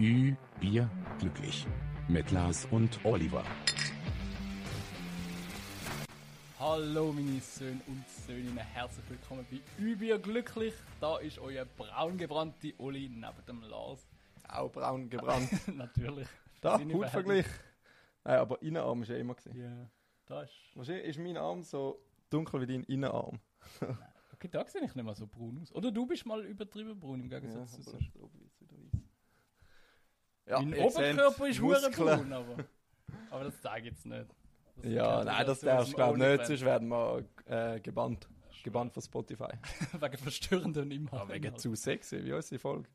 [0.00, 0.88] Ü, Bier,
[1.18, 1.66] glücklich.
[2.08, 3.44] Mit Lars und Oliver.
[6.58, 10.72] Hallo meine Söhne und Söhninnen, herzlich willkommen bei Übier glücklich.
[11.02, 14.08] Da ist euer braun gebrannte Oli neben dem Lars.
[14.48, 15.50] Auch braun gebrannt.
[15.76, 16.28] Natürlich.
[16.62, 17.44] Da, Hautvergleich.
[18.24, 19.60] Nein, aber Innenarm ist ja immer gewesen.
[19.60, 19.90] Ja,
[20.24, 20.54] da ist...
[20.76, 23.38] Wahrscheinlich ist mein Arm so dunkel wie dein Innenarm.
[24.32, 25.70] Okay, da sehe ich nicht mal so braun aus.
[25.74, 28.16] Oder du bist mal übertrieben braun im Gegensatz zu aber sonst.
[28.16, 29.10] da oben wird's wieder weiss.
[30.50, 32.56] Ja, mein Oberkörper ist hure braun, aber...
[33.30, 34.26] Aber das zeige ich jetzt nicht.
[34.76, 38.28] Das Ja, nein, das darfst du glaube nicht, sonst werden wir äh, gebannt.
[38.64, 39.52] Gebannt von Spotify.
[40.00, 41.28] Wegen verstörenden Inhalten.
[41.28, 42.88] Ja, wegen zu sexy, wie unsere Folge.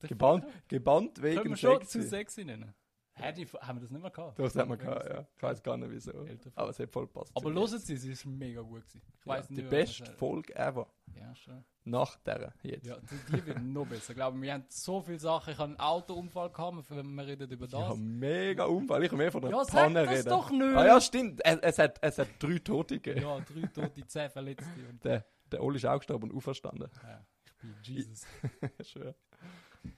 [0.00, 2.00] Das Gebannt, gebannt Können wegen wir schon sexy.
[2.00, 2.74] zu sexy nennen?
[3.20, 4.38] Hä, die, haben wir das nicht mehr gehabt?
[4.38, 5.26] Das hat man gehabt, ja.
[5.36, 6.12] Ich weiß gar nicht wieso.
[6.54, 7.32] Aber es hat voll gepasst.
[7.34, 7.78] Aber hören.
[7.78, 9.02] Sie, sie ist mega gut gewesen.
[9.20, 10.86] Ich ja, Die nicht, was beste Folge ever.
[11.14, 11.64] Ja, schon.
[11.84, 12.86] Nach der jetzt.
[12.86, 14.10] Ja, die, die wird noch besser.
[14.10, 15.52] Ich glaube, wir haben so viele Sachen.
[15.52, 17.80] Ich habe einen Autounfall gehabt, wenn wir reden über das.
[17.80, 19.02] Ja, mega Unfall.
[19.02, 20.28] Ich kann mehr von der Ja, Panne das reden.
[20.28, 20.62] doch nicht.
[20.76, 21.40] Ah ja, stimmt.
[21.44, 23.22] Es, es, hat, es hat drei Tote gegeben.
[23.26, 24.68] Ja, drei Tote, zehn Verletzte.
[24.88, 26.88] Und, Der, der Oli ist auch gestorben und auferstanden.
[27.02, 28.26] ja, ich bin Jesus.
[28.82, 29.14] Schön.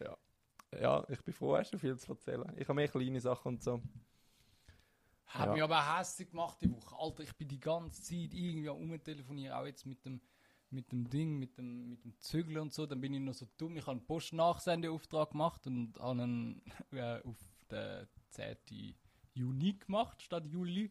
[0.01, 0.17] Ja.
[0.81, 2.53] Ja, ich bin froh, hast du viel zu erzählen.
[2.57, 3.83] Ich habe mehr kleine Sachen und so.
[5.27, 5.53] Hat Ja.
[5.55, 6.95] mich aber hässlich gemacht die Woche.
[6.99, 10.21] Alter, ich bin die ganze Zeit irgendwie am rumtelefonieren, auch jetzt mit dem,
[10.71, 12.87] mit dem Ding, mit dem, mit dem Zügel und so.
[12.87, 13.77] Dann bin ich noch so dumm.
[13.77, 16.63] Ich habe einen Post-Nachsendeauftrag gemacht und habe einen
[16.93, 17.37] äh, auf
[17.71, 18.95] den 10.
[19.35, 20.91] Juni gemacht, statt Juli.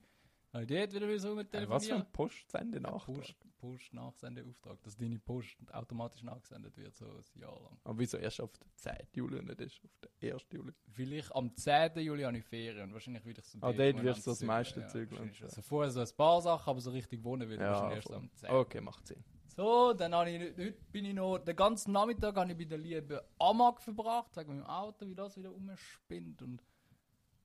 [0.51, 1.69] Weil dort wieder so Äh, rumtelefonieren.
[1.69, 3.05] was für ein Postsende nach.
[3.05, 7.77] Post, Post Nachsendeauftrag, dass deine Post automatisch nachgesendet wird, so ein Jahr lang.
[7.83, 8.93] Aber wieso erst auf den 10.
[9.13, 10.45] Juli und nicht erst auf den 1.
[10.51, 10.73] Juli?
[10.97, 11.99] Weil ich am 10.
[11.99, 14.87] Juli habe ich Ferien und wahrscheinlich ich so Ah, dort wirst du das meiste ja,
[14.87, 15.45] wahrscheinlich so.
[15.45, 18.33] Also vorher so ein paar Sachen, aber so richtig wohnen will ich wahrscheinlich erst am
[18.33, 18.49] 10.
[18.49, 19.23] Okay, macht Sinn.
[19.55, 22.79] So, dann habe ich, heute bin ich noch, den ganzen Nachmittag habe ich bei der
[22.79, 26.63] lieben Amag verbracht, wegen meinem Auto, wie das wieder umspinnt und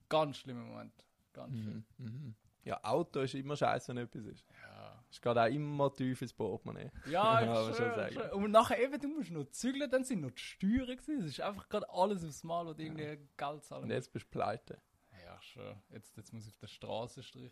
[0.09, 1.05] ganz schlimmer Moment.
[1.33, 1.85] Ganz schlimm.
[1.97, 2.05] Mhm.
[2.05, 2.35] Mhm.
[2.63, 4.45] Ja, Auto ist immer scheiße, wenn etwas ist.
[4.49, 4.76] Ja.
[5.09, 6.91] Es geht auch immer tief ins Portemonnaie.
[7.05, 8.35] Ja, Ja, aber ich schon schwöre.
[8.35, 11.19] Und nachher eben, du musst noch zügeln, dann sind noch die Steuern gewesen.
[11.19, 14.25] Es ist einfach gerade alles aufs Mal, wo du irgendwie Geld zahlen Und jetzt bist
[14.25, 14.77] du pleite.
[15.25, 15.75] Ja, schon.
[15.89, 17.51] Jetzt, jetzt muss ich auf der Straße streichen.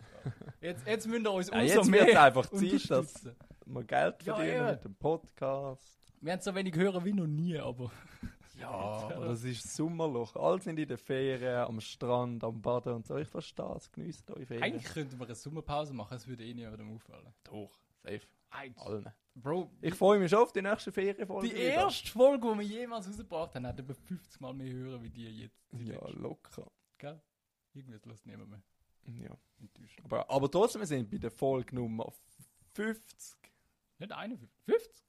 [0.62, 3.26] Jetzt, jetzt müsst ihr uns Ja, umso jetzt wird es mehr einfach Zeit, dass
[3.66, 4.72] wir Geld Ja, verdienen eben.
[4.72, 6.14] mit dem Podcast.
[6.22, 7.92] Wir haben so wenig hören wie noch nie, aber...
[8.60, 8.70] Ja,
[9.16, 10.36] aber das ist Sommerloch.
[10.36, 13.18] Alle sind in den Ferien, am Strand, am Baden und so.
[13.18, 14.64] Ich verstehe es, genießt eure Ferien.
[14.64, 17.34] Eigentlich könnten wir eine Sommerpause machen, es würde eh niemandem auffallen.
[17.44, 17.72] Doch,
[18.04, 18.22] safe.
[18.52, 18.86] Eigentlich.
[18.86, 19.12] Allen.
[19.38, 21.50] Bro, Ich freue mich schon auf die nächste Ferienfolge.
[21.50, 21.64] die wieder.
[21.74, 25.28] erste Folge, die wir jemals rausgebracht haben, hat über 50 Mal mehr hören wie die
[25.42, 25.60] jetzt.
[25.74, 26.20] Die Ja, letzte.
[26.22, 26.72] locker.
[26.98, 27.22] Gell?
[27.74, 28.62] Irgendwie lässt niemand mehr.
[29.08, 29.38] Ja.
[29.60, 30.06] Enttäuschend.
[30.06, 32.14] Aber, aber trotzdem, wir sind bei der Folge Nummer
[32.76, 33.36] 50.
[34.00, 35.04] Nicht 51, 50?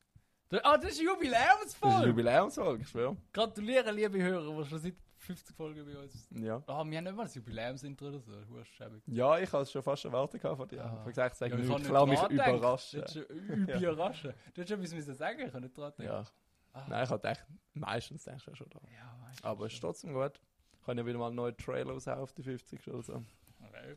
[0.51, 2.07] Ah, das ist Das ist eine Jubiläumsfolge!
[2.07, 3.17] Jubiläumsfolge, ich schwöre.
[3.33, 6.45] Gratuliere, liebe Hörer, die schon seit 50 Folgen bei uns sind.
[6.45, 6.63] Ja.
[6.67, 8.33] Ah, wir haben nicht mal das Jubiläumsintro oder so.
[8.51, 9.03] Huschäbig.
[9.07, 10.85] Ja, ich habe es schon fast erwartet von dir.
[10.85, 10.89] Ah.
[10.89, 13.03] Ich habe gesagt, sag Ja, ich lasse mich dran überraschen.
[13.69, 14.33] Überraschen.
[14.55, 16.13] Du hättest schon etwas müssen sagen, ich kann nicht dran denken.
[16.13, 16.25] Ja.
[16.73, 16.87] Ah.
[16.89, 18.81] Nein, ich habe gedacht, meistens denkst du ja schon da.
[18.95, 20.41] Ja, du Aber es ist trotzdem gut.
[20.79, 23.15] Ich kann ja wieder mal einen neuen Trailer raushauen auf die 50 schon so.
[23.61, 23.97] Okay.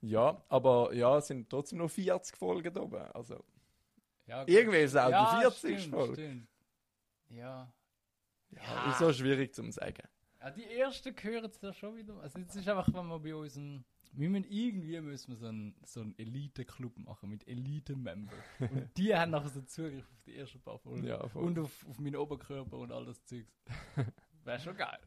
[0.00, 3.02] Ja, aber ja, es sind trotzdem noch 40 Folgen da oben.
[3.12, 3.44] Also,
[4.26, 5.78] Ja, irgendwie ist es auch ja, die 40.
[5.78, 6.14] stimmt, Folge.
[6.14, 6.48] Stimmt.
[7.30, 7.72] Ja.
[8.50, 8.90] Ja, Ja.
[8.90, 10.02] Ist so schwierig zu sagen.
[10.40, 10.50] ja.
[10.50, 12.20] Die ersten gehören es ja schon wieder.
[12.20, 15.46] Also jetzt ist einfach, wenn wir bei uns ein, wir müssen irgendwie müssen wir so
[15.48, 18.32] einen, so einen Elite-Club machen mit Elite-Member.
[18.60, 21.04] Und die haben nachher so Zugriff auf die ersten paar Folgen.
[21.06, 21.20] Ja.
[21.34, 23.52] Und auf, auf meinen Oberkörper und all das Zeugs.
[24.44, 24.98] Wäre schon geil.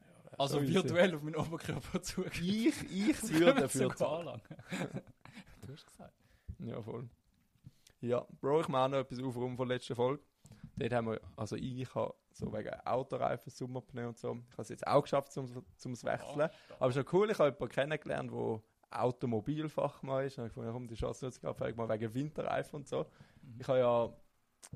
[0.00, 2.40] Ja, Also virtuell auf meinen Oberkörper Zugriff.
[2.40, 4.42] Ich, ich würde dafür sogar anlangen.
[5.66, 6.14] du hast gesagt.
[6.58, 7.08] Ja, voll.
[8.06, 10.22] Ja, Bro, ich mache noch etwas aufrum von der letzten Folge.
[10.76, 14.68] Dort haben wir, also ich habe so wegen Autoreifen, Sommerpneu und so, ich habe es
[14.68, 15.46] jetzt auch geschafft, zum,
[15.76, 16.50] zum Wechseln.
[16.78, 20.38] Aber es ist noch cool, ich habe jemanden kennengelernt, der Automobilfachmann ist.
[20.38, 23.06] Und ich fand, komm, die Chance nutze ich gerade mal wegen Winterreifen und so.
[23.42, 23.60] Mhm.
[23.60, 24.12] Ich habe ja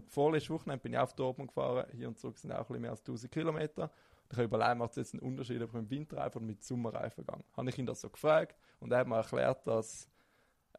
[0.09, 2.91] vorletzte Wochenende bin ich auf Dortmund gefahren, hier und zurück sind auch ein bisschen mehr
[2.91, 3.91] als 1000 Kilometer.
[4.31, 7.25] Ich habe überlegt, macht es jetzt einen Unterschied, ob ich mit Winterreifen oder mit Sommerreifen
[7.25, 7.45] gehe.
[7.57, 10.09] Habe ich ihn das so gefragt und er hat mir erklärt, dass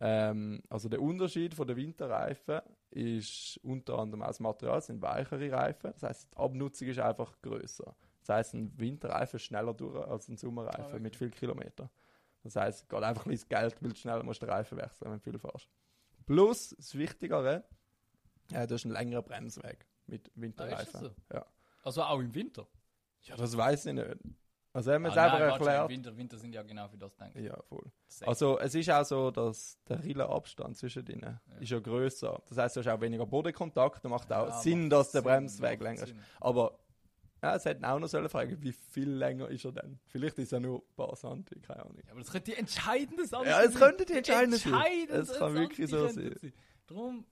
[0.04, 2.60] ähm, also der Unterschied von den Winterreifen
[2.90, 5.92] ist unter anderem aus Material, es sind weichere Reifen.
[5.94, 7.96] Das heißt, die Abnutzung ist einfach größer.
[8.22, 11.00] Das heißt, ein Winterreifen ist schneller durch als ein Sommerreifen Ah, okay.
[11.00, 11.90] mit viel Kilometer.
[12.44, 14.78] Das heißt, es geht einfach ein bisschen ins Geld, weil du schneller musst den Reifen
[14.78, 15.70] wechseln, wenn du viel fährst.
[16.26, 17.64] Plus, das Wichtigere,
[18.52, 21.06] äh, du hast einen längeren Bremsweg mit Winterreifen.
[21.06, 21.46] Ah, ist ja.
[21.84, 22.68] Also auch im Winter.
[23.22, 24.18] ja, das weiß ich nicht.
[24.74, 25.90] Also, hat mir es Ah, einfach nein, erklärt.
[25.90, 27.44] Winter, Winter sind ja genau für das denken.
[27.44, 27.84] Ja, voll.
[28.22, 32.42] Also es ist auch so, dass der Rillenabstand zwischen ihnen ist ja grösser.
[32.48, 35.22] Das heißt, du hast auch weniger Bodenkontakt und macht auch Ja, Sinn, macht dass der
[35.22, 36.16] Sinn, Bremsweg länger ist.
[36.40, 36.78] Aber
[37.44, 40.00] Ja, es hätten auch noch sollen fragen, wie viel länger ist er denn?
[40.06, 41.98] Vielleicht ist er nur ein paar Santi, keine Ahnung.
[42.06, 45.10] Ja, aber das könnte die entscheidende Sache Ja, es könnte die entscheidende sein.
[45.10, 46.54] Es kann wirklich so sein.
[46.88, 47.26] Darum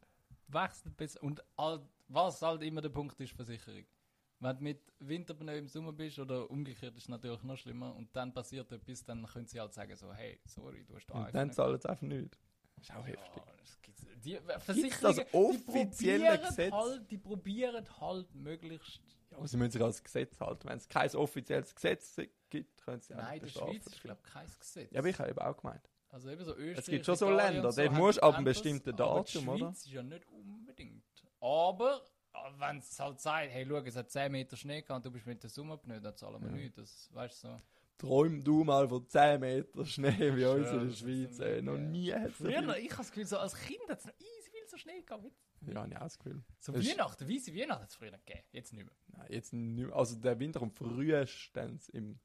[0.48, 1.22] wechselt besser.
[1.24, 3.86] Und all, was halt immer der Punkt ist, Versicherung.
[4.42, 8.16] Wenn du mit Winterpneu im Sommer bist oder umgekehrt ist es natürlich noch schlimmer und
[8.16, 11.36] dann passiert etwas, dann können sie halt sagen so, hey, sorry, du hast da Und
[11.36, 12.38] dann zahlen sie einfach nichts.
[12.76, 13.44] Das ist auch ja, heftig.
[13.58, 16.72] das gibt's, die das Versicherungen, offizielle die probieren Gesetz?
[16.72, 19.02] Halt, die probieren halt möglichst...
[19.32, 20.70] Ja, aber sie müssen sich als Gesetz halten.
[20.70, 22.16] Wenn es kein offizielles Gesetz
[22.50, 23.62] gibt, können sie auch Nein, in nicht der.
[23.62, 24.92] Schweiz ist glaube ich kein Gesetz.
[24.92, 25.90] Ja, aber ich habe eben auch gemeint.
[26.12, 28.46] Also eben so Österreich, Es gibt schon so Länder, so dort musst du ab einem
[28.46, 29.58] das, bestimmten die Datum, oder?
[29.58, 31.04] Schweiz ist ja nicht unbedingt.
[31.42, 32.02] Aber
[32.58, 35.26] wenn es halt sagt, hey, schau, es hat 10 Meter Schnee gehabt und du bist
[35.26, 36.56] mit der Sommerpneu, dann zahlen wir Ja.
[36.56, 36.76] nichts.
[36.76, 37.62] Das weißt du so.
[37.98, 41.40] Träum du mal von 10 Meter Schnee wie uns in der Schweiz.
[41.40, 41.62] Ey.
[41.62, 42.86] Noch nie hat es Früher, viel.
[42.86, 45.26] ich habe das Gefühl, so als Kind hat es noch easy viel so Schnee gehabt.
[45.68, 46.42] Ja, ich auch das Gefühl.
[46.60, 48.46] So ist- Weihnachten, weisse Weihnachten hat es früher nicht gegeben.
[48.54, 48.96] Jetzt nicht mehr.
[49.18, 49.96] Nein, jetzt nicht mehr.
[49.96, 52.18] Also der Winter kommt frühestens im,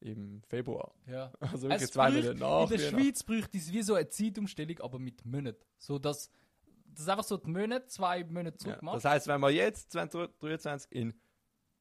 [0.00, 0.94] im Februar.
[1.06, 1.32] Ja.
[1.40, 2.70] Also Es wirklich zwei bräuchte- Monate nach.
[2.70, 2.90] in der.
[2.90, 5.64] Schweiz bräuchte es wie so eine Zeitumstellung, aber mit Monaten.
[5.78, 6.30] So dass
[6.94, 8.96] das einfach so die Monate, zwei Monate Ja, zurück macht.
[8.96, 11.14] das heisst, wenn wir jetzt 2023 in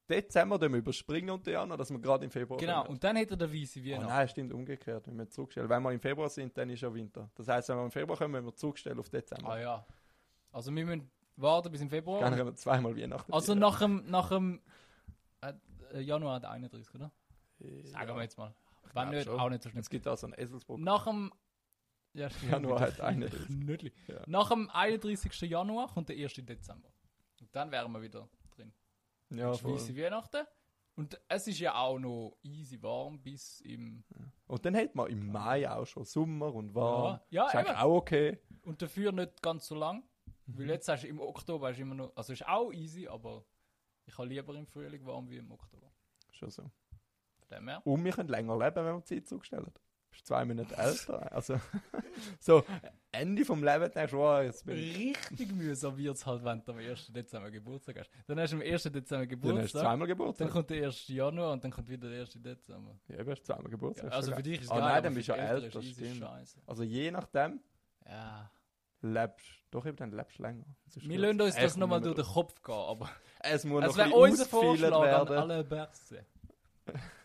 [0.10, 2.90] Dezember dann überspringen unter Jahren, dass wir gerade im Februar genau, kommen.
[2.96, 4.08] und dann hätte der weisse Oh Weihnachten.
[4.08, 5.70] nein, stimmt umgekehrt, wenn wir zurückstellen.
[5.70, 7.30] Wenn wir im Februar sind, dann ist ja Winter.
[7.36, 9.50] Das heisst, wenn wir im Februar kommen, müssen wir zurückstellen auf Dezember.
[9.52, 9.86] Ah ja.
[10.52, 12.20] Also wir müssen warten bis im Februar.
[12.20, 13.32] Dann haben wir zweimal Weihnachten.
[13.32, 14.60] Also nach dem, nach dem
[15.42, 15.54] äh,
[15.94, 17.12] äh, Januar der 31, oder?
[17.60, 17.86] Ja.
[17.92, 18.54] Sagen wir jetzt mal.
[18.94, 19.40] Wenn nicht, schon.
[19.40, 19.80] auch nicht so schlimm.
[19.80, 20.80] Es gibt auch so einen Eselsbrück.
[20.80, 21.32] Nach dem
[22.14, 23.50] ja, Januar hat 31.
[23.50, 23.92] Nötli.
[24.08, 24.22] Ja.
[24.28, 25.42] Nach dem 31.
[25.42, 26.34] Januar kommt der 1.
[26.34, 26.90] Dezember.
[27.40, 28.74] Und dann wären wir wieder drin.
[29.30, 29.54] Ja.
[29.54, 30.46] Schweisse Weihnachten.
[30.96, 34.04] Und es ist ja auch noch easy warm bis im.
[34.48, 37.20] Und dann hat man im Mai auch schon Sommer und warm.
[37.30, 37.82] Ja, ist ja eigentlich eben.
[37.82, 38.40] auch okay.
[38.64, 40.04] Und dafür nicht ganz so lang.
[40.46, 40.60] Mhm.
[40.60, 42.16] Weil jetzt hast du im Oktober hast du immer noch.
[42.16, 43.46] Also ist auch easy, aber
[44.06, 45.92] ich habe lieber im Frühling warm wie im Oktober.
[46.32, 46.64] Schon so.
[46.64, 47.82] Von dem her.
[47.86, 49.72] Und wir können länger leben, wenn wir die Zeit zurückstellen.
[50.12, 51.32] Du bist zwei Monate älter.
[51.32, 51.56] Also,
[52.42, 52.64] so,
[53.14, 55.18] Ende vom Leben denkst du, wow, jetzt bin ich.
[55.32, 57.08] Richtig mühsam wird es halt, wenn du am 1.
[57.14, 58.10] Dezember Geburtstag hast.
[58.28, 58.84] Dann hast du am 1.
[58.84, 59.82] Dezember Dann hast du Geburtstag.
[59.82, 60.50] zweimal Dann Geburtstag.
[60.52, 61.08] kommt der 1.
[61.08, 62.34] Januar und dann kommt wieder der 1.
[62.42, 63.00] Dezember.
[63.08, 64.10] Ja, du hast zweimal Geburtstag.
[64.12, 66.24] Ja, also für dich ist Ah, geil, nein, dann bist du ja älter, stimmt.
[66.68, 67.62] Also je nachdem
[68.06, 68.52] Ja.
[69.02, 70.66] lebst doch eben dann lebst du länger.
[70.96, 73.10] Wir lassen uns das nochmal durch den Kopf gehen, aber
[73.40, 76.26] Es muss es noch wäre ein unser bisschen ausgefeilt Vorschlag an werden, alle Berse.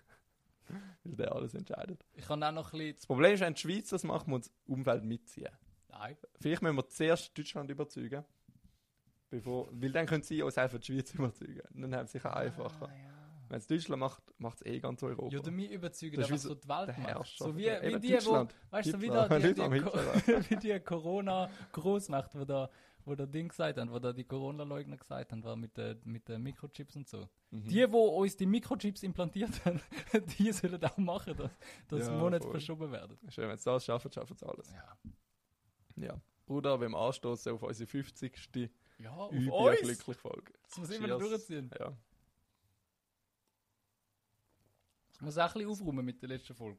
[1.08, 2.04] weil der alles entscheidet.
[2.14, 2.96] Ich kann auch noch ein bisschen...
[2.96, 5.50] Das Problem ist, wenn die Schweiz das macht, muss das Umfeld mitziehen.
[5.88, 6.16] Nein.
[6.40, 8.24] Vielleicht müssen wir zuerst Deutschland überzeugen.
[9.30, 11.62] Bevor, weil dann können sie uns helfen, die Schweiz überzeugen.
[11.74, 12.86] Dann haben sie sicher einfacher.
[12.88, 13.12] Ah, ja.
[13.48, 15.34] Wenn es Deutschland macht, macht es eh ganz Europa.
[15.34, 17.38] Ja, damit überzeugen, Das so wie die Welt macht.
[17.38, 19.28] So wie, Ja, wie die, wo, weißt du, wie Hitler.
[19.28, 19.60] da die, die,
[20.50, 22.70] wie die Corona-Großmächte, wo da,
[23.06, 26.28] wo da Ding gesagt haben, wo da die Corona-Leugner gesagt haben, war mit den mit
[26.28, 27.28] den Mikrochips und so.
[27.50, 27.68] Mhm.
[27.68, 29.80] Die, wo uns die Mikrochips implantiert haben,
[30.38, 31.50] die sollen auch machen, dass,
[31.88, 32.52] dass Ja, Monate voll.
[32.52, 33.16] verschoben werden.
[33.28, 34.72] Schön, wenn sie das schaffen, schaffen sie alles.
[34.72, 34.98] Ja.
[35.96, 36.20] Ja.
[36.46, 38.70] Bruder, wenn wir anstoßen auf unsere 50.
[38.98, 39.80] Ja, auf uns!
[39.80, 40.52] glücklich Folge.
[40.64, 41.70] Das muss immer durchziehen.
[41.78, 41.96] Ja.
[45.12, 46.78] Ich muss auch ein bisschen aufräumen mit der letzten Folge.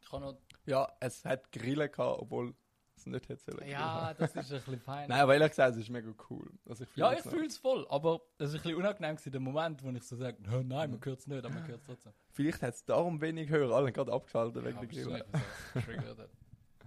[0.00, 0.38] Ich kann noch...
[0.66, 2.54] ja, es hat Grillen gehabt, obwohl
[2.98, 3.68] es nicht hätte sollen.
[3.68, 5.08] Ja, das ist ein bisschen fein.
[5.08, 6.50] Nein, aber ehrlich gesagt, es ist mega cool.
[6.68, 9.32] Also ich Ja, ich es fühle es voll, aber es ist ein bisschen unangenehm gewesen,
[9.32, 11.80] der Moment, wo ich so sage, "Hä, nein, man hört es nicht, aber man hört
[11.80, 12.12] es trotzdem.
[12.32, 15.10] Vielleicht hat es darum wenig Hörer, alle haben gerade abgeschaltet wegen Ja, der es so
[15.74, 16.30] getriggert hat.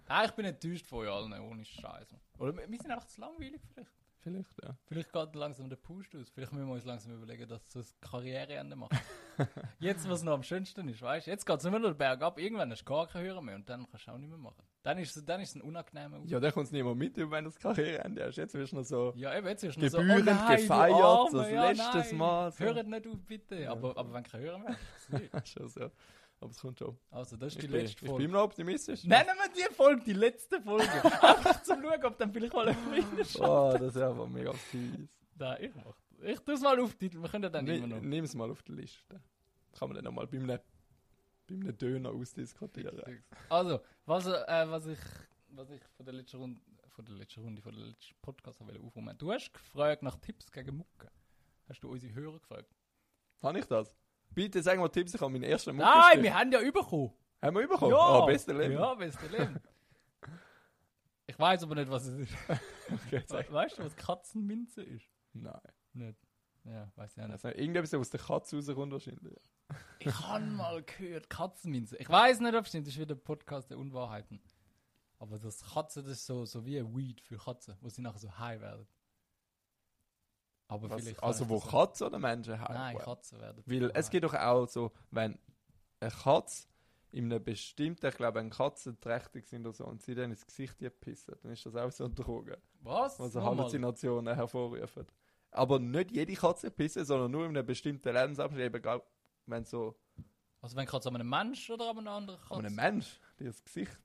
[0.08, 2.16] Nein, ich bin enttäuscht von euch allen, ohne Scheiß.
[2.38, 3.92] Oder wir sind einfach zu langweilig vielleicht.
[4.24, 4.78] Vielleicht, ja.
[4.86, 6.30] Vielleicht geht langsam der Push aus.
[6.30, 9.00] Vielleicht müssen wir uns langsam überlegen, dass so ein Karriereende machen.
[9.80, 11.32] jetzt, was noch am schönsten ist, weißt du?
[11.32, 12.38] Jetzt geht es immer noch bergab.
[12.38, 14.62] Irgendwann hast du gar keine Hörer mehr und dann kannst du auch nicht mehr machen.
[14.84, 17.44] Dann ist es, dann ist es ein unangenehmer Ja, dann kommt es niemand mit, wenn
[17.44, 18.38] du das Karriereende hast.
[18.38, 20.56] Jetzt wirst du noch so Ja, eben, jetzt ist es gebührend so, oh nein, du
[20.64, 22.52] gefeiert, Arme, das ja, letztes nein, Mal.
[22.52, 22.64] So.
[22.64, 23.56] Hört nicht auf, bitte.
[23.62, 23.72] Ja.
[23.72, 24.76] Aber, aber wenn keine Hörer mehr
[25.32, 25.92] hast, Schon so.
[26.40, 26.98] Aber es kommt schon.
[27.12, 28.26] Also, das ist Ich die bin, letzte ich bin Folge.
[28.26, 29.04] immer noch optimistisch.
[29.04, 30.90] Nennen wir die Folge, die letzte Folge.
[31.22, 35.22] Einfach zum Schauen, ob dann vielleicht mal ein Frieden Oh, das ist einfach mega fies.
[35.38, 38.02] Nein, ich mach Ich tue es mal auf die, wir können ja dann immer noch.
[38.02, 39.22] Nimm es mal auf die Liste.
[39.78, 40.60] Kann man dann nochmal bei einem,
[41.48, 43.24] bei einem Döner ausdiskutieren.
[43.50, 45.00] Also, was, äh, was ich,
[45.50, 48.80] was ich von der letzten Runde, von der letzten Runde, von der letzten Podcast wollte
[48.80, 49.18] aufräumen.
[49.18, 51.12] Du hast gefragt nach Tipps gegen Mucke.
[51.68, 52.70] Hast du unsere Hörer gefragt?
[53.42, 53.96] Habe ich das?
[54.30, 57.14] Bitte sag mal Tipps, ich habe meinen ersten Mucke Nein, wir haben ja bekommen.
[57.42, 57.92] Haben wir bekommen?
[57.92, 58.74] Ja, Oh, beste Leben.
[58.74, 59.60] Ja, beste Leben.
[61.28, 62.34] Ich weiß aber nicht, was es ist.
[62.92, 65.06] Okay, We weißt du, was Katzenminze ist?
[65.32, 65.62] Nein.
[65.94, 66.20] Nicht.
[66.66, 67.46] Ja, weiß ich auch nicht.
[67.46, 69.34] Also, irgendetwas aus der Katze rauskommt wahrscheinlich.
[70.00, 71.98] Ich habe mal gehört, Katzenminze.
[71.98, 74.42] Ich weiß nicht, ob es stimmt, das ist wieder ein Podcast der Unwahrheiten.
[75.20, 78.20] Aber das Katzen, das ist so, so wie ein Weed für Katzen, wo sie nachher
[78.20, 78.88] so high werden.
[80.68, 82.74] Aber Was, vielleicht also wo Katzen oder Menschen haben.
[82.74, 83.62] Nein, Katzen werden.
[83.66, 85.38] Weil es geht doch auch so, wenn
[86.00, 86.68] eine Katze
[87.12, 90.46] in einem bestimmten, ich glaube, eine Katze trächtig sind oder so, und sie dann ins
[90.48, 93.20] Gesicht pissen, dann ist das auch so ein Drogen, Was?
[93.20, 93.58] was Nochmal?
[93.58, 95.06] Halluzinationen hervorrufen.
[95.52, 98.82] Aber nicht jede Katze pissen, sondern nur in einem bestimmten Lebensabschnitt, eben
[99.52, 99.96] wenn so
[100.62, 102.54] Also wenn Katze an einem Mensch oder an einem anderen Katze?
[102.56, 103.98] an einem Mensch, der das Gesicht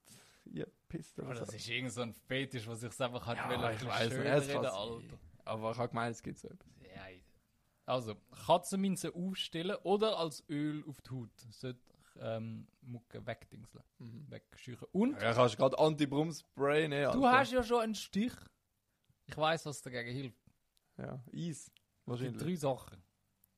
[0.87, 1.55] pisst oder das so.
[1.55, 4.65] ist irgend so ein Fetisch, was sich einfach hat Ja, ein ich weiss nicht, reden,
[4.65, 5.19] Alter.
[5.45, 6.67] Aber ich habe gemeint, es gibt so etwas.
[6.95, 7.03] Ja,
[7.85, 11.29] also, Katzenminze aufstellen oder als Öl auf die Haut.
[11.51, 11.79] Sollte
[12.19, 13.83] ähm, Mucke wegdingseln,
[14.29, 14.87] wegscheuchen.
[14.91, 17.11] Und Ja, kannst gerade Anti-Brum-Spray nehmen.
[17.13, 17.37] du Alter.
[17.39, 18.33] hast ja schon einen Stich.
[19.25, 20.41] Ich weiß, was dagegen hilft.
[20.97, 21.71] Ja, Eis.
[22.05, 22.41] Wahrscheinlich.
[22.41, 23.01] drei Sachen.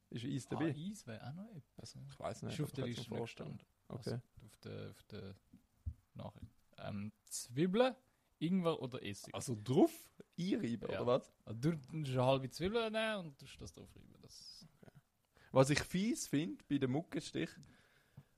[0.10, 0.75] Ist Eis Ah, dabei?
[0.75, 1.96] Eis wäre auch noch etwas.
[2.10, 2.54] Ich weiß nicht.
[2.60, 3.60] Ist auf der Liste vorstellen.
[3.88, 3.98] Okay.
[3.98, 5.36] Also, auf der, auf der
[6.16, 6.51] Nachricht.
[6.78, 7.96] Ähm, Zwiebeln,
[8.39, 9.34] Ingwer oder Essig.
[9.36, 9.92] Also drauf
[10.39, 11.01] einreiben, Ja.
[11.01, 11.32] oder was?
[11.46, 14.13] Also, du musst eine halbe Zwiebel nehmen und tust das drauf reiben.
[14.22, 14.66] Das
[15.51, 17.50] Was ich fies finde bei dem Muckenstich,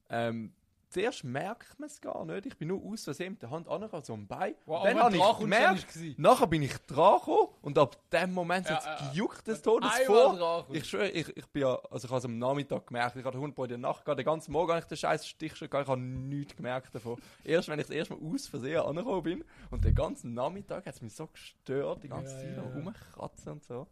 [0.10, 0.54] ähm,
[0.92, 2.46] zuerst merkt man es gar nicht.
[2.46, 4.56] Ich bin nur aus Versehen mit der Hand angegangen, so am Bein.
[4.66, 8.76] Wow, dann habe ich gemerkt, nachher bin ich dran gekommen und ab dem Moment Ja,
[8.76, 10.68] hat es ja, gejuckt Wenn Todes vor.
[10.72, 13.40] Ich schwöre, ich, ich bin ja, also ich habe es am Nachmittag gemerkt, ich hatte
[13.40, 15.92] Hund in der Nacht den ganzen Morgen habe ich den scheiß Stich schon gehabt, ich
[15.92, 17.18] habe nichts gemerkt davon.
[17.44, 20.94] Erst wenn ich das erste Mal aus Versehen angekommen bin und den ganzen Nachmittag hat
[20.96, 22.62] es mich so gestört, die ganze Ja, Zeit ja.
[22.64, 23.88] rumkratzen und so.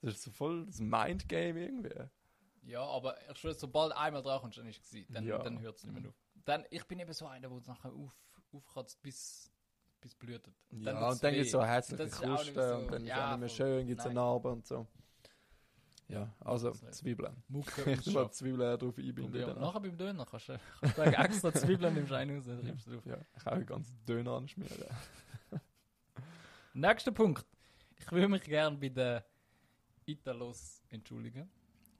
[0.00, 2.08] Das ist so voll das Mindgame irgendwie.
[2.62, 5.06] Ja, aber ich schwöre, sobald einmal dran kommst, dann ist es.
[5.08, 5.38] Dann, Ja.
[5.38, 6.14] dann hört es nicht mehr auf.
[6.44, 8.16] Dann, ich bin eben so einer, der es nachher auf,
[8.52, 9.50] aufkratzt, bis,
[10.00, 10.54] bis blutet.
[10.70, 13.30] Ja, tut's und dann gibt es so nicht Krusten so- und dann ist es ja,
[13.30, 14.14] nicht mehr schön, gibt es eine.
[14.14, 14.86] Narbe und so.
[16.08, 16.70] Ja, also.
[16.72, 17.42] Zwiebeln.
[17.48, 18.30] Mucke Ich mal.
[18.30, 19.40] Zwiebeln drauf Und einbinden.
[19.40, 22.60] ja, nachher beim Döner kannst du, kannst du extra Zwiebeln nimmst du einen raus, dann
[22.66, 23.04] reibst du drauf.
[23.06, 24.74] Ja, ich kann ganz Döner anschmieren.
[26.72, 27.44] Nächster Punkt.
[27.98, 29.20] Ich würde mich gerne bei den
[30.06, 31.50] Italos entschuldigen.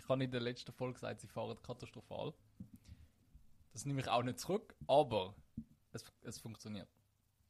[0.09, 2.33] Ich habe in der letzten Folge gesagt, sie fahren katastrophal.
[3.75, 5.35] Das nehme ich auch nicht zurück, aber
[5.93, 6.89] es, es funktioniert.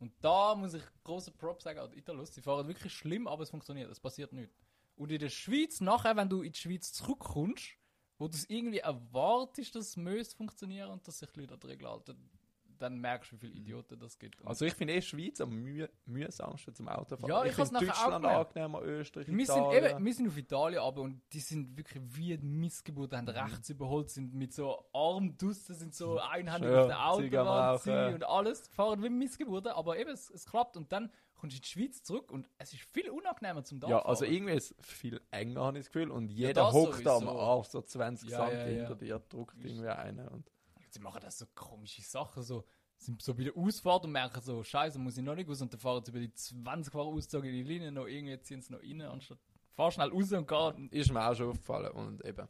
[0.00, 2.34] Und da muss ich große Props sagen an die Italos.
[2.34, 3.88] Sie fahren wirklich schlimm, aber es funktioniert.
[3.92, 4.56] Es passiert nichts.
[4.96, 7.76] Und in der Schweiz, nachher, wenn du in die Schweiz zurückkommst,
[8.18, 11.88] wo du es irgendwie erwartest, dass es funktionieren und dass sich Leute an die Regeln
[11.92, 12.28] halten,
[12.78, 14.44] dann merkst du, wie viele Idioten das gibt.
[14.46, 17.28] Also ich finde eh Schweiz am müh mühsamsten zum Autofahren.
[17.28, 19.84] Ja, ich ich finde Deutschland angenehmer, Österreich, Wir sind, Italien.
[19.96, 23.30] eben, wir sind auf Italien aber und die sind wirklich wie Missgeburten, haben Mhm.
[23.52, 28.24] rechts überholt, sind mit so Armdusten, sind so einhändig Ja, auf der Autobahn gewesen und
[28.24, 31.68] alles, fahren wie Missgeburten, aber eben, es, es klappt und dann kommst du in die
[31.68, 34.06] Schweiz zurück und es ist viel unangenehmer zum ja, Fahren.
[34.06, 36.10] also irgendwie ist es viel enger, habe ich das Gefühl.
[36.10, 37.38] Und jeder das hockt da am sowieso.
[37.40, 38.72] Arsch so 20 Ja, cm ja, ja.
[38.78, 40.26] hinter dir, drückt irgendwie einen.
[40.28, 40.50] Und
[40.90, 42.64] Sie machen das so komische Sachen, so,
[42.96, 45.72] sind so bei der Ausfahrt und merken so, scheiße, muss ich noch nicht raus und
[45.72, 48.72] dann fahren sie über die 20 Fahrer auszogen in die Linie, noch irgendwie ziehen sie
[48.72, 49.38] noch rein, anstatt,
[49.74, 50.88] fahr schnell raus und gehen.
[50.90, 51.92] ist mir auch schon aufgefallen.
[51.92, 52.48] Und eben,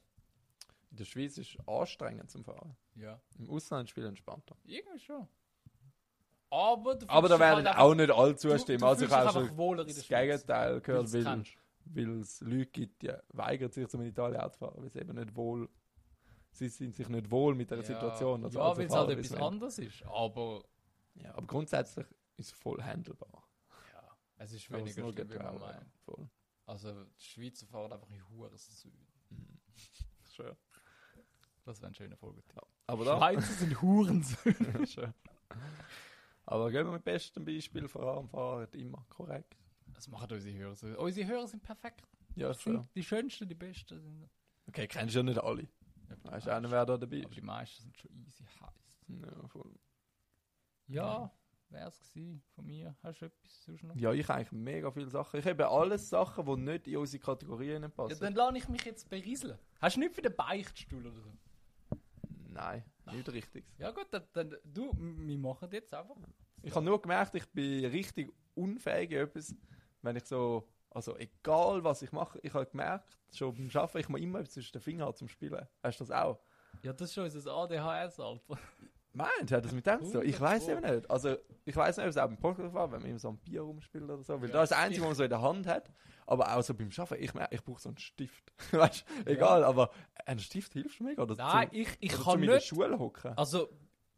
[0.91, 2.75] in der Schweiz ist anstrengend zum Fahren.
[2.95, 4.57] Ja, Im Ausland viel entspannter.
[4.65, 5.29] irgendwie schon.
[6.51, 8.79] Aber, du Aber da werden halt auch nicht alle Du- zustimmen.
[8.79, 13.87] du also ich habe schon das Gegenteil gehört, weil, es Leute gibt, die weigern sich,
[13.89, 15.69] zum in Italien zu fahren, weil es eben nicht wohl
[16.59, 18.45] sie sind sich nicht wohl mit der Situation.
[18.45, 20.03] als ja, weil es halt etwas anderes ist.
[20.05, 20.65] Aber
[21.15, 23.49] Ja, aber grundsätzlich ist es voll handelbar.
[23.93, 24.03] ja,
[24.37, 25.87] es ist weniger nur schlimm, wie man meint.
[26.05, 26.29] Voll.
[26.67, 29.07] Also, die Schweizer fahren einfach in Huren Süden.
[30.33, 30.55] Schön.
[31.65, 32.61] Das wäre ein schöner Folgetitel.
[32.87, 34.25] Aber da, Schweizer sind Huren
[34.87, 35.15] Schön.
[36.47, 39.57] Aber gehen wir mit bestem Beispiel voran, fahren immer korrekt.
[39.95, 40.87] Das machen unsere Hörer so.
[40.99, 42.07] Unsere Hörer sind perfekt.
[42.37, 42.89] Ja, Das sind schön.
[42.95, 44.01] die schönsten, die besten.
[44.01, 44.29] Sind,
[44.67, 45.67] Okay, kennst du ja nicht alle.
[46.11, 47.37] Ja, auch nicht, meisten- wer da dabei aber ist?
[47.37, 48.95] die meisten sind schon easy heiß.
[49.09, 49.73] Ja, voll.
[50.87, 51.31] Ja,
[51.71, 52.97] wär's gewesen von mir.
[53.03, 53.95] Hast du etwas sonst noch?
[53.97, 55.39] ja, ich habe eigentlich mega viele Sachen.
[55.41, 58.21] Ich habe alles Sachen, die nicht in unsere Kategorien Ja, passen.
[58.21, 59.59] dann lade ich mich jetzt berieseln.
[59.81, 61.33] Hast du nicht für den Beichtstuhl oder so?
[62.51, 63.65] Nein, nicht richtig.
[63.79, 66.17] Ja gut, dann, dann du, wir machen jetzt einfach.
[66.63, 69.55] Ich habe nur gemerkt, ich bin richtig unfähig in etwas,
[70.03, 74.09] wenn ich so, also egal was ich mache, ich habe gemerkt, schon beim Arbeiten, ich
[74.09, 75.67] muss immer zwischen den Fingern zum Spielen.
[75.83, 76.41] Hast du das auch?
[76.83, 78.59] Ja, das ist schon unser ADHS, Alter.
[79.15, 80.23] Meint, hat das mit dem zu tun?
[80.27, 81.11] Ich 100 weiß eben nicht.
[81.11, 83.39] Also, ich weiß nicht, ob es auch beim Podcast war, wenn man immer so ein
[83.39, 84.41] Bier rumspielt oder so.
[84.41, 85.91] Weil Ja, da ist das Einzige, was man so in der Hand hat.
[86.27, 88.53] Aber auch so beim Arbeiten, ich, ich brauche so einen Stift.
[88.73, 89.91] weißt du, egal, aber
[90.27, 91.23] ein Stift hilft mir mega.
[91.23, 92.67] Oder Nein, zum, ich, ich oder kann zum in der nicht.
[92.69, 93.33] Schule hocken.
[93.37, 93.69] Also,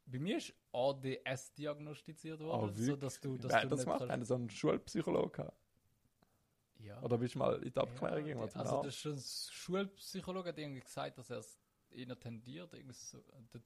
[0.06, 2.98] bei mir ist ADS diagnostiziert Ah, worden, so wirklich?
[2.98, 5.56] dass du, dass Wer du das nicht kannst- Haben so einen Schulpsychologe gehabt?
[6.84, 7.00] Ja.
[7.02, 8.86] Oder bist du mal in die Abklärung ja, Also, Arzt?
[8.86, 11.58] das ist schon ein Schulpsychologe, hat irgendwie gesagt, dass er es
[11.92, 13.18] eher tendiert, so,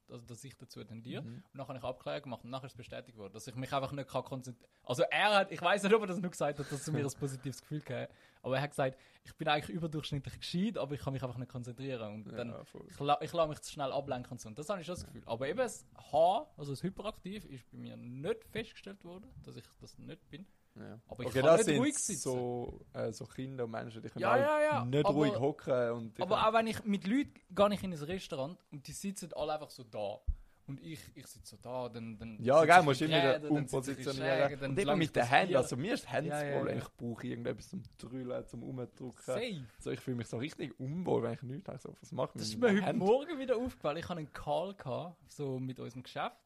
[0.08, 1.22] also dass ich dazu tendiere.
[1.22, 1.44] Mhm.
[1.52, 3.72] Und nachher habe ich Abklärung gemacht und nachher ist es bestätigt worden, dass ich mich
[3.72, 6.58] einfach nicht kann konzentrieren Also er hat, ich weiß nicht, ob er das nur gesagt
[6.58, 8.08] hat, dass es mir ein positives Gefühl gegeben
[8.44, 11.50] aber er hat gesagt, ich bin eigentlich überdurchschnittlich gescheit, aber ich kann mich einfach nicht
[11.50, 12.12] konzentrieren.
[12.12, 12.86] Und dann, Ja, voll.
[12.90, 14.50] ich, la ich lasse mich zu schnell ablenken und so.
[14.50, 15.22] Und das habe ich schon das Gefühl.
[15.24, 19.64] Aber eben das H, also das Hyperaktiv, ist bei mir nicht festgestellt worden, dass ich
[19.80, 20.46] das nicht bin.
[20.76, 20.98] Ja.
[21.06, 22.20] Aber ich okay, kann das nicht sind ruhig sitzen.
[22.22, 25.90] So, äh, so Kinder und Menschen, die können Ja, ja, ja, nicht aber- ruhig hocken.
[25.92, 29.32] Und Aber auch wenn ich mit Leuten gehe ich in ein Restaurant und die sitzen
[29.34, 30.18] alle einfach so da.
[30.66, 32.16] Und ich, ich sitze so da, dann.
[32.18, 34.58] dann Ja, gell, ich musst immer wieder umpositionieren.
[34.60, 36.78] dann Und eben mit den Händen, also mir ist das Hands Ja, ja, Problem.
[36.78, 36.82] ja.
[36.82, 39.12] Ich brauche irgendetwas zum Drüllen, zum Umdrücken.
[39.22, 39.64] Safe.
[39.78, 41.78] So, ich fühle mich so richtig unwohl, wenn ich nichts habe.
[41.78, 42.98] So, was mache ich Das ist mir heute Händen?
[43.04, 43.98] Morgen wieder aufgefallen.
[43.98, 46.38] Ich hatte einen Call gehabt, so mit unserem Geschäft.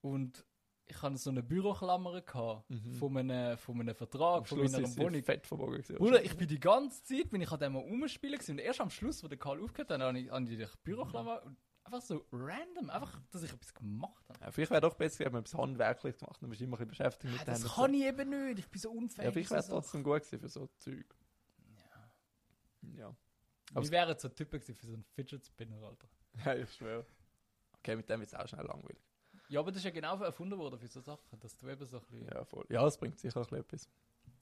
[0.00, 0.46] Und
[0.88, 2.94] ich hatte so eine Büroklammer gehabt Mhm.
[2.94, 5.22] von, einem, von einem Am Vertrag, von Schluss meiner Wohnung.
[5.22, 5.82] fett verbogen.
[5.96, 8.52] Bruder, ich bin die ganze Zeit bin ich an dem umspielen gewesen.
[8.52, 11.42] und erst am Schluss, wo der Call aufgehört hat, habe ich, habe ich die Büroklammer
[11.44, 14.40] und einfach so random, einfach, dass ich etwas gemacht habe.
[14.44, 16.88] Ja, vielleicht wäre doch besser, wenn man etwas Handwerkliches gemacht Dann bist du immer ein
[16.88, 19.24] bisschen beschäftigt mit Ah, den das kann ich eben nicht, ich bin so unfähig.
[19.26, 21.06] Ja, vielleicht wäre es so trotzdem gut gewesen für so Zeug.
[22.94, 23.14] Ja.
[23.74, 26.08] Aber Wir wären so Typen gewesen für so einen Fidget Spinner, Alter.
[26.44, 27.04] Ja, ich schwöre.
[27.78, 29.02] Okay, mit dem wird es auch schnell langweilig.
[29.48, 31.96] Ja, aber das ist ja genau erfunden worden für so Sachen, dass du eben so
[31.98, 32.26] ein bisschen...
[32.28, 32.64] Ja, voll.
[32.68, 33.88] Ja, das bringt sicher ein bisschen etwas.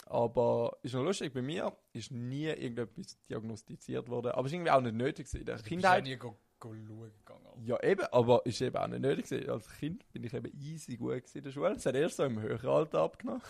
[0.06, 4.32] Aber ist noch lustig, bei mir ist nie irgendetwas diagnostiziert worden.
[4.32, 5.40] Aber ist irgendwie auch nicht nötig gewesen.
[5.40, 6.06] In der Du bist Kindheit.
[6.06, 7.64] ja nie go, go schauen gegangen.
[7.64, 9.50] Ja, eben, aber ist eben auch nicht nötig gewesen.
[9.50, 11.75] Als Kind bin ich eben easy gut in der Schule.
[11.75, 13.42] Das hat erst so im höheren Alter abgenommen.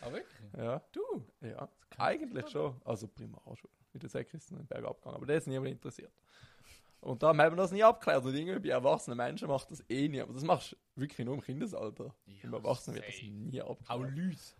[0.00, 0.26] Ah, wirklich?
[0.56, 1.24] Ja, Du?
[1.40, 1.68] ja.
[1.98, 2.74] Eigentlich ich schon.
[2.84, 3.72] Also Primarschule.
[3.92, 5.16] Mit der Säcke ist es den Berg abgegangen.
[5.16, 6.12] Aber das ist niemand interessiert.
[7.02, 8.24] Und darum haben wir das nie abgeklärt.
[8.24, 10.20] Und irgendwie bei erwachsenen Menschen macht das eh nie.
[10.20, 12.14] Aber das machst du wirklich nur im Kindesalter.
[12.26, 14.14] Ja, Im Erwachsenen wird das nie Auch abgeklärt.
[14.14, 14.56] Lüs.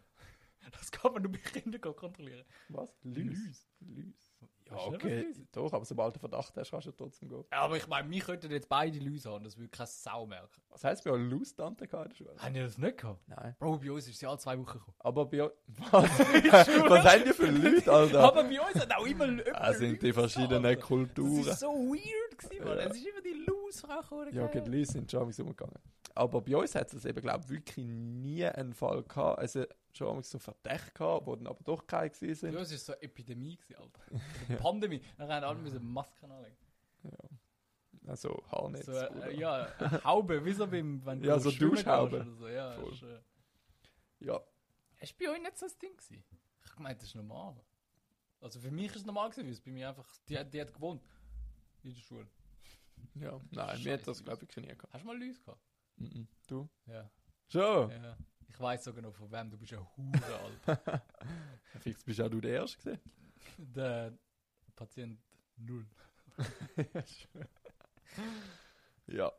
[0.70, 2.44] Das kann man nur bei Kindern kontrollieren.
[2.68, 2.94] Was?
[3.02, 3.68] Lüs.
[3.80, 4.32] Lüs.
[4.70, 5.26] Ja, okay.
[5.52, 7.44] Doch, aber sobald du Verdacht hast, kannst du trotzdem gehen.
[7.52, 10.62] Ja, aber ich meine, wir könnten jetzt beide Lüs haben, das würde keine Sau merken.
[10.70, 12.42] Was heisst bei euch Lus-Tante gehabt in der Schule?
[12.42, 13.20] Haben die das nicht gehabt?
[13.28, 13.54] Nein.
[13.58, 14.96] Bro, bei uns ist sie alle zwei Wochen gekommen.
[15.00, 15.52] Aber bei euch.
[15.90, 15.92] Was?
[16.18, 18.20] Was haben die für Leute, Alter?
[18.20, 20.80] Aber bei uns hat auch immer jemand Das sind die verschiedenen.
[20.80, 21.44] Kulturen.
[21.44, 22.78] Das ist so weird gewesen, Mann.
[22.78, 22.84] Ja.
[22.84, 24.34] Es ist immer die Lus-Frau gekommen.
[24.34, 25.78] Ja, die Leute sind schon umgegangen.
[26.14, 29.38] Aber bei uns hat es eben, glaube ich, wirklich nie einen Fall gehabt.
[29.38, 32.56] Also schon so Verdächte gehabt, wo dann aber doch keine gewesen Bei sind.
[32.56, 34.00] uns war es so eine Epidemie, gewesen, Alter.
[34.48, 35.00] Eine Pandemie.
[35.16, 36.56] Dann haben alle müssen Masken anlegen.
[38.06, 38.86] Also Haarnetz.
[38.86, 42.16] So, äh, ja, eine Haube, wie so beim, wenn Ja, so Duschhaube.
[42.20, 42.48] Oder so.
[42.48, 42.92] Ja, Voll.
[42.92, 43.20] ist, äh,
[44.20, 44.40] ja.
[45.00, 46.24] Ist bei euch nicht so ein Ding gewesen?
[46.64, 47.54] Ich gemeint, das ist normal.
[48.40, 50.74] Also für mich ist es normal gewesen, weil es bei mir einfach, die, die hat
[50.74, 51.00] gewohnt.
[51.82, 52.28] In der Schule.
[53.14, 53.40] ja.
[53.50, 54.24] Nein, mir hat das, Scheiße.
[54.24, 54.92] glaube ich, nie gehabt.
[54.92, 55.60] Hast du mal Lüs gehabt?
[55.96, 56.28] Mhm.
[56.46, 56.68] Du?
[56.86, 57.10] Ja.
[57.48, 57.90] Schon?
[57.90, 58.16] ja.
[58.48, 61.02] Ich weiß sogar noch von wem, du bist ja hure alt.
[61.80, 63.00] Fix bist auch du der Erste gewesen.
[63.74, 64.16] Der
[64.76, 65.18] Patient
[65.56, 65.86] null.
[69.06, 69.32] ja.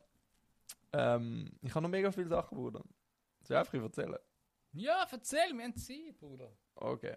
[0.92, 2.84] Ähm, ich habe noch mega viele Sachen, Bruder.
[3.44, 4.18] Soll ich einfach erzählen?
[4.74, 6.52] Ja, erzähl, wir haben Zeit, Bruder.
[6.76, 7.16] Okay.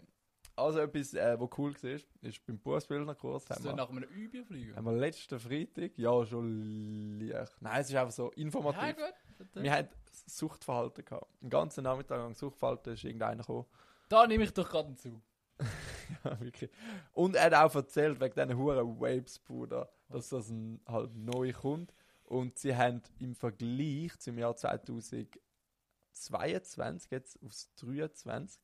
[0.57, 1.91] Also etwas, äh, was cool war,
[2.23, 4.75] ist beim Berufsbildnerkurs Soll wir, nach einem Übung fliegen?
[4.75, 8.97] haben wir letzten Freitag, ja schon leicht, nein, es ist einfach so Ja, informativ.
[8.97, 9.15] gut.
[9.39, 9.63] bitte.
[9.63, 9.95] wir hatten
[10.27, 11.31] Suchtverhalten gehabt.
[11.43, 13.67] Den ganzen Nachmittag lang Suchtverhalten ist irgendeiner gekommen.
[14.09, 15.21] Da nehme ich doch gerade einen Zug.
[16.25, 16.71] Ja, wirklich.
[17.15, 21.53] Und er hat auch erzählt, wegen diesen huren Waves, Bruder, dass das ein, halt neu
[21.53, 21.93] kommt.
[22.23, 28.63] Und sie haben im Vergleich zum Jahr 2022, jetzt aufs 23,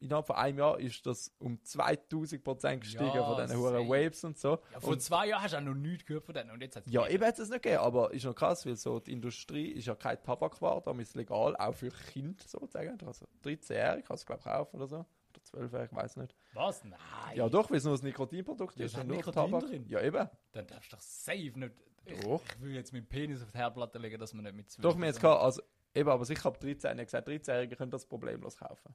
[0.00, 3.88] innerhalb von einem Jahr ist das um 2000 Prozent gestiegen Ja, von diesen safe.
[3.88, 4.58] Waves und so.
[4.72, 6.76] Ja, vor und, zwei Jahren hast du auch noch nichts gehört von denen und jetzt
[6.76, 9.68] hat ja, eben hat es nicht gegeben, aber ist noch krass, weil so die Industrie
[9.72, 12.98] ist ja kein Tabakware, darum ist es legal, auch für Kinder sozusagen.
[13.06, 14.96] Also 13-Jährige kannst du glaube ich kaufen oder so.
[14.96, 16.34] Oder 12-Jährige, ich weiß nicht.
[16.54, 16.82] Was?
[16.84, 16.98] Nein.
[17.34, 19.66] Ja, doch, weil es nur ein Nikotinprodukt Ja, ist und nur Tabak.
[19.66, 19.86] drin.
[19.88, 20.28] Ja, eben.
[20.52, 21.72] Dann darfst du doch safe nicht.
[22.06, 22.42] Ich, Doch.
[22.56, 24.96] ich will jetzt meinen Penis auf die Herdplatte legen, dass man nicht mit zwölf Doch,
[24.96, 25.62] mir jetzt also,
[25.94, 28.94] eben, aber sicher ab 13, ich habe gesagt, 13-Jährige können das problemlos kaufen.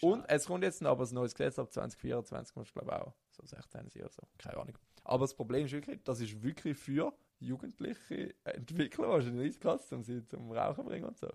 [0.00, 3.12] Und es kommt jetzt noch aber ein neues Gesetz ab 2024, musst du glaube auch
[3.30, 4.78] so 16 sein oder so, keine Ahnung.
[5.04, 10.24] Aber das Problem ist wirklich, das ist wirklich für jugendliche Entwickler wahrscheinlich krass, um sie
[10.26, 11.28] zum Rauchen bringen und so.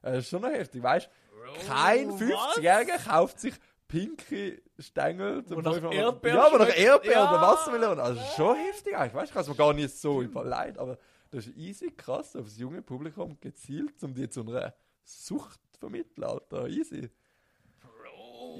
[0.00, 1.66] Das ist schon noch heftig, weißt du?
[1.66, 3.54] Kein Oh, 50-Jähriger kauft sich
[3.88, 6.76] pinke Stängel zum Wo nach 500 Erdbeeren Ja, aber nach.
[6.76, 7.30] Erdbeeren Ja.
[7.30, 8.02] oder Wassermelone.
[8.02, 9.30] Also schon heftig eigentlich, weißt du?
[9.30, 10.98] Ich kann es mir gar nicht so überlegt, aber
[11.30, 16.68] das ist easy krass aufs junge Publikum gezielt, um die zu einer Sucht vermitteln, Alter.
[16.68, 17.10] Easy.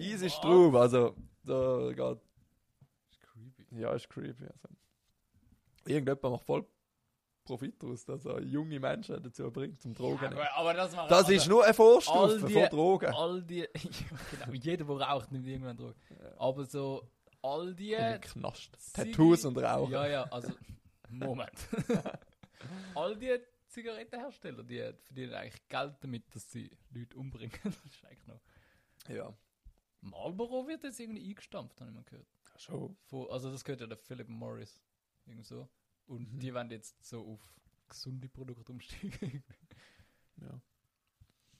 [0.01, 0.35] Easy was?
[0.35, 2.19] Strub, also da geht,
[3.11, 3.81] ist creepy.
[3.81, 4.45] ja, ist creepy.
[4.45, 4.69] Also.
[5.87, 6.67] Irgendjemand macht voll
[7.45, 10.23] Profit daraus, dass er junge Menschen dazu bringt zum Drogen.
[10.23, 10.41] Ja, nehmen.
[10.41, 13.13] aber, aber das das also, ist nur eine Vorstufe die- von Drogen.
[13.15, 13.59] all die.
[13.61, 13.69] ja,
[14.31, 15.95] genau, jeder, der raucht, nimmt irgendwann Drogen.
[16.39, 17.11] Aber so
[17.43, 17.91] all die.
[17.91, 18.95] Den Knast.
[18.95, 19.93] Tattoos und Rauchen.
[19.93, 20.53] Ja, ja, also
[21.11, 21.53] Moment.
[22.95, 27.53] All die Zigarettenhersteller, die verdienen eigentlich Geld damit, dass sie Leute umbringen.
[27.63, 28.41] Das ist eigentlich noch.
[29.09, 29.33] Ja.
[30.05, 32.27] Marlboro wird jetzt irgendwie eingestampft, habe ich mal gehört.
[32.57, 32.97] Schon.
[33.07, 34.81] Von, also das gehört ja der Philip Morris.
[35.27, 35.69] Irgend so.
[36.07, 36.38] Und Mhm.
[36.38, 37.40] die werden jetzt so auf
[37.88, 39.43] gesunde Produkte umsteigen.
[40.40, 40.61] Ja.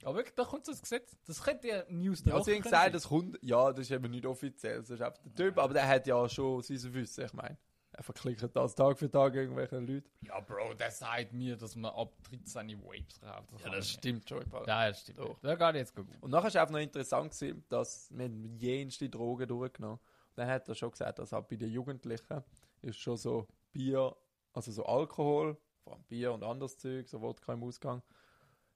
[0.02, 1.16] Aber wirklich, da kommt so das Gesetz.
[1.24, 4.78] Das könnte ja News Ja, können gesagt, das kommt, ja, das ist eben nicht offiziell,
[4.80, 7.57] das ist einfach der Typ, aber der hat ja schon sein Wissen, ich meine.
[7.96, 10.11] Er verklickt das Tag für Tag irgendwelche Leute.
[10.22, 13.48] Ja, Bro, der sagt mir, dass man ab 13 Vapes kauft.
[13.62, 13.98] kann ich nicht.
[13.98, 14.44] stimmt schon.
[14.66, 15.20] Ja, das stimmt.
[15.20, 15.38] Doch.
[15.40, 16.09] Da geht jetzt gut.
[16.20, 18.28] Und nachher ist auch noch interessant gewesen, dass wir
[18.59, 19.98] jenste Drogen durchgenommen.
[19.98, 22.42] Und dann hat er schon gesagt, dass auch bei den Jugendlichen
[22.83, 24.16] ist schon so Bier,
[24.52, 28.02] also so Alkohol, vor allem Bier und anderes Zeug, so Wodka im Ausgang,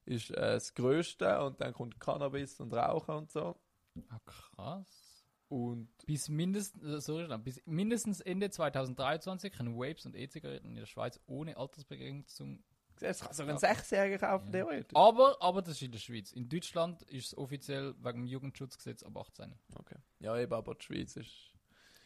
[0.05, 3.59] ist äh, das Größte und dann kommt Cannabis und Rauchen und so.
[4.07, 5.08] Ah, krass.
[5.49, 10.85] Und Bis mindestens, äh, sorry, bis mindestens Ende 2023 können Vapes und E-Zigaretten in der
[10.85, 12.63] Schweiz ohne Altersbegrenzung.
[13.01, 13.73] es kann sogar ein Ja.
[13.73, 14.95] Sechsjähriger kaufen, theoretisch.
[14.95, 16.31] Aber, aber das ist in der Schweiz.
[16.33, 19.55] In Deutschland ist es offiziell wegen dem Jugendschutzgesetz ab 18.
[19.75, 19.95] Okay.
[20.19, 21.31] Ja, eben, aber die Schweiz ist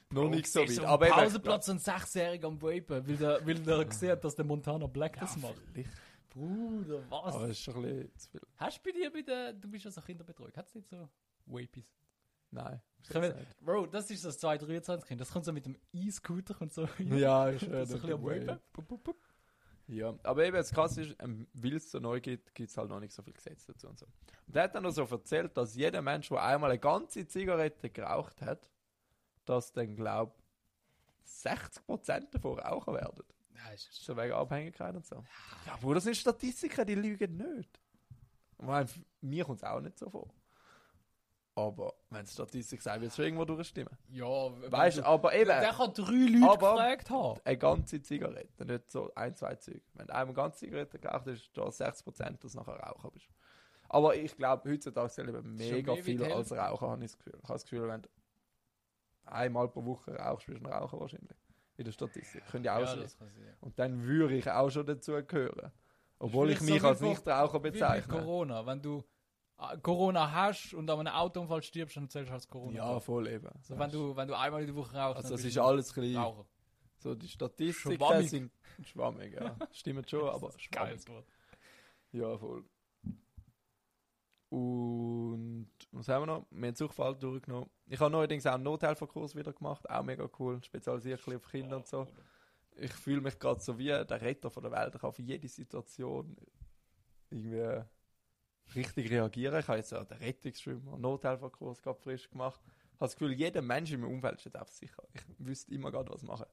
[0.10, 0.80] noch nicht so weit.
[0.86, 4.88] aber Pausenplatz ein Sechsjähriger am Vapen, weil der, weil der gesehen hat, dass der Montana
[4.88, 5.56] Black das macht.
[5.74, 5.90] vielleicht.
[6.30, 7.36] Bruder, was?
[7.36, 8.42] Aber es ist schon ein bisschen zu viel.
[8.56, 11.10] Hast du bei dir bei der, du bist ja so Kinderbetreuung, hat es nicht so
[11.46, 11.92] Vapes?
[12.54, 12.82] Nein.
[13.60, 16.88] Bro, das ist das 223 Kind, das kommt so mit dem E-Scooter und so.
[17.00, 18.60] Ja, ist so äh, ein bisschen.
[19.88, 22.90] Ja, aber eben, das Krasse ist, ähm, weil es so neu gibt, gibt es halt
[22.90, 24.06] noch nicht so viel Gesetze dazu und so.
[24.48, 27.90] Und er hat dann noch so erzählt, dass jeder Mensch, der einmal eine ganze Zigarette
[27.90, 28.70] geraucht hat,
[29.44, 30.42] dass dann, glaub
[31.28, 33.24] 60% davon rauchen werden.
[33.56, 35.24] Ja, ist So wegen Abhängigkeit und so.
[35.66, 37.82] Ja, aber das sind Statistiken, die lügen nicht.
[38.60, 38.88] Ich meine,
[39.20, 40.34] mir kommt es auch nicht so vor.
[41.56, 43.96] Aber wenn die Statistik sagt, wird es schon irgendwo durchstimmen.
[44.10, 44.26] Ja,
[44.72, 47.40] Weißt du, aber eben, Der kann drei Leute Aber- gefragt haben.
[47.44, 49.82] eine ganze Zigarette, nicht so ein, zwei Züge.
[49.94, 53.28] Wenn du einmal eine ganze Zigarette geraucht hast, da 60%, dass du nachher Raucher bist.
[53.90, 56.52] Aber ich glaube, heutzutage sind eben mega wie die als.
[56.52, 57.36] Raucher, habe ich das Gefühl.
[57.38, 58.10] Ich habe das Gefühl, wenn du
[59.26, 61.38] einmal pro Woche rauchst, bist du ein Raucher wahrscheinlich.
[61.78, 62.46] In der Statistik.
[62.48, 63.08] Könnte ich auch Ja, sein.
[63.08, 63.30] sein.
[63.62, 65.72] Und dann würde ich auch schon dazu gehören.
[66.20, 68.12] Obwohl ich mich so als wie Nichtraucher Wie bezeichne.
[68.18, 68.66] Corona.
[68.66, 69.04] Wenn du
[69.82, 72.76] Corona hast und an einem Autounfall stirbst, dann zählst du als Corona.
[72.78, 73.50] Ja, voll eben.
[73.62, 76.16] So, wenn du, wenn du einmal in der Woche rauchst, also bist ist alles klein.
[76.16, 76.46] Raucher.
[76.98, 78.30] So die Statistiken Schwammig.
[78.30, 78.52] sind
[78.84, 79.56] schwammig, ja.
[79.72, 80.90] Stimmt schon, aber Das ist schwammig.
[80.90, 81.26] geiles Wort.
[82.12, 82.64] Ja, voll.
[84.50, 86.46] Und was haben wir noch?
[86.52, 87.70] Wir haben Suchfall durchgenommen.
[87.88, 91.88] Ich habe neuerdings auch einen Nothelferkurs wieder gemacht, auch mega cool, spezialisiert auf Kinder und
[91.88, 92.08] so.
[92.76, 94.94] Ich fühle mich gerade so wie der Retter von der Welt.
[94.96, 96.36] Ich kann auf jede Situation
[97.30, 97.84] irgendwie
[98.76, 99.60] richtig reagieren.
[99.60, 102.62] Ich habe jetzt auch den Rettungsschwimmer, Nothelferkurs gerade frisch gemacht.
[102.66, 105.04] Ich habe das Gefühl, jeder Mensch in meinem Umfeld ist jetzt einfach sicher.
[105.14, 106.46] Ich wüsste immer gerade, was machen.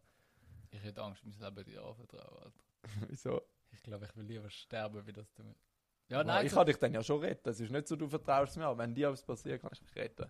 [0.70, 2.38] Ich hätte Angst, mein Leben dir anvertrauen.
[2.38, 2.60] Alter.
[3.08, 3.42] Wieso?
[3.72, 5.54] Ich glaube, ich will lieber sterben, wie das du mir.
[6.08, 7.48] Ja, Ja, nein, ich so- kann dich dann ja schon retten.
[7.48, 8.64] Es ist nicht so, du vertraust mir.
[8.66, 10.26] aber Wenn dir etwas passiert, kann ich dich retten.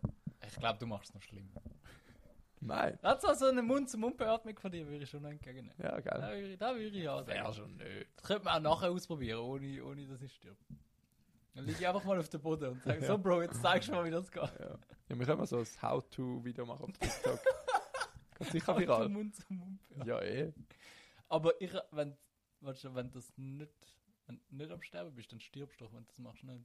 [0.47, 1.51] ich glaube, du machst es noch schlimm.
[2.62, 2.99] Nein.
[3.01, 5.73] Das so eine Mund-zu-Mund-Beatmung von dir würde ich schon entgegennehmen.
[5.79, 6.37] Ja, Da geil.
[6.37, 7.55] würde ich, da würde ich ja sagen.
[7.55, 8.09] schon nicht.
[8.16, 10.59] Das könnte man auch nachher ausprobieren, ohne, ohne dass ich stirb.
[11.55, 13.93] Dann liege ich einfach mal auf dem Boden und sage, so Bro, jetzt zeigst du
[13.93, 14.43] mal, wie das geht.
[14.43, 14.79] Ja.
[15.09, 17.41] ja, wir können mal so ein How-To-Video machen auf TikTok.
[18.39, 19.09] Geht sicher viral.
[19.09, 19.81] Mund zu Mund.
[19.99, 20.05] Ja.
[20.05, 20.53] Ja, eh.
[21.29, 22.17] Aber ich, wenn,
[22.61, 23.71] weißt du, wenn das nicht,
[24.27, 26.43] wenn nicht am Sterben bist, dann stirbst du doch, wenn du das machst.
[26.45, 26.65] Nicht.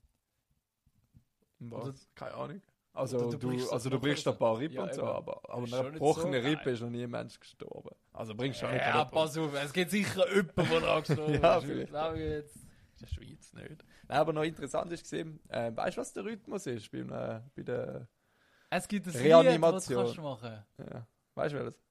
[1.60, 1.84] Was?
[1.88, 2.62] Oder- Keine Ahnung.
[2.94, 4.58] Also du, du brichst also du brichst ein paar.
[4.58, 5.10] Rippen Ja, und so, eben.
[5.10, 7.90] aber, aber eine gebrochene so Rippe ist noch nie ein Mensch gestorben.
[8.14, 11.58] Also bringst du nicht Ja, pass auf, es gibt sicher jemanden, der da gestorben Ja,
[11.58, 11.66] ist.
[11.66, 12.65] vielleicht.
[12.96, 13.84] In der Schweiz nicht.
[14.08, 17.50] Nein, aber noch interessant ist gesehen, äh, weißt du, was der Rhythmus ist bei, einer,
[17.56, 18.08] bei der.
[18.70, 19.98] Es gibt ein Reanimation.
[20.00, 20.66] Lied, das du machen.
[20.78, 21.08] Ja.
[21.36, 21.82] Weißt du welches?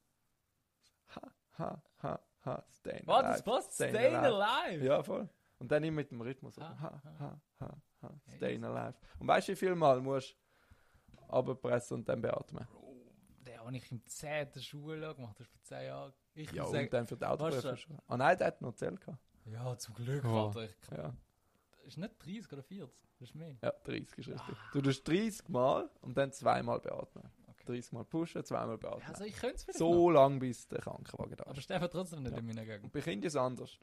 [1.14, 3.32] Ha, ha, ha, ha, stay Warte, alive.
[3.38, 3.74] das passt.
[3.74, 4.44] Staying Staying alive.
[4.44, 4.84] alive.
[4.86, 5.28] Ja, voll.
[5.58, 6.54] Und dann immer mit dem Rhythmus.
[6.56, 7.14] so, Ha, Ha, ha.
[7.20, 8.94] ha, ha, ha, Ja, staying alive.
[9.18, 10.36] Und weißt du, wie viel Mal musst
[11.08, 12.66] du runterpressen und dann beatmen?
[13.46, 14.54] Den habe ich im 10.
[14.60, 16.12] Schuljahr gemacht, das ist vor 10 Jahren.
[16.34, 17.98] Ich Ja, und sagen, dann für die Autoprüfung.
[18.08, 19.18] Ah nein, der hat noch Zell gehabt.
[19.46, 20.46] Ja, zum Glück, Ja.
[20.46, 20.64] Alter.
[20.64, 21.14] Ich, Ja.
[21.84, 23.56] ist nicht 30 oder 40, das ist mehr.
[23.62, 24.56] ja, 30 ist richtig.
[24.72, 27.30] Du tust 30 Mal und dann zweimal beatmen.
[27.48, 27.64] Okay.
[27.66, 29.08] 30 Mal pushen, zweimal beatmen.
[29.08, 31.50] Also ich könnte es vielleicht so lang, bis der Krankenwagen da noch.
[31.50, 31.64] Aber ist.
[31.64, 32.38] sterben trotzdem nicht Ja.
[32.38, 32.84] in meiner Gegend.
[32.84, 33.78] Und bei Kind ist es anders.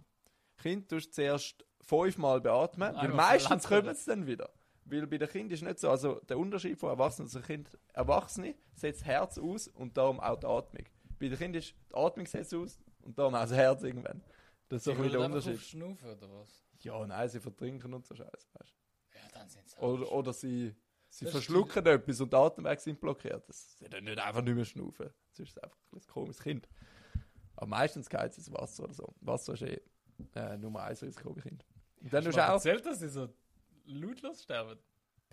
[0.58, 4.50] Kind tust du zuerst fünfmal beatmen, weil Einmal meistens verletzt kommen sie dann wieder.
[4.86, 8.56] Weil bei den Kindern ist nicht so, also der Unterschied von Erwachsenen zu Kind, Erwachsene
[8.74, 10.86] setzt das Herz aus und darum auch die Atmung.
[11.20, 14.22] Bei den Kindern ist die Atmung setzt aus und darum auch das Herz irgendwann.
[14.72, 15.60] Das ist ein bisschen der Unterschied.
[15.60, 16.64] Schnaufen oder was?
[16.80, 18.76] Ja, nein, sie vertrinken und so Scheiße, weißt
[19.14, 19.78] Ja, dann sind sie.
[19.78, 20.74] Oder, oder sie,
[21.10, 23.48] sie Das verschlucken etwas und die Atemwege sind blockiert.
[23.50, 25.10] Das sie dann nicht einfach nicht mehr schnaufen.
[25.32, 26.68] Das ist einfach ein komisches Kind.
[27.56, 29.14] Aber meistens geht es Wasser oder so.
[29.20, 29.82] Wasser ist eh
[30.36, 31.68] äh, Nummer 1 Risiko bei Kindern.
[32.02, 32.54] Und dann Hast tust du auch.
[32.54, 33.28] erzählt, dass sie so
[33.86, 34.80] lautlos sterben?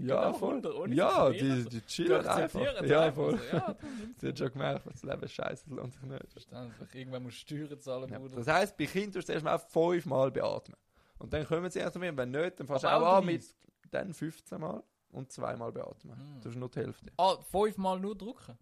[0.00, 0.66] Ja, Genau, voll.
[0.66, 2.84] Ohne Ja, zu die, die chillen einfach.
[2.86, 3.36] Ja, voll.
[3.38, 3.56] so.
[3.56, 3.76] Ja,
[4.18, 6.32] Sie hat schon gemerkt, das Leben ist scheiße, das lohnt sich nicht.
[6.32, 6.94] Verständlich.
[6.94, 8.18] Irgendwann musst du Steuern zahlen, Ja.
[8.18, 8.36] Bruder.
[8.36, 10.76] Das heisst, bei Kindern tust du erst mal fünfmal beatmen.
[11.18, 13.44] Und dann kommen sie erst mal, wenn nicht, dann fährst du auch an mit
[13.90, 16.16] dann 15 Mal und zweimal beatmen.
[16.16, 16.40] Hm.
[16.42, 17.10] Das ist nur die Hälfte.
[17.16, 18.56] Ah, fünfmal nur drücken?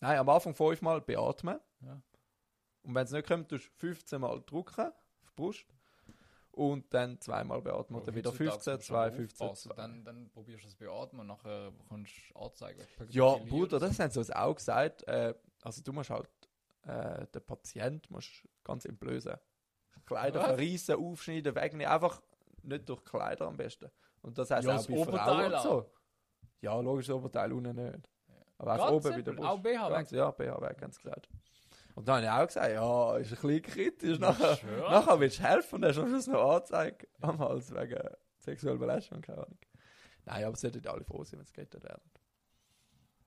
[0.00, 1.58] Nein, am Anfang fünfmal beatmen.
[1.82, 2.00] Ja.
[2.82, 4.92] Und wenn es nicht kommt, tust du 15 Mal drücken auf
[5.28, 5.66] die Brust.
[6.60, 8.02] Und dann zweimal beatmen.
[8.04, 9.74] Dann wieder 15, 2, 15, 2.
[9.76, 12.86] Dann, dann probierst du das beatmen und nachher kannst du anzeigen.
[13.08, 15.08] Ja, Bruder, das haben sie uns auch gesagt.
[15.08, 16.28] Äh, also du musst halt,
[16.82, 19.36] äh, den Patient musst ganz entblößen.
[20.04, 20.46] Kleider Was?
[20.48, 21.86] verreissen, aufschneiden, wegnehmen.
[21.90, 22.20] Einfach
[22.62, 23.90] nicht durch Kleider am besten.
[24.20, 25.90] Und das heisst Ja, auch das bei Oberteil Frauen so.
[26.60, 28.10] Ja, logisch, das Oberteil unten nicht.
[28.58, 29.48] Aber Ganz oben bei der simpel, Brust.
[29.48, 29.96] auch BH weg?
[29.96, 31.28] Ganz, Ja, BH weg, ganz gesagt.
[31.94, 34.18] Und dann habe ich auch gesagt, ja, ist ein bisschen kritisch.
[34.18, 34.80] Nachher, schön.
[34.80, 38.00] nachher willst du helfen und dann hast du am Schluss noch Anzeige am Hals wegen
[38.38, 39.58] sexueller Belästigung, keine Ahnung.
[40.24, 42.10] Nein, aber es sollten alle froh sein, wenn es gerettet werden.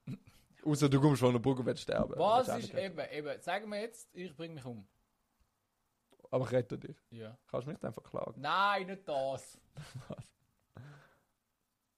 [0.63, 2.13] Außer du kommst von der Brücke und willst sterben.
[2.17, 4.87] Was Willst ist eben, eben, sagen wir jetzt, ich bringe mich um.
[6.31, 6.97] Aber ich rette dich.
[7.11, 7.37] Ja.
[7.47, 8.41] Kannst du mich dann verklagen?
[8.41, 9.59] Nein, nicht das.
[10.07, 10.33] Was?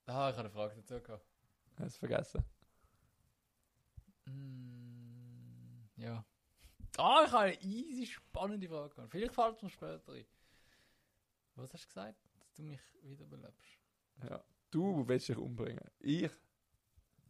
[0.07, 1.25] Ah, ich habe eine Frage dazu gehabt.
[1.79, 2.43] Hast du vergessen?
[4.25, 6.25] Mm, ja.
[6.97, 8.93] Ah, ich habe eine easy spannende Frage.
[9.09, 10.25] Vielleicht fällt es mir später ein.
[11.55, 12.17] Was hast du gesagt?
[12.39, 13.69] Dass du mich wiederbelebst?
[14.29, 14.43] Ja.
[14.71, 15.83] Du willst dich umbringen.
[15.99, 16.29] Ich,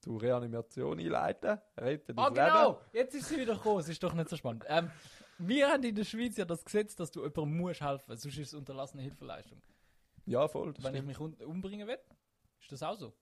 [0.03, 2.35] du Reanimation einleiten, rette dein Ah, Leben.
[2.35, 2.81] genau!
[2.93, 3.79] Jetzt ist sie wieder gekommen.
[3.79, 4.63] Es ist doch nicht so spannend.
[4.67, 4.89] Ähm,
[5.37, 8.47] wir haben in der Schweiz ja das Gesetz, dass du jemandem musst helfen, sonst ist
[8.47, 9.61] es unterlassene Hilfeleistung.
[10.25, 10.73] Ja, voll.
[10.79, 11.07] Wenn ich stimmt.
[11.07, 11.99] mich un umbringen will,
[12.59, 13.13] ist das auch so.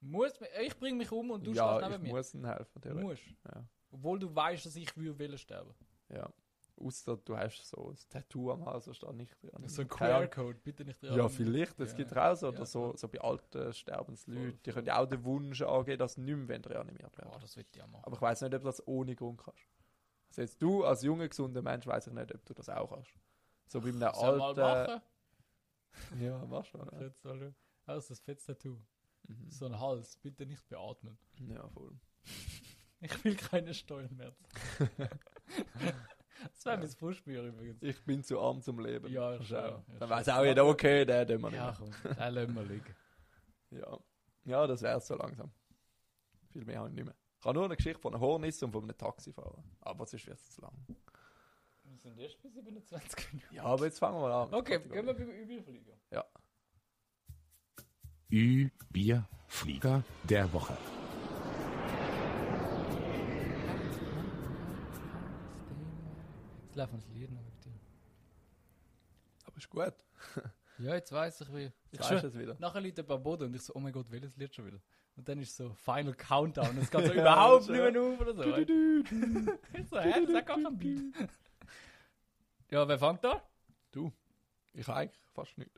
[0.00, 0.32] Muss,
[0.62, 2.14] ich bringe mich um und du ja, stehst ich neben mir.
[2.14, 2.70] muss ihnen helfen.
[2.74, 3.02] Du theoretisch.
[3.34, 3.54] musst.
[3.54, 3.64] Ja.
[3.90, 5.74] Obwohl du weißt, dass ich würde wollen sterben.
[6.08, 6.30] Ja.
[6.78, 9.66] Ausser du hast so ein Tattoo am Hals, das steht nicht dran.
[9.66, 9.88] So ein.
[9.88, 11.96] QR-Code, bitte nicht Ja, vielleicht, das Ja.
[11.96, 12.48] gibt es auch so.
[12.48, 14.60] Oder Ja, so, so bei alten Sterbensleuten.
[14.62, 17.74] Die können ja auch den Wunsch angeben, dass nicht mehr reanimiert werden Boah, das wird
[17.74, 18.04] ja machen.
[18.04, 19.62] Aber ich weiß nicht, ob du das ohne Grund kannst.
[20.28, 23.10] Also jetzt du als junger, gesunder Mensch weiß ich nicht, ob du das auch kannst.
[23.68, 24.60] So wie einem mal alten...
[24.60, 25.02] machen?
[26.20, 26.78] Ja, machst du.
[26.78, 27.00] Ja.
[27.00, 27.54] Jetzt soll ich-
[27.86, 28.76] Also das fettes Tattoo.
[29.28, 29.50] Mhm.
[29.50, 31.16] So ein Hals, bitte nicht beatmen.
[31.48, 31.92] ja, voll.
[33.00, 34.32] Ich will keine Steuern mehr.
[36.52, 37.82] das wäre mein Frustbier übrigens.
[37.82, 39.08] Ich bin zu arm zum Leben.
[39.12, 39.82] Ja, schon, auch.
[39.88, 42.62] ja, Dann weiß auch jeder, okay, der, den man nicht Ja, komm, den lassen wir
[42.64, 42.96] liegen.
[43.70, 43.98] Ja.
[44.44, 45.50] ja, das wär's so langsam.
[46.52, 47.14] Viel mehr habe ich nicht mehr.
[47.38, 49.62] Ich habe nur eine Geschichte von einem Hornis und von einem Taxifahrer.
[49.80, 50.72] Aber sonst wird es zu lang.
[51.84, 53.54] Wir sind erst bei 27 Minuten.
[53.54, 54.54] Ja, aber jetzt fangen wir mal an.
[54.54, 55.92] Okay, gehen wir beim Überfliegen.
[58.28, 60.76] Ü, Bier, Flieger der Woche.
[66.58, 67.72] Jetzt laufen das Lied noch mit dir.
[69.46, 69.94] Aber ist gut.
[70.78, 71.72] Ja, jetzt weiss ich wie.
[71.90, 72.54] Ich du es wieder.
[72.58, 74.78] nachher liegt jemand am Boden und ich so, oh mein Gott, welches Lied schon wieder?
[75.16, 76.76] Und dann ist so Final Countdown.
[76.76, 78.42] Es geht so Ja, überhaupt nicht mehr auf oder so.
[78.58, 81.00] ich so, hä, das hat gar kein Beat.
[82.70, 83.42] Ja, wer fängt da?
[84.74, 85.70] Ich habe eigentlich fast nicht.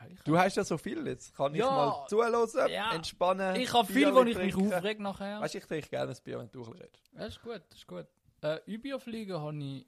[0.00, 1.34] Ja, ich Du hast ja so viel jetzt.
[1.34, 1.70] Kann ich Ja.
[1.72, 2.92] mal zuhören, Ja.
[2.94, 3.56] entspannen.
[3.56, 4.72] Ich habe viel, wo ich mich trinken.
[4.72, 5.40] aufreg nachher.
[5.40, 7.10] Weißt du, ich trinke gerne ein Bier, wenn du redest.
[7.14, 8.06] Das ist gut, ist gut.
[8.42, 9.86] Äh, Überfliegen habe ich,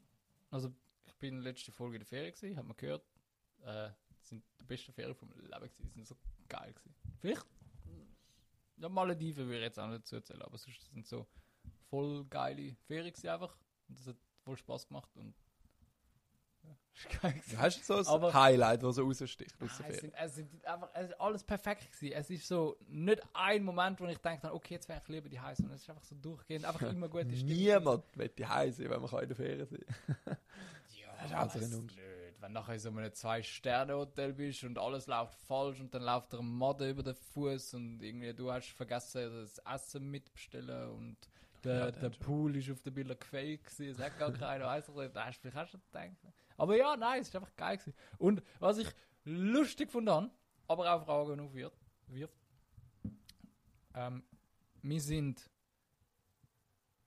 [0.50, 0.72] also
[1.04, 3.04] ich bin letzte Folge in der Ferien gewesen, hat man gehört,
[3.62, 3.90] äh,
[4.22, 6.16] sind die besten Ferien vom Leben gewesen, sind so
[6.48, 6.94] geil gewesen.
[7.18, 7.46] Vielleicht,
[8.78, 11.26] ja, Malediven würde ich jetzt auch nicht dazu erzählen, aber sonst sind so
[11.90, 13.56] voll geile Ferien gewesen einfach.
[13.88, 15.34] Und das hat voll Spaß gemacht und
[16.94, 17.58] ist geil gewesen.
[17.58, 20.00] Hast du so ein Aber- Highlight, das so raussticht aus der Ah, es, Ferien?
[20.00, 22.12] sind, es sind einfach es ist alles perfekt gewesen.
[22.14, 25.40] Es ist so nicht ein Moment, wo ich denke, okay, jetzt wäre ich lieber die
[25.40, 27.26] heiß, sondern es ist einfach so durchgehend, einfach immer gut.
[27.26, 29.84] Niemand will die Hause sein, wenn man kann in der Ferien sein
[31.00, 32.02] Ja, Das ist auch so ein weiss Unterschied.
[32.02, 32.40] nicht.
[32.42, 36.32] Wenn du nachher in so einem Zwei-Sterne-Hotel bist und alles läuft falsch und dann läuft
[36.32, 41.16] dir ein Modder über den Fuß und irgendwie du hast vergessen, das Essen mitbestellen und
[41.64, 42.22] der, Ja, der dann schon.
[42.22, 45.26] Pool ist auf der Bilder gefaked gewesen, es hat gar keiner, weiss ich nicht, da
[45.26, 46.34] hast du vielleicht auch schon gedacht.
[46.60, 47.94] Aber ja, nein, es ist einfach geil gewesen.
[48.18, 48.88] Und was ich
[49.24, 50.30] lustig gefunden habe,
[50.68, 52.38] aber auch Fragen aufwirft, wirft,
[53.94, 54.22] ähm,
[54.82, 55.50] wir sind,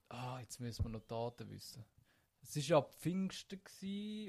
[0.10, 1.86] ah, jetzt müssen wir noch Daten wissen.
[2.42, 3.62] Es war ja Pfingsten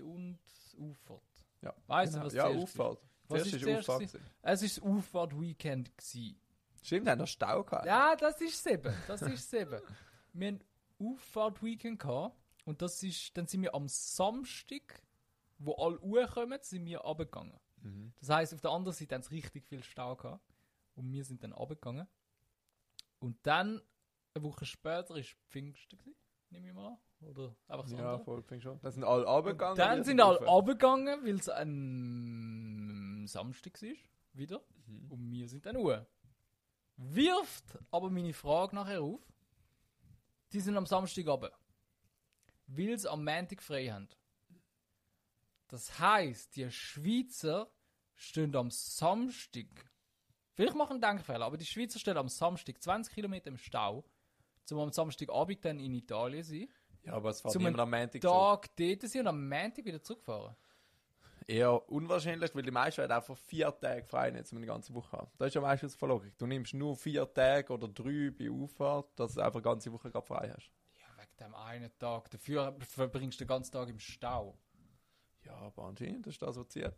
[0.02, 0.38] und
[0.78, 1.46] Auffahrt.
[1.62, 2.22] Ja, Weißt genau.
[2.24, 3.02] du, was Ja, Auffahrt.
[3.28, 3.98] Was Zuerst ist Auffahrt.
[4.00, 4.18] gewesen?
[4.18, 4.30] gewesen.
[4.42, 6.36] Es ist das Auffahrt-Weekend gsi.
[6.82, 7.86] Stimmt, haben noch Stau gehabt.
[7.86, 8.94] Ja, das ist es eben.
[9.08, 9.80] Das ist es eben.
[10.34, 10.60] Wir haben
[11.00, 15.02] Auffahrt-Weekend gehabt und das ist, dann sind wir am Samstag,
[15.58, 17.58] wo alle Uhr kommen, sind wir runtergegangen.
[17.82, 18.12] Mhm.
[18.20, 20.42] Das heisst, auf der anderen Seite haben sie richtig viel Stau gehabt.
[20.94, 22.06] Und wir sind dann runtergegangen.
[23.18, 23.82] Und dann,
[24.34, 26.16] eine Woche später, ist Pfingsten gewesen,
[26.50, 26.98] nehme ich mal an.
[27.20, 28.80] Oder einfach das Ja, voll, ich schon.
[28.80, 29.76] Dann sind alle runtergegangen.
[29.76, 33.94] Dann sind alle runtergegangen, weil es ein Samstag war.
[34.32, 34.62] Wieder.
[34.86, 35.10] Mhm.
[35.10, 36.06] Und wir sind dann ruhe.
[36.96, 39.20] Wirft aber meine Frage nachher auf.
[40.52, 41.52] Die sind am Samstag runter.
[42.66, 44.08] Weil sie am Montag frei haben.
[45.74, 47.68] Das heisst, die Schweizer
[48.14, 49.66] stehen am Samstag.
[50.52, 54.04] Vielleicht machen Denkfehler, aber die Schweizer stehen am Samstag 20 Kilometer im Stau,
[54.66, 56.68] zum am Samstagabend dann in Italien sein.
[57.02, 58.62] Ja, aber es fährt niemand am Montag zurück.
[58.62, 60.54] Tag dort sind und am Montag wieder zurückfahren.
[61.48, 65.16] Eher unwahrscheinlich, weil die meisten werden einfach vier Tage frei nicht, um eine ganze Woche
[65.16, 65.32] haben.
[65.38, 66.38] Das ist ja meistens Logik.
[66.38, 70.08] Du nimmst nur vier Tage oder drei bei Auffahrt, dass du einfach eine ganze Woche
[70.08, 70.70] gerade frei hast.
[71.00, 72.30] Ja, wegen dem einen Tag.
[72.30, 74.56] Dafür verbringst du den ganzen Tag im Stau.
[75.44, 76.92] Ja, aber anscheinend ist das, was zieht.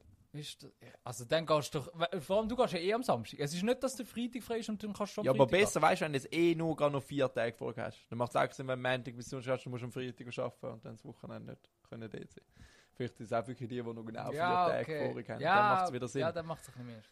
[1.03, 3.41] Also dann gehst du doch, vor allem du gehst ja eh am Samstag.
[3.41, 5.49] Es ist nicht, dass du Freitag frei ist und dann kannst du am Ja, aber
[5.49, 8.05] Freitag besser weißt du, wenn du jetzt eh nur gerade noch vier Tage vor hast.
[8.11, 10.27] Dann macht es auch Sinn, wenn du Montag bis Sonntag hast, du musst am Freitag
[10.39, 12.45] arbeiten und dann das Wochenende nicht können dort sein.
[12.93, 14.33] Vielleicht ist es auch wirklich die, die noch genau gehen.
[14.33, 15.09] vier ja, Tage okay.
[15.09, 15.41] vorig haben.
[15.41, 16.21] Ja, dann macht es wieder Sinn.
[16.21, 17.03] Ja, dann macht es ein bisschen mehr.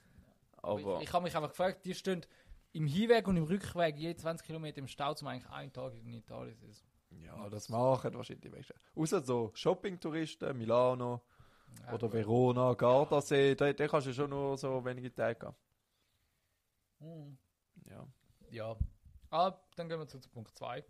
[0.57, 2.27] aber Ich, ich habe mich einfach gefragt, die stehen
[2.73, 6.13] im Hinweg und im Rückweg je 20 Kilometer im Stau, zum eigentlich einen Tag in
[6.13, 6.89] Italien zu sein.
[7.23, 8.75] Ja, das machen wahrscheinlich die wenigsten.
[8.95, 11.23] Außer so Shopping-Touristen, Milano
[11.87, 12.13] Ja, oder.
[12.13, 15.55] Verona, Gardasee, da, da kannst du schon nur so wenige Tage gehen.
[17.01, 17.39] Mhm.
[17.91, 18.07] Ja.
[18.51, 18.77] Ja.
[19.31, 20.85] Ah, dann gehen wir zu, zu Punkt 2.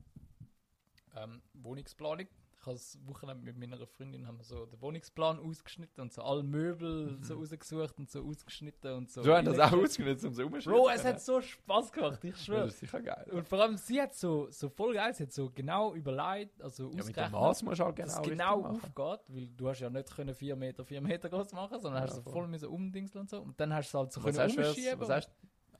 [1.16, 2.28] Ähm, Wohnungsplanung.
[2.64, 6.22] Ich habe das Wochenende mit meiner Freundin haben wir so den Wohnungsplan ausgeschnitten und so
[6.22, 9.22] alle Möbel so rausgesucht und so ausgeschnitten und so.
[9.22, 10.80] Du hast das auch ausgenutzt, um so umzuschreiben.
[10.80, 12.60] Bro, es hat so Spaß gemacht, ich ja, schwöre.
[12.64, 13.26] Das ist sicher geil.
[13.32, 16.90] Und vor allem, sie hat so, so voll geil, sie hat so genau überlegt, also
[16.90, 20.16] ja, mit dem musst du halt genau, es genau aufgeht, weil du hast ja nicht
[20.16, 22.48] können 4 Meter, 4 Meter groß machen, sondern Ja, hast so voll.
[22.48, 23.42] müssen umdingseln und so.
[23.42, 25.00] Und dann hast du es halt so Was können umschieben.
[25.00, 25.30] was hast?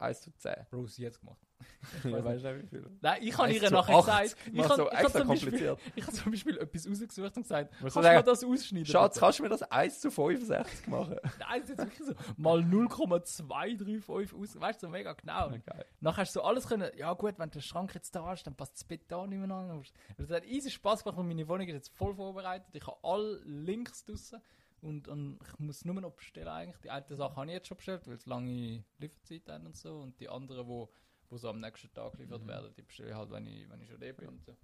[0.05, 0.53] 1 zu 10.
[0.71, 1.39] Bro, sie hat es gemacht.
[2.03, 2.91] Weißt du nicht, wie viel?
[3.01, 6.13] Nein, ich habe ihr nachher gesagt, ich habe so ich hab zum, Beispiel- ich habe
[6.13, 8.87] zum Beispiel etwas rausgesucht und gesagt, kannst du mir das ausschneiden?
[8.87, 11.17] Schatz, kannst du mir das 1 zu 65 machen?
[11.39, 15.51] Nein, es ist wirklich so, mal 0,235 aus, weißt du, so mega genau.
[15.65, 15.87] Geil.
[16.01, 18.55] Nachher hast du so alles können, ja gut, wenn der Schrank jetzt da ist, dann
[18.55, 19.83] passt das Bett da nicht mehr an.
[20.19, 22.69] Es hat easy Spaß gemacht und meine Wohnung ist jetzt voll vorbereitet.
[22.75, 24.41] Ich habe alle Links draussen
[24.85, 26.81] und, und ich muss nur noch bestellen eigentlich.
[26.83, 30.01] Die eine Sache habe ich jetzt schon bestellt, weil es lange Lieferzeit haben und so.
[30.01, 30.91] Und die anderen, wo,
[31.31, 32.49] wo so am nächsten Tag geliefert Mhm.
[32.49, 34.57] werden, die bestelle ich halt, wenn ich, wenn ich schon da bin und so.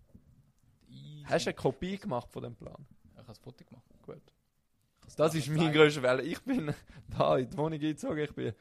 [1.24, 2.86] Hast du eine Kopie gemacht von dem Plan?
[3.12, 3.84] Ich habe ein Foto gemacht.
[4.02, 4.22] Gut.
[5.16, 6.22] Das ist mein grösster Welle.
[6.22, 6.72] Ich bin
[7.18, 8.18] da in die Wohnung eingezogen.
[8.18, 8.52] Ich bin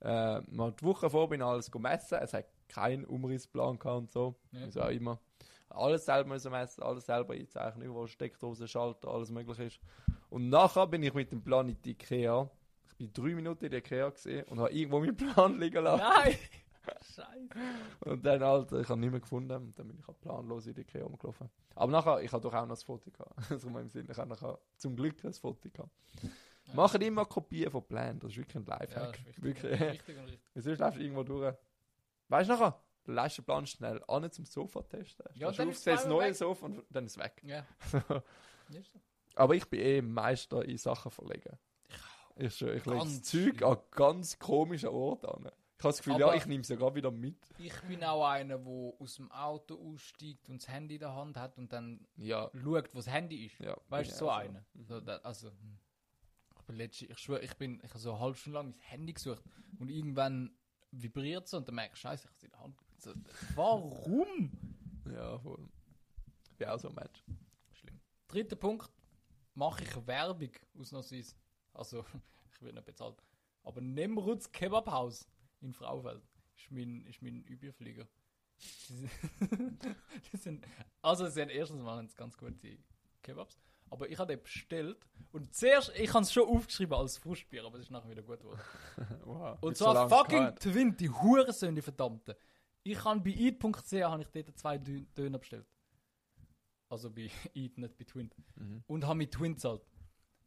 [0.00, 2.18] äh, mal die Woche vor bin alles gemessen.
[2.20, 4.36] Es hat keinen Umrissplan gehabt und so.
[4.52, 4.74] Ja.
[4.74, 5.20] Wie auch immer.
[5.70, 9.80] Alles selber müssen messen, alles selber einzeichnen, überall Steckdose, Schalter, alles möglich ist.
[10.30, 12.50] Und nachher bin ich mit dem Plan in die Ikea.
[12.90, 16.02] Ich bin drei Minuten in der Ikea gesehen und habe irgendwo meinen Plan liegen lassen.
[16.02, 16.34] Nein!
[17.02, 17.48] Scheiße.
[18.00, 19.52] Und dann, Alter, ich habe nicht mehr gefunden.
[19.54, 21.50] Und dann bin ich halt planlos in die Ikea rumgelaufen.
[21.74, 23.32] Aber nachher, ich habe doch auch noch ein Foto gehabt.
[23.50, 25.90] Also in meinem Sinn, ich habe nachher zum Glück ein Foto gehabt.
[26.22, 26.74] Ja.
[26.74, 29.12] Machen immer Kopien von Plänen, das ist wirklich ein Ja, Lifehack.
[29.12, 29.62] das ist wichtig.
[29.64, 29.80] wirklich.
[29.92, 30.40] Wichtig und richtig.
[30.64, 31.54] Sonst läufst du irgendwo durch.
[32.28, 32.80] Weißt du nachher,
[33.16, 35.24] den Plan schnell an zum Sofa testen.
[35.34, 36.34] Ja, Ja, dann ist das neue weg.
[36.36, 37.42] Sofa und dann ist es weg.
[37.44, 37.66] Ja.
[39.34, 41.56] Aber ich bin eh Meister in Sachen verlegen.
[42.36, 45.44] Ich, ich lege Zeug an ganz komischen Orten an.
[45.46, 47.36] Ich habe das Gefühl, ja, Aber- ich nehme es ja gerade wieder mit.
[47.58, 48.66] Ich bin auch einer, der
[48.98, 52.92] aus dem Auto aussteigt und das Handy in der Hand hat und dann Ja, schaut,
[52.94, 53.58] wo das Handy ist.
[53.60, 53.76] ja.
[53.88, 54.64] Weißt du, so ich auch einer.
[54.74, 55.52] So, da, also,
[56.56, 58.78] ich bin letztens, ich schwöre, ich bin, ich habe so eine halbe Stunde lang mein
[58.80, 59.42] Handy gesucht
[59.78, 60.52] und irgendwann
[60.90, 62.76] vibriert es und dann merke ich, Scheiße, ich habe es in der Hand.
[62.98, 63.12] So,
[63.54, 64.50] warum?
[65.10, 65.68] Ja, voll.
[66.56, 67.22] Bin auch so ein Mensch.
[67.72, 68.00] Schlimm.
[68.26, 68.90] Dritter Punkt,
[69.54, 71.34] mache ich Werbung ausnahmsweise.
[71.74, 72.04] Also,
[72.52, 73.16] ich werde nicht bezahlt.
[73.62, 75.28] Aber Nemruts Kebabhaus
[75.60, 76.22] in Fraufeld
[76.56, 78.06] ist mein, ist mein Überflieger.
[78.88, 80.66] Die sind- sind,
[81.00, 82.78] also, sie haben erstens mal ganz gute
[83.22, 83.56] Kebabs.
[83.90, 84.98] Aber ich habe den bestellt
[85.32, 88.40] und zuerst, ich habe es schon aufgeschrieben als Frustbier, aber es ist nachher wieder gut
[88.40, 88.60] geworden.
[89.24, 89.58] Wow.
[89.62, 90.62] Und so zwar lange fucking gehabt.
[90.62, 92.34] Twin, die Hurensohn, die verdammten.
[92.92, 95.66] Ich habe bei eat.ch habe ich dort zwei Dö- Döner bestellt.
[96.88, 98.34] Also bei Eat, nicht bei Twint.
[98.56, 98.82] Mhm.
[98.86, 99.86] Und habe mit Twint gezahlt.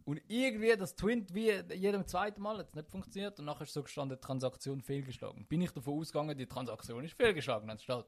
[0.04, 3.74] Und irgendwie das Twint wie jedem zweiten Mal hat es nicht funktioniert und nachher ist
[3.74, 5.46] so gestanden, Transaktion fehlgeschlagen.
[5.46, 8.06] Bin ich davon ausgegangen, die Transaktion ist fehlgeschlagen, dann steht.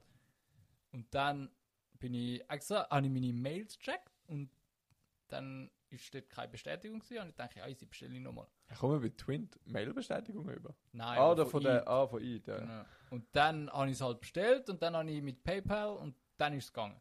[0.92, 1.52] Und dann
[2.00, 4.50] bin ich extra, habe ich meine Mails gecheckt und
[5.28, 8.48] dann ist dort keine Bestätigung gewesen und ich dachte, ja, easy, bestelle ich nochmal.
[8.72, 10.76] Ich komme bei Twint Mailbestätigung über.
[10.91, 11.68] Nein, ah, oder von Eat.
[11.68, 12.58] der, ah, von Eid, ja.
[12.58, 12.84] Genau.
[13.12, 16.54] Und dann habe ich es halt bestellt und dann habe ich mit PayPal und dann
[16.54, 17.00] ist es gegangen.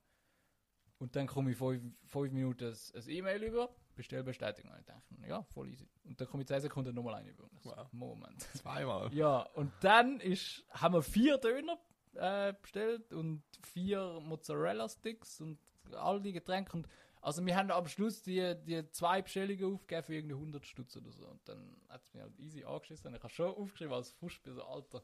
[0.98, 4.70] Und dann komme ich fünf, fünf Minuten ein E-Mail über, Bestellbestätigung.
[4.72, 5.88] Und ich denke, ja, voll easy.
[6.04, 7.48] Und dann komme ich 10 Sekunden nochmal ein über.
[7.56, 7.92] Ich so, Wow.
[7.92, 8.40] Moment.
[8.54, 9.12] Zweimal.
[9.12, 11.78] Ja, und dann ist, haben wir vier Döner
[12.14, 15.58] äh, bestellt und vier Mozzarella-Sticks und
[15.94, 16.76] all die Getränke.
[16.76, 16.88] Und
[17.22, 21.12] Also wir haben am Schluss die, die zwei Bestellungen aufgegeben für irgendwie 100 Stutz oder
[21.12, 21.26] so.
[21.26, 23.06] Und dann hat es mir halt easy angeschissen.
[23.08, 25.02] Und ich habe schon aufgeschrieben als Fußspiel, so Alter.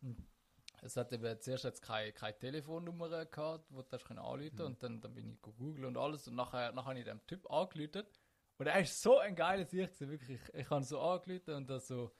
[0.00, 0.16] Hm.
[0.82, 4.64] Es hat eben zuerst jetzt keine, keine Telefonnummer gehabt, wo du können anrufen Mhm.
[4.64, 7.50] und dann, dann bin ich gegoogelt und alles und nachher, nachher habe ich dem Typ
[7.50, 8.04] angerufen
[8.56, 10.40] und er ist so ein geiler Sicht gewesen, wirklich.
[10.54, 12.12] Ich, habe so angerufen und das so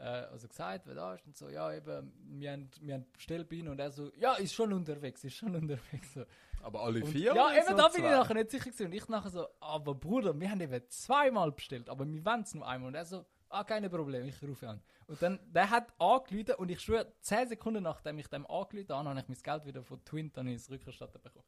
[0.00, 3.68] äh, also gesagt, wer da ist und so, ja eben, wir haben, wir haben Bestellbein
[3.68, 6.14] und er so, ja, ist schon unterwegs, ist schon unterwegs.
[6.14, 6.24] So.
[6.62, 7.34] Aber alle Und, vier?
[7.34, 8.86] ja, eben da bin ich nachher nicht sicher gewesen.
[8.86, 12.54] Und ich nachher so, aber Bruder, wir haben eben zweimal bestellt, aber wir wollen es
[12.54, 12.88] nur einmal.
[12.88, 14.82] Und er so, ah, keine Probleme, ich rufe an.
[15.06, 19.08] Und dann, der hat angerufen und ich schwöre, 10 Sekunden nachdem ich dem angerufen habe,
[19.10, 21.44] habe ich mein Geld wieder von Twint dann ins Rückerstatten bekommen.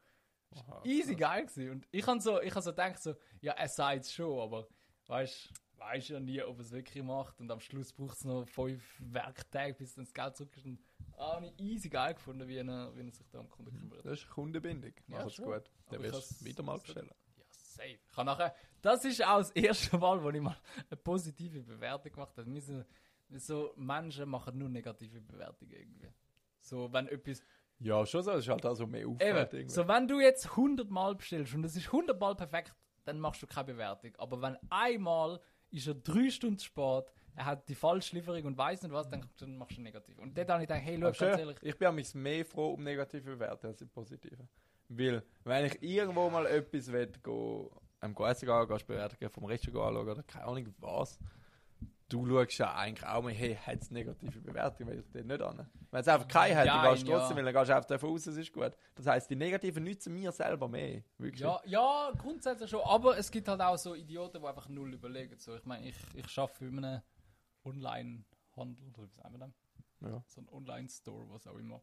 [0.54, 1.70] Aha, Easy geil gewesen.
[1.70, 4.66] Und ich habe so, ich habe so gedacht so, ja, er sagt es schon, aber
[5.06, 5.50] weißt
[5.84, 7.40] weiß ja nie, ob er es wirklich macht.
[7.40, 10.66] Und am Schluss braucht es noch fünf Werktage, bis dann das Geld zurück ist.
[10.66, 10.78] Und
[11.16, 14.04] ah, habe ich easy geil gefunden, wie er, wie er sich da am Kunden kümmert.
[14.04, 14.92] Das ist Kundenbindung.
[15.08, 15.44] Ja, Mach es schon.
[15.46, 15.70] gut.
[15.90, 17.10] Dann wirst du wieder mal das- bestellen.
[17.36, 17.88] Ja, safe.
[17.88, 20.56] Ich kann nachher, das ist auch das erste Mal, wo ich mal
[20.90, 22.52] eine positive Bewertung gemacht habe.
[22.52, 22.84] Wir sind,
[23.30, 26.08] so Menschen machen nur negative Bewertungen irgendwie.
[26.60, 27.42] So, wenn etwas,
[27.78, 28.30] Ja, schon so.
[28.32, 29.54] Das ist halt auch so mehr Aufwand.
[29.54, 32.74] eben, so wenn du jetzt 100 Mal bestellst und es ist 100 Mal perfekt,
[33.04, 34.14] dann machst du keine Bewertung.
[34.18, 35.40] Aber wenn einmal
[35.72, 37.04] ist er drei Stunden spät,
[37.34, 40.18] er hat die falsche Lieferung und weiß nicht was, dann, dann machst du negativ.
[40.18, 42.82] Und dort habe ich gedacht, hey, schau, ganz ehrlich, ich bin mich mehr froh um
[42.82, 44.46] negative Bewertungen als um positive.
[44.88, 47.70] Weil, wenn ich irgendwo mal etwas will, go,
[48.00, 51.18] am Geister gehen, gehst Bewertungen vom Restaurant anschauen oder keine Ahnung was,
[52.12, 55.40] du schaust ja eigentlich auch mal, hey, hat es negative Bewertungen, weil ich den nicht
[55.40, 55.66] an.
[55.90, 58.10] Wenn es einfach keine hat, dann gehst du trotzdem, weil dann gehst du einfach davon
[58.10, 58.72] aus, es ist gut.
[58.94, 61.02] Das heisst, die negativen nützen mir selber mehr.
[61.18, 61.40] Wirklich.
[61.40, 62.82] Ja, ja, grundsätzlich schon.
[62.82, 65.38] Aber es gibt halt auch so Idioten, die einfach null überlegen.
[65.38, 67.02] So, ich meine, ich, ich arbeite in einem
[67.64, 69.54] Online-Handel, oder wie sagen wir das?
[70.00, 70.22] Ja.
[70.26, 71.82] So ein Online-Store, was auch immer.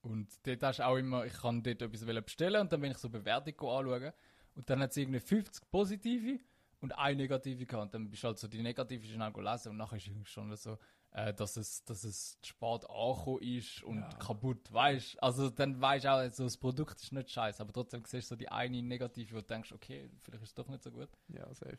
[0.00, 2.98] Und dort hast du auch immer, ich kann dort etwas bestellen und dann bin ich
[2.98, 4.12] so Bewertung anschauen.
[4.54, 6.40] Und dann hat es irgendwie 50 positive
[6.82, 7.84] und eine negative gehabt.
[7.86, 10.76] Und dann bist du halt so die negative schnell lesen und nachher ist schon so,
[11.12, 14.08] äh, dass es, dass es spät angekommen ist und Ja.
[14.18, 18.04] kaputt, weißt Also dann weißt du auch, so, das Produkt ist nicht scheiße, aber trotzdem
[18.04, 20.82] siehst du so die eine negative, wo du denkst, okay, vielleicht ist es doch nicht
[20.82, 21.08] so gut.
[21.28, 21.78] Ja, safe.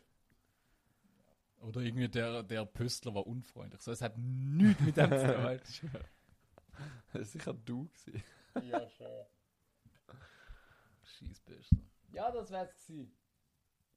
[1.62, 3.82] Oder irgendwie der, der Pöstler war unfreundlich.
[3.82, 5.44] So, es hat nichts mit dem zu tun.
[5.44, 5.84] weißt
[7.14, 7.88] Das war sicher du.
[7.90, 8.24] Gewesen.
[8.70, 9.08] ja, schon.
[11.04, 11.80] Scheißpöstler.
[12.12, 13.16] Ja, das wär's gewesen.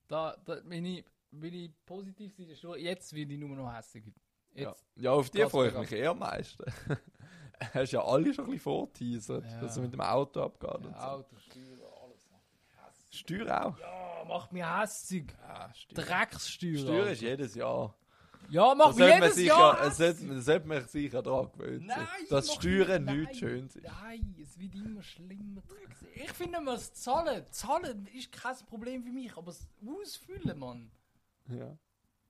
[0.08, 3.72] Da, da bin ich, bin ich positiv sein, ist schon, jetzt will ich nur noch
[3.72, 4.04] hässlich.
[4.54, 4.70] Ja.
[4.70, 6.64] Jetzt, ja, auf die freue ich mich eher am meisten.
[7.74, 9.60] Hast ja alle schon ein bisschen vorteasert, Ja.
[9.60, 11.00] dass er mit dem Auto abgeht ja, und so.
[11.00, 13.20] Auto, Steuer, alles macht mich hässlich.
[13.20, 13.78] Steuer auch.
[13.78, 15.26] Ja, macht mich hässlich.
[15.40, 16.04] Ja, Steuer.
[16.04, 16.78] Dreckssteuer.
[16.78, 17.94] Steuer ist jedes Jahr.
[18.48, 22.26] Ja, mach man jedes sicher, Jahr es sollte, man man sicher daran gewöhnt sein, Nein,
[22.30, 23.16] dass Steuern nicht.
[23.28, 23.84] nicht schön sind.
[24.02, 25.62] Nein, es wird immer schlimmer.
[26.14, 27.44] Ich finde, man muss zahlen.
[27.50, 30.90] Zahlen ist kein Problem für mich, aber das Ausfüllen, Mann.
[31.48, 31.76] Ja,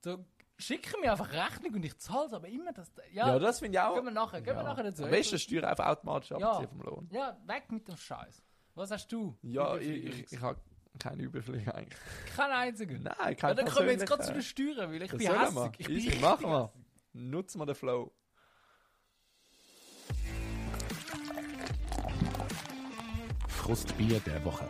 [0.03, 0.25] So,
[0.57, 2.91] schicken mir einfach Rechnung und ich zahle es, aber immer das.
[3.11, 3.27] ja.
[3.27, 3.93] Ja, das finde ich auch.
[3.95, 5.03] gehen wir nachher, gehen wir nachher dazu.
[5.03, 6.37] Am besten Steuern einfach automatisch Ja.
[6.37, 7.09] abziehen vom Lohn.
[7.11, 8.41] Ja, weg mit dem Scheiß.
[8.75, 9.37] Was hast du?
[9.43, 10.59] Ja, ich, ich, ich habe
[10.99, 11.99] keine Überfliege eigentlich.
[12.35, 13.03] Keinen einzigen.
[13.03, 14.41] Nein, ja, keine dann kommen wir jetzt gerade zu den.
[14.41, 15.55] Steuern, weil ich Das bin hässig.
[15.55, 15.71] wir.
[15.77, 16.71] Ich bin Easy, richtig machen wir.
[17.13, 18.11] Nutzen wir den Flow.
[23.47, 24.69] Frustbier der Woche.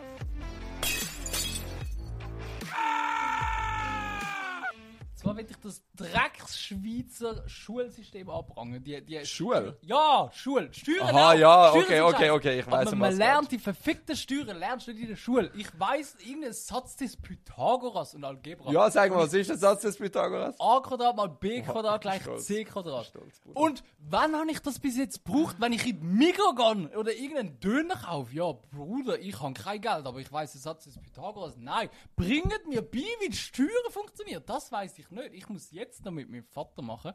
[5.28, 8.82] Zwar will ich das Drecks-Schweizer Schulsystem abrangen.
[8.82, 9.76] Die, die Schule?
[9.82, 10.72] Ja, Schule.
[10.72, 11.34] Steuern Aha, auch.
[11.34, 14.92] ja, Steuern okay, okay, okay, ich um man was lernt die verfickten Steuern, lernst du
[14.92, 15.50] nicht in der Schule.
[15.54, 18.72] Ich weiß irgendeinen Satz des Pythagoras und Algebra.
[18.72, 20.58] Ja, sag mal, was ist der Satz des Pythagoras?
[20.58, 22.46] A Quadrat mal B Quadrat gleich stolz.
[22.46, 23.04] C Quadrat.
[23.04, 23.42] Stolz.
[23.52, 25.56] Und wann habe ich das bis jetzt gebraucht?
[25.58, 28.34] Wenn ich in die Migros gehe oder irgendeinen Döner kaufe?
[28.34, 31.54] Ja, Bruder, ich habe kein Geld, aber ich weiß den Satz des Pythagoras.
[31.58, 34.48] Nein, bringt mir bei, wie die Steuern funktioniert.
[34.48, 35.17] Das weiß ich nicht.
[35.32, 37.12] Ich muss jetzt noch mit meinem Vater machen.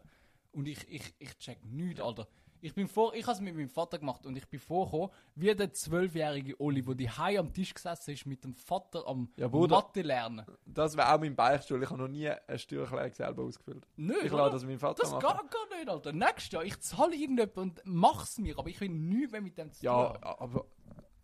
[0.51, 2.27] Und ich, ich, ich check nichts, Alter.
[2.61, 5.53] Ich bin vor, ich habe es mit meinem Vater gemacht und ich bin vorgekommen, wie
[5.53, 9.75] der zwölfjährige Oli, der die am Tisch gesessen ist mit dem Vater am Ja, Bruder.
[9.77, 10.45] Mathe lernen.
[10.65, 11.83] Das wäre auch mein Beichtstuhl.
[11.83, 13.85] Ich habe noch nie eine Steuererklärung selber ausgefüllt.
[13.97, 15.39] Nö, Ich lasse das meinem Vater Das machen.
[15.41, 16.13] geht gar nicht, Alter.
[16.13, 19.69] Nächstes Jahr, ich zahle irgendjemand und mach's mir, aber ich will nichts mehr mit dem
[19.73, 20.23] zu Ja, tun.
[20.23, 20.65] aber,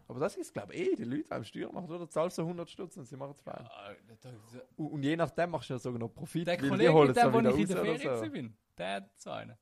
[0.10, 2.00] aber das ist, glaube ich, eh die Leute, beim Steuer machen, oder?
[2.00, 3.48] Du zahlst so 100 Stutz und sie machen es.
[3.48, 3.92] Ah,
[4.24, 7.34] der- Und, und je nachdem machst du ja sogar noch Profit, Der Kollege, mit dem,
[7.34, 8.32] wo ich in der Ferien so.
[8.32, 9.56] bin, der hat so einen.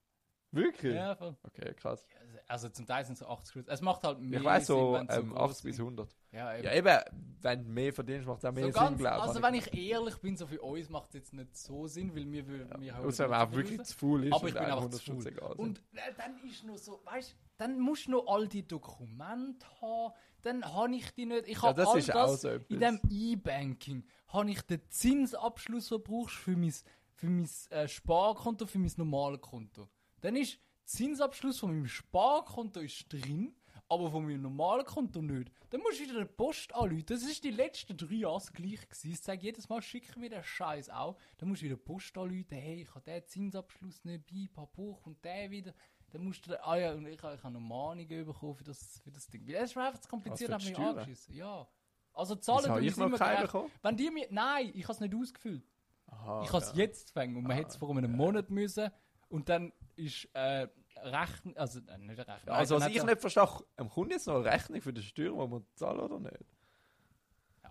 [0.51, 0.95] Wirklich?
[0.95, 1.35] Ja, voll.
[1.43, 2.07] Okay, krass.
[2.47, 3.71] Also zum Teil sind es so 80 Schritte.
[3.71, 5.85] Es macht halt mehr Ich weiß so, Sinn, ähm, groß 80 bis sind.
[5.85, 6.15] 100.
[6.31, 6.63] Ja, eben.
[6.63, 6.99] Ja, eben,
[7.41, 10.15] wenn du mehr verdienst, macht es auch mehr so Sinn, glaube also wenn ich ehrlich
[10.19, 13.07] bin, so für uns macht es jetzt nicht so Sinn, weil wir, wir, wir holen
[13.07, 15.11] Außer wenn auch so wirklich zu faul ist Aber ich bin einem einfach 100 zu
[15.11, 15.21] faul.
[15.21, 15.51] Stutz egal.
[15.57, 20.13] Und äh, dann ist noch so, weißt dann musst du noch all die Dokumente haben.
[20.47, 21.47] Dann habe ich die nicht.
[21.47, 24.03] Ich Ja, habe das all ist das auch so in dem E-Banking.
[24.29, 26.73] Habe ich den Zinsabschluss, den du brauchst für mein,
[27.13, 29.89] für mein äh, Sparkonto, für mein normales Konto.
[30.21, 33.55] Dann ist der Zinsabschluss von meinem Sparkonto ist drin,
[33.89, 35.51] aber von meinem normalen Konto nicht.
[35.69, 37.05] Dann musst du wieder die Post anrufen.
[37.07, 39.11] Das ist die letzten drei Jahre das gleiche gewesen.
[39.11, 41.17] Ich sage jedes Mal, schicke mir den Scheiß auch.
[41.37, 42.45] Dann musst du wieder die Post anrufen.
[42.49, 45.73] Hey, ich habe den Zinsabschluss nicht bei, paar Buch und der wieder.
[46.12, 49.12] Dann musst du, ah ja, und ich, ich habe noch Mahnungen bekommen für das, für
[49.12, 49.45] das Ding.
[49.45, 50.97] Weil das ist einfach zu kompliziert, hat mich Steuern?
[50.99, 51.36] angeschissen.
[51.36, 51.68] Ja.
[52.14, 53.41] Also zahlen tue ich noch gerecht.
[53.43, 53.72] bekommen?
[53.82, 55.64] Wenn die mir, nein, ich habe es nicht ausgefüllt.
[56.08, 56.78] Aha, ich habe es ja.
[56.78, 58.89] jetzt gefangen und man hätte es vor einem Monat müssen.
[59.30, 60.68] Und dann ist äh,
[61.03, 62.38] Rechnen, also äh, nicht Rechnen.
[62.47, 63.47] Ja, also, was ich nicht verstehe,
[63.89, 66.45] kommt jetzt noch eine Rechnung für die Steuern, die wir zahlen oder nicht?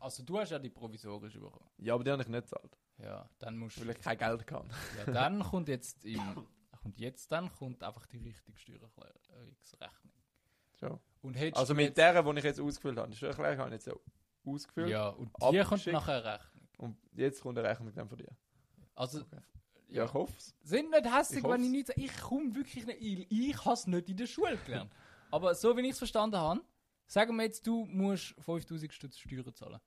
[0.01, 1.69] Also du hast ja die provisorisch bekommen.
[1.79, 4.71] Ja, aber die habe ich nicht gezahlt, Ja, dann musst weil ich kein Geld kann.
[4.99, 6.21] ja, dann kommt jetzt im,
[6.87, 10.13] kommt jetzt dann kommt einfach die richtige Steuererklärungsrechnung.
[10.81, 11.01] Ja.
[11.23, 13.97] Und Also mit jetzt, der, die ich jetzt ausgefüllt habe, die Steuererklärung habe ich jetzt
[14.45, 14.89] ausgefüllt.
[14.91, 16.69] ja und die kommt nachher eine Rechnung.
[16.79, 18.37] Und jetzt kommt eine Rechnung dann von dir.
[18.95, 19.41] Also Okay.
[19.89, 20.55] Ja, ich hoffe es.
[20.63, 21.73] sind nicht hässlich, Ich wenn ich hoff's.
[21.73, 24.93] nicht sage, ich komme wirklich nicht, ich, ich habe es nicht in der Schule gelernt.
[25.31, 26.61] Aber so wie ich es verstanden habe,
[27.07, 29.79] sagen wir jetzt, du musst 5000 Stutz Steuern zahlen.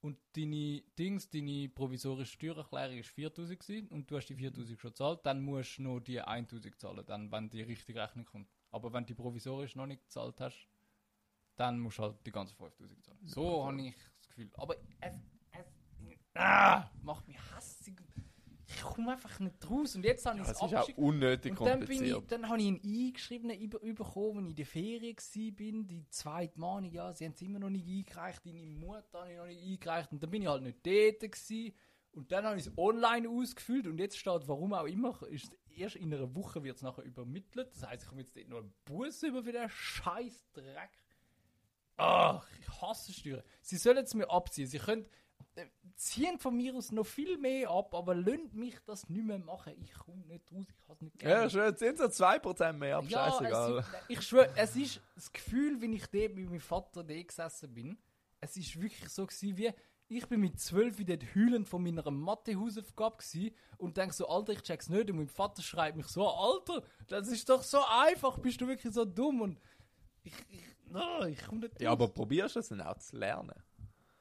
[0.00, 4.90] Und deine Dings, deine provisorische Steuererklärung ist 4000 gewesen und du hast die 4000 schon
[4.90, 8.48] gezahlt, dann musst du noch die 1000 zahlen, dann, wenn die richtige Rechnung kommt.
[8.70, 10.68] Aber wenn du die provisorisch noch nicht gezahlt hast,
[11.56, 13.18] dann musst du halt die ganzen 5000 zahlen.
[13.26, 14.50] So habe ich das Gefühl.
[14.54, 15.14] Aber es,
[15.50, 15.66] es
[16.34, 17.77] ah, macht mich hässig.
[18.78, 19.96] Ich komme einfach nicht raus.
[19.96, 20.98] Und jetzt habe ich Es es ist auch abgeschickt.
[20.98, 24.56] unnötig Und dann, bin ich, dann habe ich einen eingeschriebenen über, bekommen, als ich in
[24.56, 28.46] der Ferien war, bin, die zweite Mahnung, ja, sie haben es immer noch nicht eingereicht,
[28.46, 31.74] deine Mutter habe ich noch nicht eingereicht und dann bin ich halt nicht dort gewesen.
[32.12, 35.96] Und dann habe ich es online ausgefüllt und jetzt steht, warum auch immer, ist erst
[35.96, 37.70] in einer Woche wird es nachher übermittelt.
[37.72, 40.90] Das heisst, ich komme jetzt dort noch einen Bus über für den scheiß Dreck.
[41.96, 43.42] Ach, ich hasse Steuern.
[43.60, 44.66] Sie sollen es mir abziehen.
[44.66, 45.06] Sie können
[45.96, 49.74] ziehen von mir aus noch viel mehr ab, aber lönt mich das nicht mehr machen.
[49.82, 52.96] Ich komme nicht raus, ich habe es nicht Ja, schön, jetzt sind so 2% mehr,
[52.98, 53.78] aber ja, scheißegal.
[53.78, 57.72] ist- ich schwöre, es ist das Gefühl, wenn ich dort mit meinem Vater da gesessen
[57.74, 57.98] bin,
[58.40, 59.72] es ist wirklich so gewesen, wie
[60.10, 63.18] ich bin mit zwölf dort heulend von meiner Mathe-Hausaufgabe
[63.76, 65.10] und denk so, Alter, ich check's nicht.
[65.10, 68.94] Und mein Vater schreibt mich so, Alter, das ist doch so einfach, bist du wirklich
[68.94, 69.42] so dumm?
[69.42, 69.60] Und
[70.22, 73.52] ich, ich, no, ich komme nicht Ja, aber probierst du es dann auch zu lernen?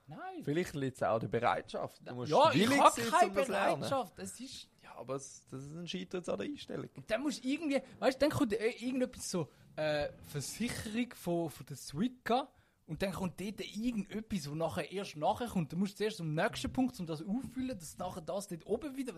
[0.07, 0.43] Nein.
[0.43, 2.01] Vielleicht liegt es auch an der Bereitschaft.
[2.05, 3.31] Du musst Ja, ich habe keine.
[3.31, 4.19] Bereitschaft.
[4.19, 4.69] Es ist...
[4.81, 6.89] Ja, aber es, das ist ein Scheitern jetzt an der Einstellung.
[7.07, 11.65] dann musst du irgendwie, weißt du, dann kommt äh, irgendetwas so, äh, Versicherung von, von
[11.65, 12.47] der Swika
[12.87, 15.71] und dann kommt dort irgendetwas, wo nachher erst nachher kommt.
[15.71, 18.95] Dann musst du zuerst zum nächsten Punkt, um das auffüllen, dass nachher das dort oben
[18.95, 19.13] wieder.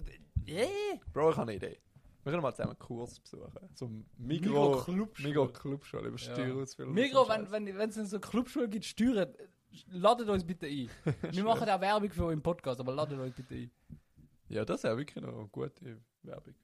[0.47, 0.65] Äh,
[1.13, 1.79] Bro, ich habe eine Idee.
[2.23, 3.69] Wir können mal zusammen einen Kurs besuchen.
[3.75, 5.27] So ein Migros Migro Clubschule.
[5.29, 6.93] Migro Clubschule über Steuerausfüllen.
[6.93, 9.33] Migro, wenn wenn wenn es in so eine Clubschule gibt, Steuern,
[9.88, 10.89] ladet uns bitte ein.
[11.32, 13.72] Wir machen auch Werbung für euren Podcast, aber ladet uns bitte ein.
[14.49, 16.55] Ja, das ist ja wirklich noch eine gute Werbung.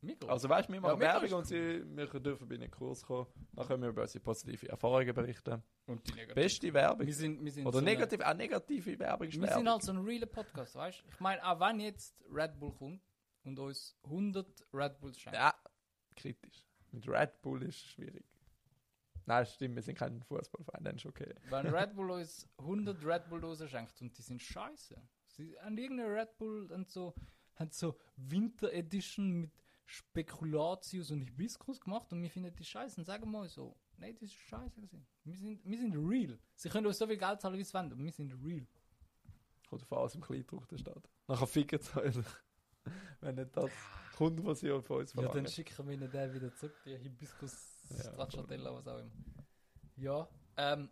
[0.00, 0.28] Migro.
[0.28, 3.02] Also weißt du, wir machen Migros Werbung ist und sie, wir dürfen bei den Kurs
[3.02, 3.26] kommen.
[3.52, 5.60] Dann können wir über unsere positive Erfahrungen berichten.
[5.86, 6.34] und die negativ.
[6.36, 7.04] Beste Werbung.
[7.06, 9.68] Wir sind, wir sind Oder so eine- negativ, auch negative Werbung ist Wir sind Werbung.
[9.70, 11.04] halt so ein realer Podcast, weißt du?
[11.12, 13.00] Ich meine, auch wenn jetzt Red Bull kommt
[13.42, 15.36] und uns 100 Red Bulls schenkt.
[15.36, 15.52] Ja,
[16.14, 16.64] kritisch.
[16.92, 18.24] Mit Red Bull ist es schwierig.
[19.28, 21.34] Nein, stimmt, wir sind kein Fußballverein, dann ist okay.
[21.50, 25.00] Wenn Red Bull uns 100 Red Bull Dosen schenkt und die sind scheiße.
[25.26, 27.14] Sie haben irgendeine Red Bull und so,
[27.56, 29.52] haben so Winter Edition mit
[29.84, 34.22] Spekulatius und Hibiskus gemacht und wir finden die scheiße und sagen mal so, nein, das
[34.22, 35.06] ist scheiße gewesen.
[35.24, 36.38] Wir sind, wir sind real.
[36.54, 38.66] Sie können uns so viel Geld zahlen, wie sie wollen, aber wir sind real.
[39.68, 41.10] Kommt auf alles im Kleindruck der Stadt.
[41.26, 42.16] Nachher ficken sie euch.
[43.20, 43.70] Wenn nicht das
[44.16, 45.44] Kunden, was sie von uns Ja, verlangen.
[45.44, 49.10] dann schicken wir ihnen den wieder zurück, die Hibiskus, Ja, Stracciatella, was auch immer.
[49.96, 50.88] Ja, ähm,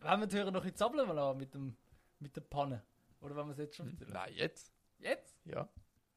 [0.00, 1.76] wenn wir die Hörer noch ein bisschen zappeln lassen mit, dem,
[2.18, 2.82] mit der Panne?
[3.20, 4.10] Oder wenn wir es jetzt schon erzählen?
[4.12, 4.72] Nein, jetzt?
[4.98, 5.36] Jetzt?
[5.44, 5.68] Ja.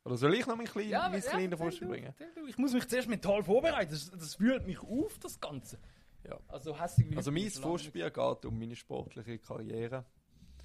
[0.03, 2.14] Oder soll ich noch mein, klein, mein ja, kleiner erzähl Fuß du, bringen?
[2.36, 2.45] du.
[2.47, 5.80] Ich muss mich zuerst mental vorbereiten, das, das wühlt mich auf, das Ganze.
[6.24, 6.39] Ja.
[6.47, 10.06] Also wie Also mein Fußspiel geht um meine sportliche Karriere.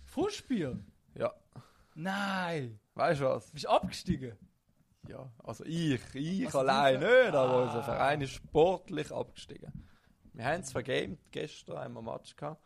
[0.04, 0.82] Fußspiel?
[1.14, 1.34] Ja.
[1.94, 2.80] Nein!
[2.94, 3.50] Weißt du was?
[3.50, 4.36] Bist du abgestiegen?
[5.08, 7.62] Ja, also ich, ich Also allein nicht, aber Ah.
[7.64, 9.72] unser Verein ist sportlich abgestiegen.
[10.32, 12.62] Wir haben es vergamed, gestern haben wir einen Match gehabt,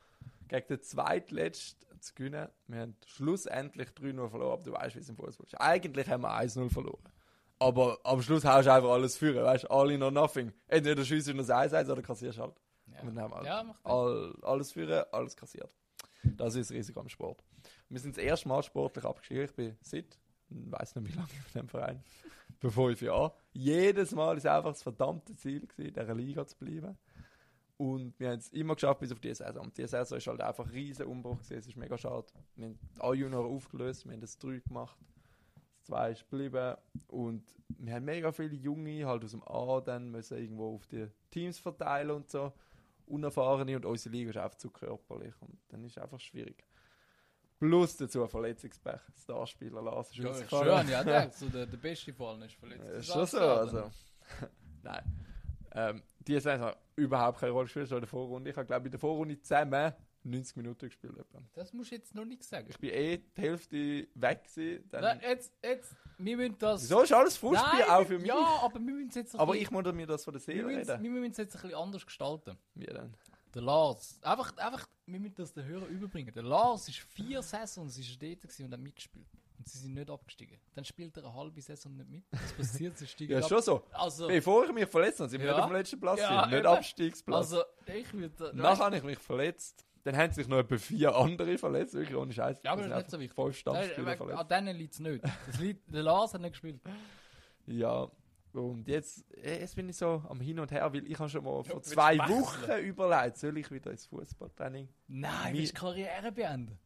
[0.48, 2.48] gegen den zweitletzten zu gewinnen.
[2.66, 5.54] Wir haben schlussendlich 3-0 verloren, aber du weißt, wie es im Fußball ist.
[5.60, 7.02] Eigentlich haben wir 1-0 verloren.
[7.58, 10.52] Aber am Schluss haust du einfach alles führen, weißt du, all in or nothing.
[10.66, 12.60] Entweder schießt du noch 1-1 oder kassierst halt.
[12.92, 15.70] Ja, Und dann haben wir ja all, alles führen, alles kassiert.
[16.36, 17.42] Das ist das Risiko am Sport.
[17.88, 19.44] Wir sind das erste Mal sportlich abgestiegen.
[19.44, 20.18] Ich bin seit,
[20.70, 22.02] weiß nicht wie lange in dem Verein,
[22.58, 23.32] vor fünf Jahren.
[23.52, 26.96] Jedes Mal ist einfach das verdammte Ziel in dieser Liga zu bleiben.
[27.76, 29.64] Und wir haben es immer geschafft bis auf die Saison.
[29.64, 31.58] Und die Saison ist halt einfach ein riesen Umbruch gewesen.
[31.58, 32.26] Es ist mega schade.
[32.54, 34.96] Wir haben alle Junior aufgelöst, wir haben das 3 gemacht.
[35.80, 36.76] Das 2 ist geblieben.
[37.08, 37.42] Und
[37.78, 41.58] wir haben mega viele Junge halt aus dem A dann müssen irgendwo auf die Teams
[41.58, 42.52] verteilen und so.
[43.06, 45.34] Unerfahrene und unsere Liga ist einfach zu körperlich.
[45.40, 46.64] Und dann ist es einfach schwierig.
[47.68, 49.00] Plus dazu Verletzungspech.
[49.22, 50.80] Starspieler Lars ist Ja, rausgefallen.
[50.82, 52.84] schön, ja, der, so der, der beste Fall ist verletzt.
[52.90, 53.90] Ist schon so, also.
[54.82, 55.02] Nein.
[55.72, 58.50] Ähm, die Saison hat überhaupt keine Rolle gespielt, schon in der Vorrunde.
[58.50, 59.92] Ich habe, glaube ich, in der Vorrunde zusammen
[60.24, 61.16] 90 Minuten gespielt.
[61.18, 61.42] Etwa.
[61.54, 62.66] Das musst du jetzt noch nicht sagen.
[62.70, 64.88] Ich bin eh die Hälfte weg gewesen.
[64.90, 66.82] Dann Nein, jetzt, jetzt, wir müssen das...
[66.82, 68.28] Wieso ist alles Fußball auch für mich?
[68.28, 70.44] Ja, aber wir müssen es jetzt Aber bisschen- ich muss mir das von der wir
[70.54, 71.02] Seele müssen, reden.
[71.02, 72.56] wir müssen es jetzt ein bisschen anders gestalten.
[72.74, 73.14] Wie denn?
[73.54, 76.32] Der Lars, einfach, einfach, wir müssen das den Hörern überbringen.
[76.34, 79.26] Der Lars ist vier Saisons ist er dort und hat mitgespielt.
[79.56, 80.58] Und sie sind nicht abgestiegen.
[80.74, 82.24] Dann spielt er eine halbe Saison nicht mit.
[82.32, 82.98] Was passiert?
[82.98, 83.48] Sie steigen Ja, ab.
[83.48, 83.84] schon so.
[83.92, 85.54] Also, Bevor ich mich verletzt habe, sind wir Ja.
[85.54, 86.66] nicht auf dem letzten Platz, Ja, nicht eben.
[86.66, 87.52] Abstiegsplatz.
[87.52, 88.50] also ich würde...
[88.54, 89.86] Nachher habe ich mich verletzt.
[90.02, 92.60] Dann haben sich noch etwa vier andere verletzt, wirklich ohne Scheiß.
[92.62, 93.34] Ja, aber das ist nicht so wichtig.
[93.36, 94.38] Fünf Stammspieler verletzt.
[94.40, 95.24] an denen liegt es nicht.
[95.46, 96.80] Das liegt, der Lars hat nicht gespielt.
[97.66, 98.10] Ja,
[98.54, 101.44] und jetzt, äh, jetzt bin ich so am Hin und Her, weil ich habe schon
[101.44, 102.16] mal vor willst zwei?
[102.18, 104.88] Wochen überlegt, soll ich wieder ins Fußballtraining?
[105.08, 106.78] Nein, Mi- willst du Karriere beenden?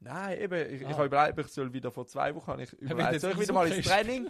[0.00, 0.92] Nein, eben, ich, ich Ah.
[0.92, 3.70] habe überlegt, ich soll wieder vor zwei Wochen ich überlegt, du soll ich wieder mal
[3.70, 4.28] ins Training?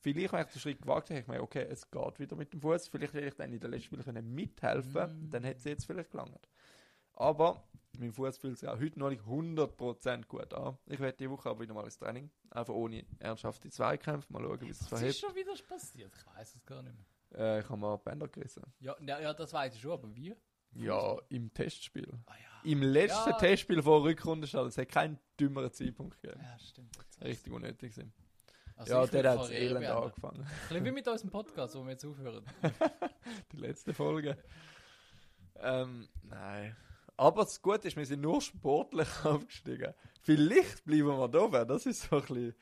[0.00, 2.60] Vielleicht, wenn ich den Schritt gewagt habe, ich meine, okay, es geht wieder mit dem
[2.60, 5.30] Fuß, vielleicht hätte ich dann in den letzten Spielen können mithelfen, Mm.
[5.30, 6.46] dann hätte es jetzt vielleicht gelangt.
[7.14, 7.64] Aber
[7.98, 10.78] mein Fuß fühlt sich auch heute noch nicht 100% gut an.
[10.86, 14.60] Ich werde die Woche aber wieder mal ins Training, einfach ohne ernsthafte Zweikämpfe, mal schauen,
[14.60, 16.12] wie es Was ist schon wieder passiert?
[16.16, 17.56] Ich weiß es gar nicht mehr.
[17.56, 18.62] Äh, ich habe mal Bänder gerissen.
[18.80, 20.34] Ja, ja, ja das weiß ich schon, aber wie?
[20.72, 22.08] Ja, im Testspiel.
[22.26, 22.70] Ah ja.
[22.70, 23.36] Im letzten Ja.
[23.36, 26.40] Testspiel vor Rückrunde stand, es hat keinen dümmeren Zeitpunkt gegeben.
[26.42, 26.96] Ja, stimmt.
[27.22, 28.12] Richtig unnötig sind.
[28.76, 30.40] Also ja, der hat Karriere Elend angefangen.
[30.40, 32.44] Ein bisschen wie mit unserem Podcast, wo wir jetzt aufhören.
[33.52, 34.36] Die letzte Folge.
[35.60, 36.76] ähm, nein.
[37.16, 39.94] Aber das Gute ist, wir sind nur sportlich aufgestiegen.
[40.22, 41.68] Vielleicht bleiben wir da oben.
[41.68, 42.54] Das ist so ein bisschen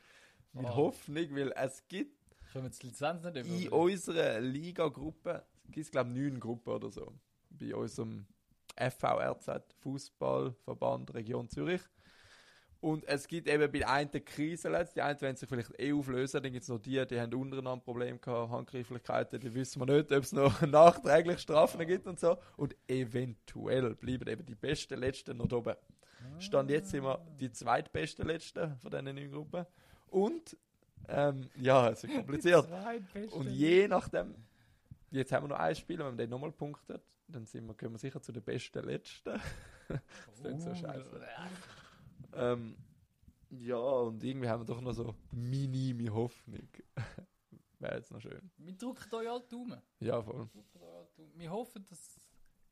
[0.53, 0.75] meine Oh.
[0.75, 2.15] Hoffnung, weil es gibt
[2.51, 3.77] Können wir die Lizenz nicht in über?
[3.77, 7.13] unserer Liga-Gruppe, gibt es glaube ich neun Gruppen oder so.
[7.49, 8.27] Bei unserem
[8.77, 11.81] FVRZ, Fußballverband Region Zürich.
[12.83, 16.43] Und es gibt eben bei der einen Krisen die einen werden sich vielleicht eh auflösen,
[16.43, 20.11] dann gibt es noch die, die haben untereinander Probleme gehabt, Handgreiflichkeiten, die wissen wir nicht,
[20.11, 22.37] ob es noch nachträglich Strafen gibt und so.
[22.57, 25.75] Und eventuell bleiben eben die besten Letzten noch oben.
[26.39, 29.65] Stand jetzt sind wir die zweitbesten Letzten von diesen neun Gruppen.
[30.07, 30.57] Und,
[31.07, 32.67] ähm, ja, es ist kompliziert.
[33.31, 34.35] Und je nachdem,
[35.09, 37.93] jetzt haben wir noch ein Spiel, wenn man den nochmal punktet, dann sind wir, können
[37.93, 39.39] wir sicher zu den besten Letzten.
[39.87, 41.21] das klingt so scheiße.
[42.35, 42.77] Ähm,
[43.49, 46.67] ja, und irgendwie haben wir doch noch so minime Hoffnung.
[47.79, 48.49] Wäre jetzt noch schön.
[48.57, 49.81] Wir drücken euch alle Daumen.
[49.99, 50.49] Ja, voll.
[50.53, 51.27] Wir.
[51.35, 52.19] Wir hoffen, dass...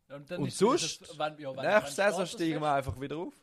[0.10, 3.34] Und, dann Und sonst, das- wenn, ja, wenn, Nächste Saison steigen wir einfach wieder auf.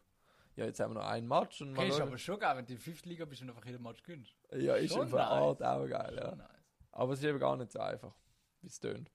[0.57, 2.73] Ja, jetzt haben wir noch einen Match und Okay, ist aber schon geil, wenn du
[2.73, 3.05] in der 5.
[3.05, 4.35] Liga bist und einfach jeden Match gewinnst.
[4.53, 5.63] Ja, ist schon eine nice.
[5.63, 6.35] Auch geil, ja.
[6.35, 6.49] Nice.
[6.91, 8.15] Aber es ist eben gar nicht so einfach,
[8.61, 9.11] wie es tönt.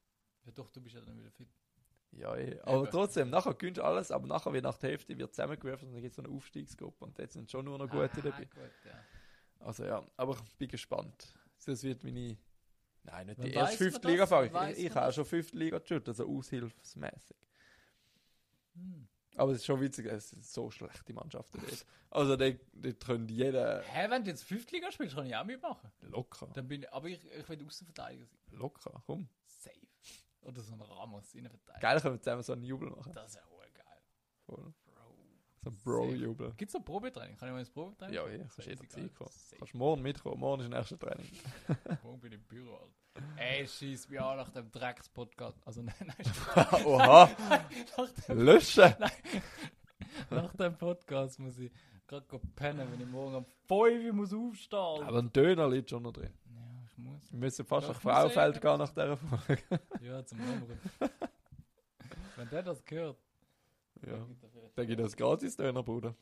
[0.45, 1.49] Ja doch, du bist ja dann wieder fit.
[2.17, 2.59] Ja, eh.
[2.63, 5.93] aber trotzdem, nachher gewinnst du alles, aber nachher wird nach der Hälfte wird zusammengewürfelt und
[5.95, 8.45] dann gibt es so eine Aufstiegsgruppe und jetzt sind schon nur noch gute ah, dabei.
[8.45, 9.03] Gut, ja.
[9.59, 11.33] Also ja, aber ich bin gespannt.
[11.65, 12.37] Das wird meine.
[13.03, 14.77] Nein, nicht Wann die erste fünfte man Liga Wann ich.
[14.79, 17.37] Ich, man habe schon fünfte Liga geschaut, also aushilfsmäßig.
[18.75, 19.07] Hm.
[19.35, 21.85] Aber es ist schon witzig, es sind so schlechte Mannschaften dort.
[22.11, 24.71] Also dort, dort können jeder Hä, wenn du jetzt 5.
[24.71, 25.91] Liga spielst, kann ich auch mitmachen.
[26.01, 28.59] locker, Dann bin ich, aber ich, ich will Außenverteidiger sein.
[28.59, 29.27] locker, komm.
[30.43, 31.79] Oder so ein Ramos Innenverteidiger.
[31.79, 33.11] Geil, können wir zusammen so einen Jubel machen.
[33.13, 34.01] Das ist ja wohl geil.
[34.45, 34.73] Voll.
[34.85, 35.13] Bro.
[35.63, 36.53] So ein Bro-Jubel.
[36.57, 37.37] Gibt es noch Probetraining?
[37.37, 38.15] Kann ich mal ins Probetraining?
[38.15, 39.31] Ja, ja, kannst Safe, jederzeit kommen.
[39.57, 41.29] Kannst morgen mitkommen, morgen ist das nächste Training.
[42.03, 42.93] Morgen bin ich im Büro, Alter.
[43.37, 45.65] Ey, schieß mich an nach dem Drecks-Podcast.
[45.65, 47.29] Also, nein, nein, Oha,
[47.97, 48.93] nach dem, löschen!
[50.29, 51.71] nach dem Podcast muss ich
[52.07, 52.25] gerade
[52.55, 54.79] pennen, wenn ich morgen um 5 Uhr muss aufstehen.
[54.79, 55.07] Alter.
[55.07, 56.33] Aber ein Döner liegt schon noch drin.
[56.97, 57.31] Ja, ich muss.
[57.31, 59.63] Wir müssen fast Ja, nach Fraufeld eh- gehen nach dieser Folge.
[60.01, 60.79] Ja, zum Nummern.
[62.35, 63.17] wenn der das hört,
[64.05, 64.17] Ja.
[64.17, 66.15] dann gibt er vielleicht- Dann gibt es gratis Döner, Bruder.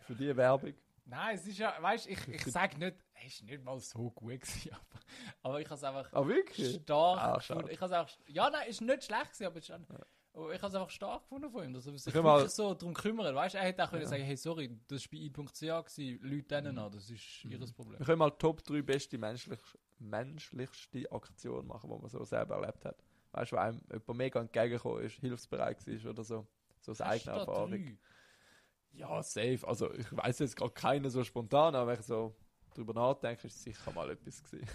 [0.00, 0.74] Für die Werbung.
[1.04, 4.10] Nein, es ist ja, weißt du, ich, ich sag nicht, es ist nicht mal so
[4.10, 5.00] gut gewesen, aber,
[5.42, 6.74] aber ich habe es einfach Ah, wirklich?
[6.82, 7.68] stark Ah, gefunden.
[7.70, 10.06] Ich habe auch, ja, nein, ist nicht schlecht gewesen, aber, es ist auch,
[10.36, 12.94] aber ich habe es einfach stark gefunden von ihm, dass er sich mal- so darum
[12.94, 13.34] kümmert.
[13.34, 14.08] Weißt du, er hätte auch können Ja.
[14.08, 17.52] sagen, hey, sorry, das war bei i.ch gewesen, Leute denen an, das ist Mhm.
[17.52, 17.98] ihres Problem.
[17.98, 19.60] Wir können mal Top 3 beste menschlich,
[19.98, 22.96] menschlichste Aktion machen, die man so selber erlebt hat.
[23.32, 26.46] Weißt du, wo einem jemand mega entgegengekommen ist, hilfsbereit war oder so.
[26.80, 27.70] So aus Hast eigener du da Erfahrung.
[27.70, 27.98] drei?
[28.92, 29.60] Ja, safe.
[29.66, 32.34] Also ich weiß jetzt gerade keinen so spontan, aber wenn ich so
[32.74, 34.66] drüber nachdenke, ist es sicher mal etwas gewesen.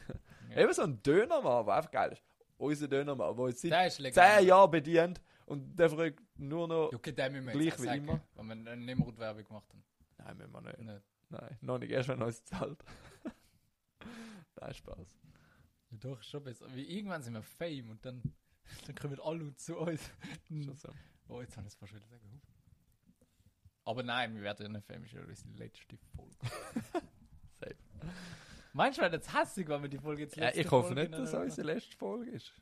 [0.49, 0.57] Ja.
[0.64, 2.24] Eben so ein Dönermann, der einfach geil ist.
[2.57, 4.38] Unser Dönermann, der jetzt seit Der ist legal.
[4.39, 5.22] 10 Jahren bedient
[5.52, 8.22] Und der fragt nur noch, Ja, okay, den müssen wir Gleich jetzt wie sagen, immer.
[8.36, 9.84] weil wir eine Nimmerut-Werbung gemacht haben.
[10.18, 10.80] nein, müssen wir nicht.
[10.80, 11.02] Nicht.
[11.30, 12.82] Nein, noch nicht, erst wenn uns zahlt.
[14.56, 14.97] nein, Spaß.
[15.89, 16.74] Ja, doch, schon besser.
[16.74, 18.22] Wie irgendwann sind wir Fame und dann,
[18.86, 20.10] dann kommen alle zu uns.
[20.47, 20.89] Schon so.
[21.28, 22.41] Oh, jetzt habe ich es fast wieder sagen.
[23.84, 26.36] Aber nein, wir werden ja nicht Fame, ist ja unsere letzte Folge.
[27.60, 27.76] Safe.
[28.72, 30.88] Meinst du, wir werden jetzt hässlich, wenn wir die Folge jetzt Ja, letzte ich hoffe
[30.95, 32.54] Folge nicht, dass es unsere letzte Folge ist.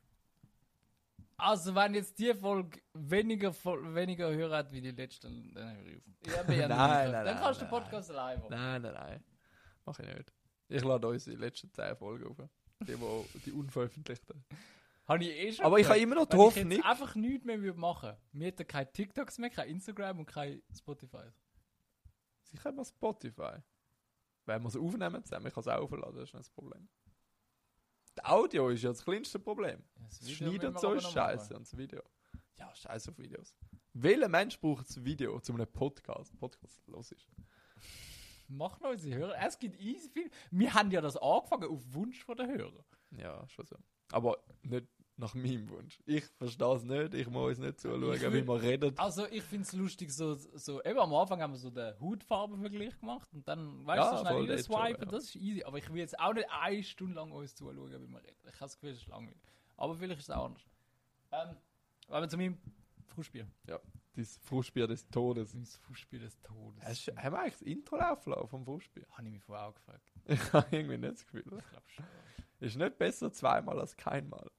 [1.40, 5.98] Also, wenn jetzt die Folge weniger, weniger Hörer hat wie die letzte, dann, höre ich
[5.98, 6.04] auf.
[6.28, 6.68] Ja, Nein, nicht.
[6.70, 7.82] nein, Dann nein, kannst du den nein.
[7.84, 8.50] Podcast allein machen.
[8.52, 9.24] Nein, nein, nein.
[9.86, 10.34] Mach ich nicht.
[10.68, 12.38] Ich lade unsere letzten 10 Folgen auf.
[12.88, 14.46] Die, wo, die unveröffentlichten.
[15.08, 16.72] Habe ich eh schon Aber ich habe immer noch die Wenn ich Hoffnung.
[16.72, 20.62] jetzt einfach nichts mehr würde machen Wir hätten keine TikToks mehr, kein Instagram und kein
[20.78, 21.24] Spotify.
[22.44, 23.58] Sicher haben wir Spotify.
[24.46, 26.88] Wenn wir es aufnehmen zusammen, ich kann es auch aufladen, das ist nicht das Problem.
[28.22, 29.82] Das Audio ist ja das kleinste Problem.
[29.96, 32.02] Das Das Schneiden so ist scheiße und das Video.
[32.58, 33.56] Ja, scheiße auf Videos.
[33.94, 36.38] Welcher Mensch braucht das Video zu einem Podcast?
[36.38, 37.26] Podcast los ist.
[38.50, 39.36] Machen wir unsere Hörer.
[39.40, 40.30] Es gibt easy viel.
[40.52, 42.84] Wir haben ja das angefangen auf Wunsch von den Hörern.
[43.12, 43.78] Ja, schon so.
[44.12, 44.88] Aber nicht
[45.20, 46.00] nach meinem Wunsch.
[46.06, 48.98] Ich verstehe es nicht, ich muss uns nicht Ich zuschauen, will- wie man redet.
[49.00, 52.98] Also ich finde es lustig, so, so eben am Anfang haben wir so den Hautfarbenvergleich
[53.00, 55.12] gemacht und dann, weißt Ja, du, so schnell das schon, swipen, ja.
[55.12, 55.64] das ist easy.
[55.64, 58.38] Aber ich will jetzt auch nicht eine Stunde lang uns zuschauen, wie wir reden.
[58.44, 59.42] Ich habe das Gefühl, es ist langweilig.
[59.78, 60.64] Aber vielleicht ist es auch anders.
[61.32, 61.56] Ähm,
[62.08, 62.58] wenn wir zu meinem
[63.08, 63.46] Frühspiel.
[63.66, 65.52] Dein Frustbier des Todes.
[65.54, 66.82] Das Frühspiel des Todes.
[66.84, 69.06] Hast, du- haben wir eigentlich das Intro laufen lassen vom Frustbier?
[69.12, 70.04] Habe ich mich vorher auch gefragt.
[70.28, 71.44] Ich habe irgendwie nicht das Gefühl.
[71.46, 72.06] Ich glaube schon.
[72.62, 74.50] Ist nicht besser zweimal als keinmal.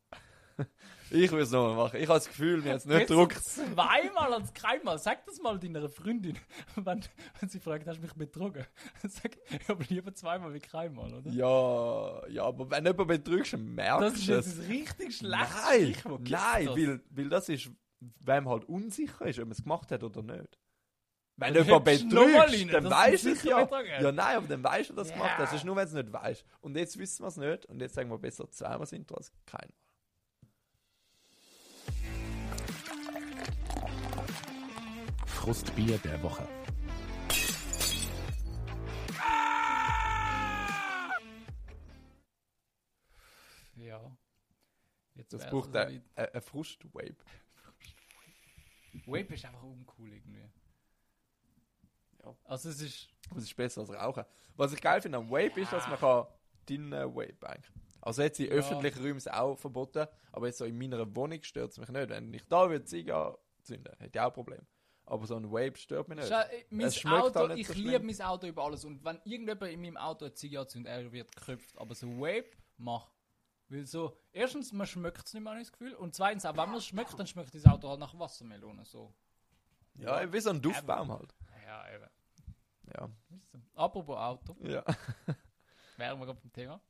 [1.11, 1.96] Ich will es nochmal machen.
[1.96, 3.42] Ich habe das Gefühl, mir jetzt nicht Besser druckt.
[3.44, 4.98] Zweimal als keinmal.
[4.98, 6.38] Sag das mal deiner Freundin,
[6.76, 7.04] wenn,
[7.40, 8.64] wenn sie fragt, hast du mich betrogen?
[9.08, 11.30] Sag, ich habe lieber zweimal wie keinmal, oder?
[11.30, 14.58] Ja, ja, aber wenn jemand betrügst, merkst Das ist du jetzt es.
[14.61, 15.94] ein richtig schlechtes Nein,
[16.28, 16.76] nein, das?
[16.76, 20.22] weil, weil das ist, wenn man halt unsicher ist, ob man es gemacht hat oder
[20.22, 20.58] nicht.
[21.36, 21.78] Wenn jemand du mal
[22.42, 24.00] betrügst, dann weißt du du es sicher ja.
[24.02, 25.22] Ja, nein, aber dann weißt du, dass du es Ja.
[25.24, 25.52] gemacht hast.
[25.52, 26.44] Das ist nur, wenn du es nicht weißt.
[26.61, 27.64] Und jetzt wissen wir es nicht.
[27.66, 29.70] Und jetzt sagen wir besser zweimal Intro als keinmal.
[35.41, 36.47] Frustbier der Woche.
[43.74, 44.14] Ja.
[45.14, 47.16] Jetzt Das braucht also ein, ein, Frust-Wave.
[49.07, 50.45] Web ist einfach uncool irgendwie.
[52.22, 52.36] Ja.
[52.45, 53.09] Also es ist...
[53.34, 54.24] Das ist besser als Rauchen.
[54.57, 56.26] Was ich geil finde am Vape ist, dass man kann
[56.66, 57.74] drinnen Vape eigentlich.
[58.03, 58.53] Also jetzt in Ja.
[58.53, 61.88] öffentlichen Räumen ist es auch verboten, aber jetzt so in meiner Wohnung stört es mich
[61.88, 62.11] nicht.
[62.11, 64.66] Wenn ich da würde Zigarre zünden, hätte ich auch ein Problem.
[65.11, 66.28] Aber so ein Vape stört mich nicht.
[66.28, 68.84] Schau, äh, Es Auto, auch nicht ich so liebe mein Auto über alles.
[68.84, 71.76] Und wenn irgendjemand in meinem Auto eine Zigarre zündet, er wird geköpft.
[71.76, 73.11] Aber so Vape, mach.
[73.68, 75.94] Weil so, erstens, man schmeckt es nicht mehr, das Gefühl.
[75.94, 78.84] Und zweitens, auch wenn man es schmeckt, dann schmeckt das Auto halt nach Wassermelone.
[78.84, 79.12] So.
[79.94, 81.34] Ja, wie so ein Duftbaum halt.
[81.66, 82.11] Ja, eben.
[82.94, 83.11] Ja.
[83.74, 84.84] Apropos Auto, ja.
[85.96, 86.80] wären wir gerade beim Thema.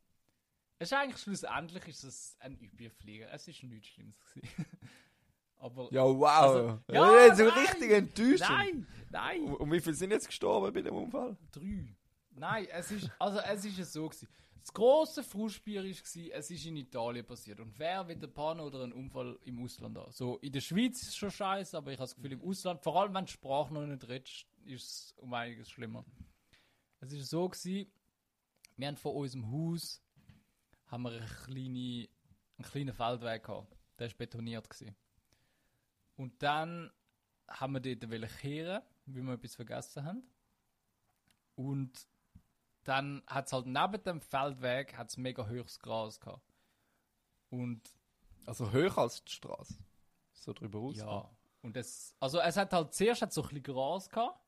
[0.77, 3.31] Es ist eigentlich schlussendlich ist es ein Überflieger.
[3.31, 4.65] Es ist nichts Schlimmes gewesen.
[5.61, 6.23] Aber Ja, wow.
[6.25, 7.59] Also, ja, ja, so nein.
[7.59, 8.49] richtig enttäuscht.
[8.49, 9.43] nein, nein.
[9.43, 11.37] Und, und wie viele sind jetzt gestorben bei dem Unfall?
[11.51, 11.95] Drei.
[12.31, 14.27] Nein, es ist, also es ist so gewesen.
[14.59, 17.59] Das grosse Frustbier ist gewesen, es ist in Italien passiert.
[17.59, 20.11] Und wer wird ein Panne oder einen Unfall im Ausland haben?
[20.11, 22.81] So, in der Schweiz ist es schon scheiße, aber ich habe das Gefühl, im Ausland,
[22.81, 26.05] vor allem wenn die Sprache noch nicht redest, ist es um einiges schlimmer.
[26.99, 27.91] Es ist so gewesen,
[28.77, 30.01] wir haben vor unserem Haus
[30.87, 32.09] haben wir eine kleine,
[32.57, 33.75] einen kleinen Feldweg gehabt.
[33.99, 34.95] Der ist betoniert gewesen.
[36.21, 36.91] Und dann
[37.49, 40.23] haben wir dort kehren, weil wir etwas vergessen haben.
[41.55, 42.07] Und
[42.83, 46.53] dann hat es halt neben dem Feldweg hat's mega hohes Gras gehabt.
[47.49, 47.81] Und
[48.45, 49.79] Also höher als die Straße.
[50.33, 50.97] So drüber raus.
[50.97, 51.27] ja,
[51.63, 54.39] und es, also es hat halt zuerst hat so ein bisschen Gras gehabt,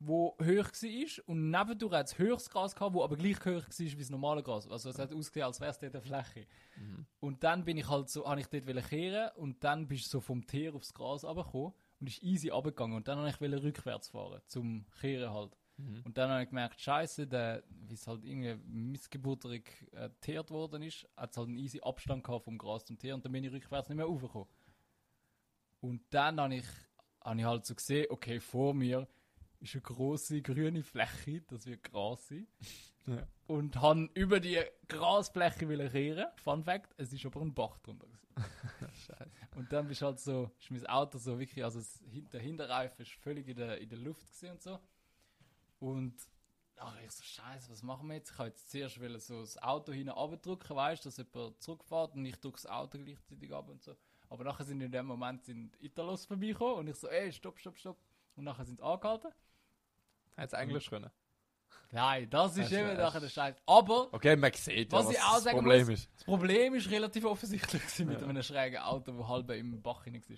[0.00, 3.78] wo hoch war und nebendurch hat es höheres Gras gehabt, wo aber gleich hoch war
[3.78, 4.66] wie das normale Gras.
[4.66, 6.46] Also es hat ausgesehen, als wäre es dort eine Fläche.
[7.20, 10.20] Und dann bin ich halt so, habe ich dort kehren und dann bist du so
[10.20, 14.40] vom Teer aufs Gras runtergekommen und ist easy runtergegangen und dann habe ich rückwärts fahren,
[14.46, 15.54] zum Kehren halt.
[16.04, 20.82] Und dann habe ich gemerkt, scheiße, der, wie es halt irgendwie missgeburterig äh, teert worden
[20.82, 23.44] ist, hat es halt einen easy Abstand gehabt vom Gras zum Teer und dann bin
[23.44, 24.48] ich rückwärts nicht mehr raufgekommen.
[25.80, 26.66] Und dann habe ich,
[27.22, 29.08] habe ich halt so gesehen, okay, vor mir
[29.60, 32.46] ist eine große grüne Fläche, das wird Gras sein.
[33.06, 33.26] Ja.
[33.46, 36.26] Und habe über die Grasfläche wollen kehren.
[36.36, 38.06] Fun Fact, es ist aber ein Bach drunter.
[39.56, 41.80] Und dann bist halt so, ist mein Auto so wirklich, also
[42.32, 44.78] der Hinterreifen ist völlig in der, in der Luft gewesen und so.
[45.80, 46.14] Und
[46.76, 48.30] ach, ich so, scheiße, was machen wir jetzt?
[48.30, 52.14] Ich habe jetzt zuerst wollen so das Auto hinten abdrücken, weißt du, dass jemand zurückfährt
[52.14, 53.96] und ich drücke das Auto gleichzeitig ab und so.
[54.28, 57.76] Aber nachher sind in dem Moment sind Italos vorbeigekommen und ich so, ey, stopp, stopp,
[57.76, 57.98] stopp.
[58.36, 59.32] Und nachher sind sie angehalten.
[60.40, 61.10] Hat es Englisch können?
[61.92, 62.96] Nein, das ist wär's.
[62.98, 63.56] nachher der Scheiß.
[63.66, 66.10] Aber Okay, man sieht ja, Was was, ich auch das sagen Problem muss- ist.
[66.14, 68.26] das Problem ist relativ offensichtlich gewesen mit Ja.
[68.28, 70.36] einem schrägen Auto, wo halb im Bach hinein war.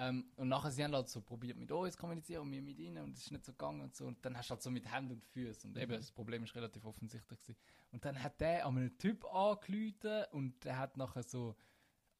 [0.00, 2.78] Ähm, und nachher sie haben halt so probiert mit uns zu kommunizieren und wir mit
[2.78, 4.06] ihnen und es ist nicht so gegangen und so.
[4.06, 5.70] Und dann hast du halt so mit Händen und Füßen.
[5.70, 5.96] Und eben, Mhm.
[5.96, 7.58] das Problem ist relativ offensichtlich gewesen.
[7.90, 11.56] Und dann hat der an einen Typ angerufen und der hat nachher so,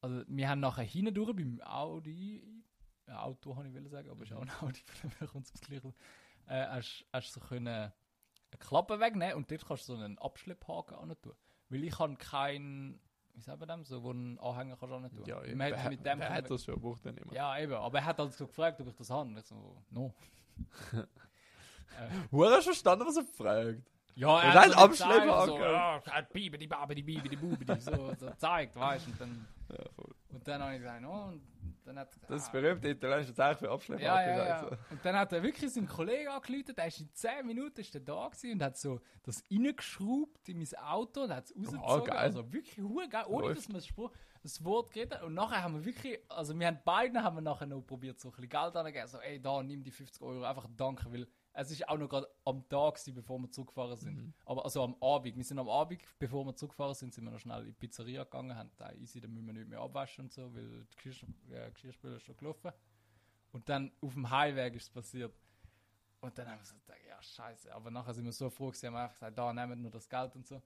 [0.01, 2.43] also wir haben nachher hinten durch beim Audi,
[3.07, 5.45] Auto habe ich will sagen, aber es ist auch ein Audi, von dem her kommt
[5.45, 5.93] es aufs Gleiche.
[6.49, 7.93] Äh, hast, hast so können eine
[8.59, 11.33] Klappe wegnehmen und dort kannst du so einen Abschlepphaken an tun.
[11.69, 12.99] Weil ich habe keinen,
[13.35, 15.25] wie sagt man dem, so, wo einen Anhänger kannst du an tun.
[15.25, 17.31] Ja, Man wer, mit dem wer hat das schon, braucht dann immer.
[17.33, 17.73] ja, eben.
[17.73, 19.29] Aber er hat halt so gefragt, ob ich das habe.
[19.29, 20.11] Und ich so, no.
[20.93, 21.03] äh,
[22.31, 23.91] Hure hast du verstanden, was er fragt?
[24.15, 28.75] ja, er hat so Abschlepper so, ja, hat Bibidi, Babidi, Bibidi, Bubidi, so, so zeigt,
[28.75, 29.11] weißt du.
[29.11, 30.15] Und dann, Ja, voll.
[30.29, 31.41] und dann habe ich gesagt, oh, und
[31.89, 34.03] dann hat Das ist ah, berühmte italienische Zeichen für Abschlepper.
[34.03, 34.65] Ja, ja, ja.
[34.91, 38.01] Und dann hat er wirklich seinen Kollegen angerufen, der ist in 10 Minuten ist der
[38.01, 42.05] da gewesen und hat so das reingeschraubt in mein Auto und hat es rausgezogen.
[42.05, 42.17] geil.
[42.17, 43.57] Also wirklich hure geil, ohne Läuft.
[43.57, 44.11] dass wir
[44.41, 47.65] das, Wort geredet Und nachher haben wir wirklich, also wir haben beide haben wir nachher
[47.65, 49.07] noch probiert, so ein bisschen Geld anzugeben.
[49.07, 51.27] So, ey, da, nimm die 50 Euro, einfach danke, weil
[51.61, 54.15] es ist auch noch gerade am Tag gewesen, bevor wir zurückgefahren sind.
[54.15, 54.33] Mhm.
[54.45, 57.39] Aber also am Abend, wir sind am Abend, bevor wir zurückgefahren sind, sind wir noch
[57.39, 60.31] schnell in die Pizzeria gegangen, haben da easy, dann müssen wir nicht mehr abwaschen und
[60.31, 62.71] so, weil die Geschirr, äh, Geschirrspüler ist schon gelaufen.
[63.51, 65.33] Und dann auf dem Highweg ist es passiert.
[66.21, 67.73] Und dann haben wir so gedacht, ja, scheiße.
[67.73, 70.35] Aber nachher sind wir so froh, gewesen, haben einfach gesagt, da nehmen nur das Geld
[70.35, 70.61] und so.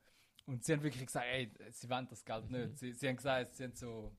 [0.46, 2.78] Und sie haben wirklich gesagt, ey, sie wollen das Geld nicht.
[2.78, 4.12] Sie, sie haben gesagt, sie haben so,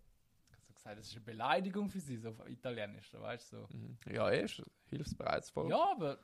[0.63, 3.57] so gesagt, das ist eine Beleidigung für sie, so auf Italienisch, weißt du.
[3.59, 3.77] So.
[3.77, 3.99] Mhm.
[4.11, 5.69] Ja, eh, ist hilfsbereitsvoll.
[5.69, 6.19] Ja, aber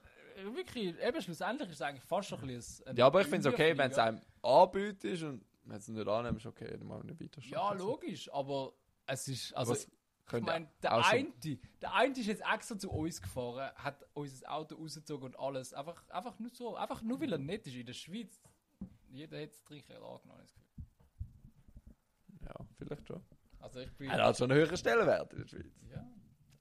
[0.55, 3.55] wirklich, eben schlussendlich ist es eigentlich fast schon ein bisschen Ja, aber ich finde es
[3.55, 7.13] okay, wenn es einem anbietet und wenn es nicht annimmt, ist okay, dann machen wir
[7.15, 7.41] nicht weiter.
[7.47, 8.73] Ja, logisch, aber
[9.07, 9.89] es ist, also, Was
[10.33, 11.33] ich meine, der eine,
[11.83, 16.09] der eine ist jetzt extra zu uns gefahren, hat unser Auto rausgezogen und alles, einfach,
[16.09, 18.41] einfach nur so, einfach nur weil er nett ist in der Schweiz.
[19.09, 20.47] Jeder hat das Trinken angenommen.
[22.43, 23.23] Ja, vielleicht schon.
[23.59, 25.73] Also ich bin, Er hat schon einen höheren Stellenwert in der Schweiz.
[25.91, 26.07] ja.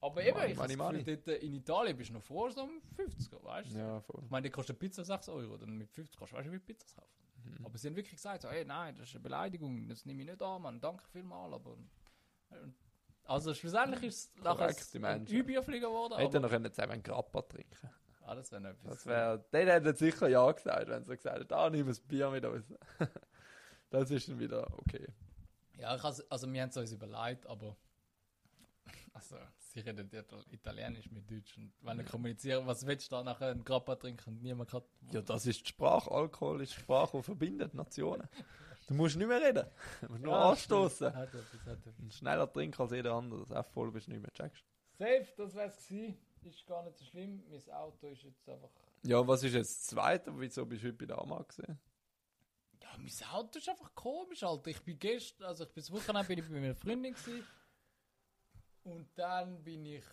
[0.02, 2.62] Aber eben, Money, ich money, Gefühl, dort äh, in Italien bist du noch vor so
[2.62, 3.80] einem 50er, weißt du?
[3.80, 4.22] Ja, voll.
[4.24, 6.60] Ich meine, die kostet Pizza 6 Euro, dann mit 50 kannst du weißt du, wie
[6.60, 7.10] Pizzas kaufen.
[7.44, 7.66] Mhm.
[7.66, 10.30] Aber sie haben wirklich gesagt, so, ey, nein, das ist eine Beleidigung, das nehme ich
[10.30, 11.78] nicht an, Mann, danke vielmals, aber...
[13.26, 15.36] Also schlussendlich ist es nachher ein Menschen.
[15.36, 16.40] Überflieger geworden, Hätte aber...
[16.40, 17.90] noch können zusammen einen Grappa trinken
[18.22, 18.92] Ah, das wäre etwas.
[18.92, 22.30] Das wäre, den hätte sicher ja gesagt, wenn sie gesagt hätte, ah, nimm ein Bier
[22.30, 22.66] mit uns.
[23.90, 25.08] das ist dann wieder okay.
[25.78, 27.76] Ja, also wir haben es uns überlegt, aber...
[29.14, 30.10] Also, sie reden
[30.52, 34.36] Italienisch mit Deutsch und wenn wir kommunizieren, was willst du da nachher einen Grappa trinken
[34.36, 34.84] und niemand kann...
[35.12, 36.12] Ja, das ist die Sprache.
[36.12, 38.28] Alkohol ist die Sprache, die verbindet Nationen.
[38.88, 39.66] Du musst nicht mehr reden.
[40.02, 41.14] Du musst nur Ja, anstoßen.
[41.14, 42.00] Hat etwas, hat etwas.
[42.00, 43.42] Und schneller trinken als jeder andere.
[43.42, 44.64] Das F voll bist du nicht mehr, checkst
[44.98, 46.18] Safe, das wär's gewesen.
[46.44, 47.44] Ist gar nicht so schlimm.
[47.50, 48.70] Mein Auto ist jetzt einfach...
[49.04, 50.32] Ja, was ist jetzt das Zweite?
[50.40, 51.80] Wieso bist du heute bei der Ama gesehen?
[52.82, 54.70] Ja, mein Auto ist einfach komisch, Alter.
[54.70, 57.46] Ich bin gestern, also ich bin das Wochenende bin ich bei meiner Freundin gewesen.
[58.84, 60.04] Und dann bin ich,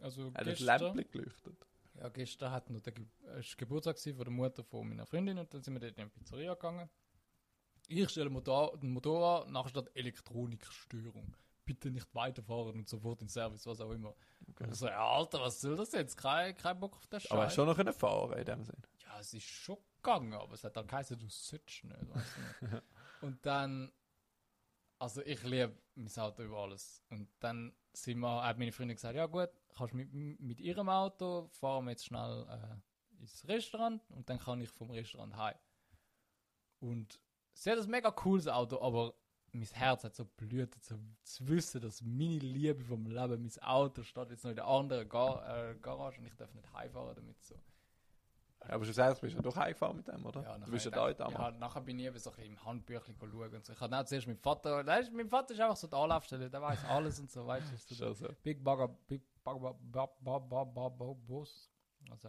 [0.00, 1.66] also Hat das gestern, Lämpchen geleuchtet?
[1.94, 5.38] ja, gestern hat noch der Ge äh, ist Geburtstag von der Mutter von meiner Freundin
[5.38, 6.88] und dann sind wir dort in die Pizzeria gegangen.
[7.88, 11.36] Ich stelle Motor, den Motor an, nachher steht Elektronikstörung.
[11.64, 14.14] Bitte nicht weiterfahren und sofort in Service, was auch immer.
[14.50, 14.68] Okay.
[14.70, 16.16] Ich so, ja, Alter, was soll das jetzt?
[16.16, 17.54] Kein, kein Bock auf das Aber hast Scheiß.
[17.54, 18.82] du schon noch können fahren in dem Sinn?
[19.04, 22.14] Ja, es ist schon gegangen, aber es hat dann geheißen, du sollst nicht.
[22.14, 22.82] Weißt du nicht.
[23.22, 23.92] und dann,
[24.98, 27.02] also ich liebe mein Auto über alles.
[27.10, 31.48] Und dann sind wir, hat meine Freundin gesagt, ja gut, kannst mit, mit ihrem Auto
[31.48, 35.56] fahren wir jetzt schnell äh, ins Restaurant und dann kann ich vom Restaurant heim.
[36.80, 37.20] Und
[37.54, 39.14] sie hat ein mega cooles Auto, aber
[39.52, 44.02] mein Herz hat so blüht, so zu wissen, dass meine Liebe vom Leben, mein Auto
[44.02, 47.42] steht jetzt noch in der anderen Gar äh, Garage und ich darf nicht heimfahren damit
[47.42, 47.54] so.
[48.68, 50.42] Ja, aber schlussendlich bist du ja doch heimgefahren mit dem, oder?
[50.42, 51.38] Ja, du bist ja da in Ama.
[51.38, 53.72] ja, nachher bin ich eben so ein bisschen im Handbüchlein schauen und so.
[53.72, 56.50] Ich hatte auch zuerst mit Vater, der ist, mein Vater ist einfach so die Anlaufstelle,
[56.50, 58.28] der weiß alles und so, weißt du, ist so so.
[58.42, 61.70] Big Bagger, Big Bagger, ba, ba, ba, ba, ba, Boss.
[62.10, 62.28] Also,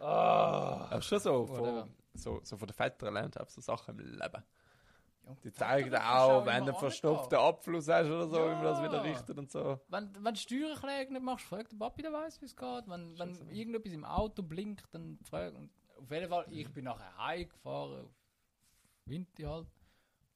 [0.00, 4.18] ah, Aber schon so von, so, so von den Vätern lernt du so Sachen im
[4.18, 4.42] Leben.
[5.26, 7.38] Ja, Die zeigen auch, wenn du einen verstopften.
[7.38, 8.84] Abfluss hast oder so, wie man das Ja.
[8.84, 9.80] wieder richtet und so.
[9.88, 12.84] Wenn, wenn du Steuererklärung nicht machst, frag der Papi, der weiß, wie es geht.
[12.88, 13.44] Wenn, wenn so.
[13.46, 15.54] irgendetwas im Auto blinkt, dann frag.
[15.54, 18.10] Und auf jeden Fall, ich bin nachher heimgefahren, auf
[19.06, 19.66] Winti halt.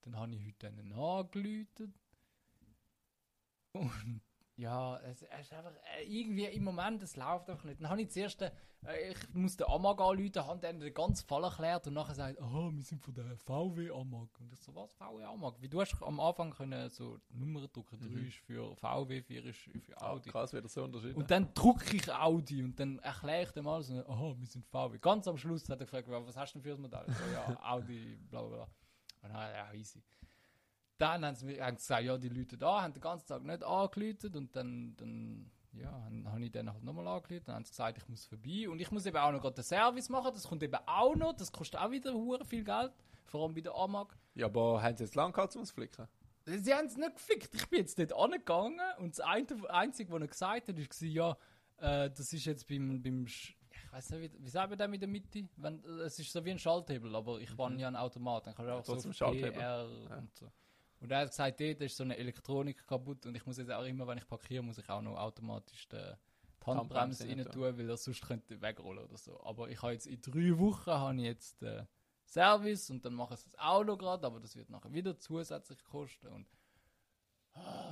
[0.02, 1.94] Dann habe ich heute einen angeläutet.
[3.72, 4.20] Und
[4.60, 7.80] ja, es, es ist einfach äh, irgendwie im Moment, es läuft einfach nicht.
[7.80, 8.50] Dann habe ich zuerst, äh,
[9.10, 12.70] ich muss den Amag anrufen, habe dann den ganzen Fall erklärt und nachher sagt, oh,
[12.72, 14.28] wir sind von der VW Amag.
[14.38, 15.54] Und ich so, was, VW Amag?
[15.60, 18.14] Wie du hast am Anfang können so Nummern drücken, Mhm.
[18.14, 20.30] 3 ist für VW, 4 ist für Ah, Audi.
[20.30, 21.14] krass, wieder so Unterschiede.
[21.14, 24.66] Und dann drücke ich Audi und dann erkläre ich dem alles und aha, wir sind
[24.66, 24.98] VW.
[24.98, 27.04] Ganz am Schluss hat er gefragt, "Ja, was hast du denn für ein Modell?
[27.08, 28.68] Ich So, ja, Audi, bla bla bla.
[29.22, 30.02] Und dann, ja, easy.
[31.00, 33.64] Dann haben sie mir haben gesagt, ja, die Leute da haben den ganzen Tag nicht
[33.64, 35.90] angeläutet und dann, dann ja,
[36.26, 37.48] habe ich dann halt nochmal angeläutet.
[37.48, 39.64] Dann haben sie gesagt, ich muss vorbei und ich muss eben auch noch gerade den
[39.64, 40.30] Service machen.
[40.34, 42.92] Das kommt eben auch noch, das kostet auch wieder hure viel Geld,
[43.24, 44.14] vor allem bei der Amag.
[44.34, 46.06] ja, aber haben sie jetzt lang gehabt, um es zu flicken?
[46.44, 47.54] Sie haben es nicht gefickt.
[47.54, 51.36] Ich bin jetzt dort angegangen und das Einzige, was er gesagt hat, war, ja,
[51.78, 53.56] äh, das ist jetzt beim, beim ich
[53.92, 55.48] weiß nicht, wie, wie sagt man das mit der Mitte?
[55.56, 58.88] Wenn, es ist so wie ein Schalthebel, aber ich war ja ein Automat, dann kannst
[58.88, 59.32] du auch so auf.
[59.32, 60.16] PR Ja.
[60.18, 60.50] und so.
[61.00, 63.84] Und er hat gesagt, dort ist so eine Elektronik kaputt und ich muss jetzt auch
[63.84, 67.88] immer, wenn ich parkiere, muss ich auch noch automatisch die, die Handbremse rein tun, weil
[67.88, 69.40] er sonst könnte wegrollen oder so.
[69.42, 71.84] Aber ich habe jetzt in drei Wochen habe ich jetzt äh,
[72.26, 76.28] Service und dann mache ich auch noch gerade, aber das wird nachher wieder zusätzlich kosten
[76.28, 76.46] und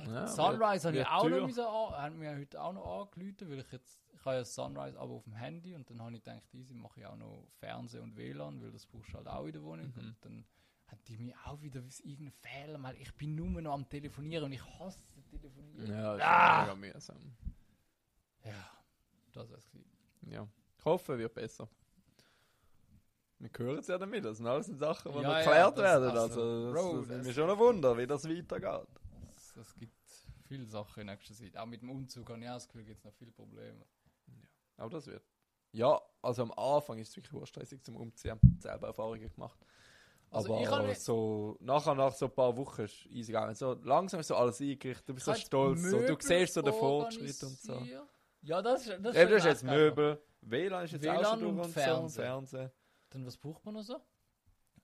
[0.07, 3.59] Ja, Sunrise habe ich auch noch müssen an, haben mir heute auch noch angerufen, weil
[3.59, 6.43] ich jetzt, ich habe ja Sunrise aber auf dem Handy und dann habe ich gedacht,
[6.53, 9.51] easy, mache ich auch noch Fernsehen und WLAN, weil das brauchst du halt auch in
[9.53, 9.99] der Wohnung Mhm.
[9.99, 10.45] und dann
[10.91, 14.45] hat die mir auch wieder wie irgendeinen Fehler, weil ich bin nur noch am Telefonieren
[14.45, 15.87] und ich hasse Telefonieren.
[15.87, 16.61] Ja, das ist Ah!
[16.61, 17.35] mega mühsam.
[18.43, 18.71] Ja,
[19.33, 19.91] das war's gewesen.
[20.31, 20.47] Ja.
[20.77, 21.67] Ich hoffe, es wird besser.
[23.39, 24.25] Wir hören es ja damit.
[24.25, 26.03] Das sind alles Sachen, die Ja, noch ja, geklärt das- werden.
[26.09, 28.87] also, Also, das, Bro, das das- mich schon ein Wunder, wie das weitergeht.
[29.35, 29.93] Es, es gibt
[30.47, 31.55] viele Sachen in nächster Zeit.
[31.55, 33.85] Auch mit dem Umzug habe ich auch das Gefühl, gibt es noch viele Probleme.
[34.77, 35.23] Aber das wird.
[35.71, 38.39] Ja, also am Anfang ist es wirklich urstressig zum Umziehen.
[38.59, 39.59] Selber Erfahrungen gemacht.
[40.31, 43.55] Also aber nicht- so, nachher, nach so ein paar Wochen ist easy gegangen.
[43.55, 46.73] So, langsam ist so alles eingerichtet, du bist so stolz, so, du siehst so den
[46.73, 47.81] Fortschritt und so.
[48.41, 49.63] Ja, das, ist- das Eben, du hast schon jetzt.
[49.63, 52.09] Möbel, WLAN ist jetzt auch WLAN schon durch und und, Fernsehen.
[52.09, 52.71] so, Fernsehen.
[53.09, 53.97] Dann was braucht man noch so?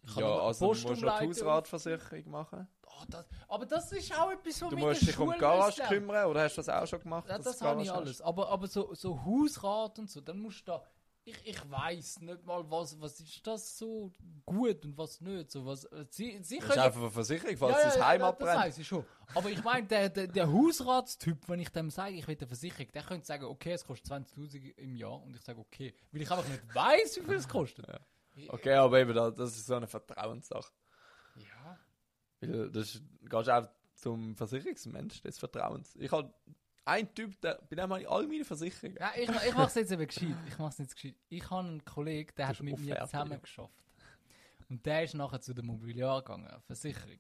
[0.08, 2.68] Ich Ja, also du musst noch die Hausratversicherung machen.
[2.88, 6.26] Oh, das, aber das ist auch etwas, was Du musst dich um die Garage kümmern,
[6.28, 7.28] oder hast du das auch schon gemacht?
[7.28, 8.22] Ja, das habe ich alles.
[8.22, 10.84] Aber, aber so, so Hausrat und so, dann musst du da.
[11.28, 14.12] Ich, ich weiß nicht mal, was, was ist das so
[14.46, 15.50] gut und was nicht.
[15.50, 16.60] So, was, sie, sie?
[16.60, 18.60] Das ist einfach eine Versicherung, falls ja, ja, das ja, Heim das abbrennt.
[18.60, 19.06] weiß ich schon.
[19.34, 22.92] Aber ich meine, der, der, der Hausratstyp, wenn ich dem sage, ich will eine Versicherung,
[22.92, 25.20] der könnte sagen, okay, es kostet 20.000 im Jahr.
[25.24, 27.88] Und ich sage, okay, weil ich einfach nicht weiß, wie viel es kostet.
[27.88, 28.00] Ja.
[28.54, 30.72] Okay, aber eben, da- das ist so eine Vertrauenssache.
[31.38, 31.80] Ja.
[32.40, 35.96] Weil das ist, gehst auch zum Versicherungsmensch des Vertrauens.
[35.96, 36.32] Ich habe
[36.86, 38.98] einen Typ, der, bei dem habe ich all meine Versicherungen.
[39.00, 40.36] Ja, ich, ich mache es jetzt eben gescheit.
[40.48, 41.16] Ich mache es jetzt gescheit.
[41.30, 43.74] Ich habe einen Kollegen, der Das hat mit mir zusammen geschafft.
[44.70, 47.20] Und der ist nachher zu der Mobiliar gegangen, Versicherung.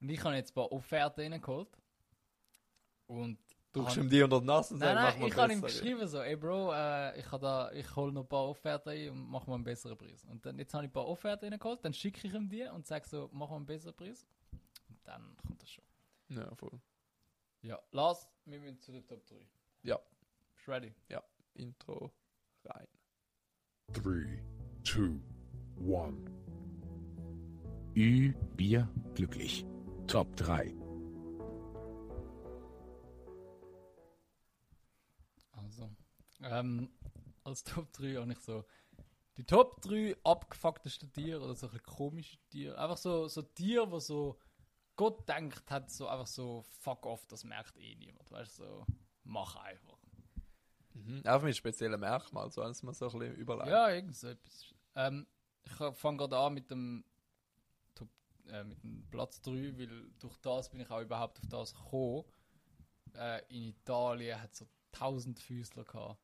[0.00, 1.68] Und ich habe jetzt ein paar Offerten reingeholt.
[3.06, 3.38] Und
[3.72, 6.20] Drückst habe- ihm die unter die Nase und Nein, nein, ich habe ihm geschrieben so,
[6.22, 9.54] ey Bro, äh, ich, da, ich hole noch ein paar Offerten ein und mach mal
[9.56, 10.24] einen besseren Preis.
[10.24, 12.86] Und dann, jetzt habe ich ein paar Offerten reingeholt, dann schicke ich ihm die und
[12.86, 14.26] sage so, mach mal einen besseren Preis.
[14.88, 15.84] Und dann kommt das schon.
[16.28, 16.80] Ja, voll.
[17.62, 19.36] Ja, Lars, wir müssen zu der Top 3.
[19.82, 20.00] Ja.
[20.54, 20.94] Bist ready?
[21.54, 22.12] Intro
[22.64, 22.86] rein.
[23.92, 24.42] 3,
[24.84, 25.20] 2,
[25.78, 26.30] 1.
[27.96, 29.66] Ü, Bier, glücklich.
[30.06, 30.74] Top 3.
[35.52, 35.90] Also,
[36.42, 36.90] ähm,
[37.42, 38.64] als Top 3 habe ich so
[39.38, 42.78] die Top 3 abgefucktesten Tiere oder so ein komische Tiere.
[42.78, 44.38] Einfach so, so Tiere, wo so
[44.96, 48.30] Gott denkt hat, so einfach so fuck off, das merkt eh niemand.
[48.30, 48.86] Weißt du, so
[49.24, 49.98] mach einfach.
[50.94, 51.22] Mhm.
[51.24, 53.68] Einfach mit speziellen Merkmalen, so als man so ein bisschen überlegt.
[53.68, 54.74] Ja, irgend so etwas.
[54.94, 55.26] Ähm,
[55.64, 57.04] ich fange gerade an mit dem,
[57.94, 58.08] Top,
[58.48, 62.24] äh, mit dem Platz 3, weil durch das bin ich auch überhaupt auf das gekommen.
[63.14, 66.20] Äh, in Italien hat es so 1000 Füßler gehabt.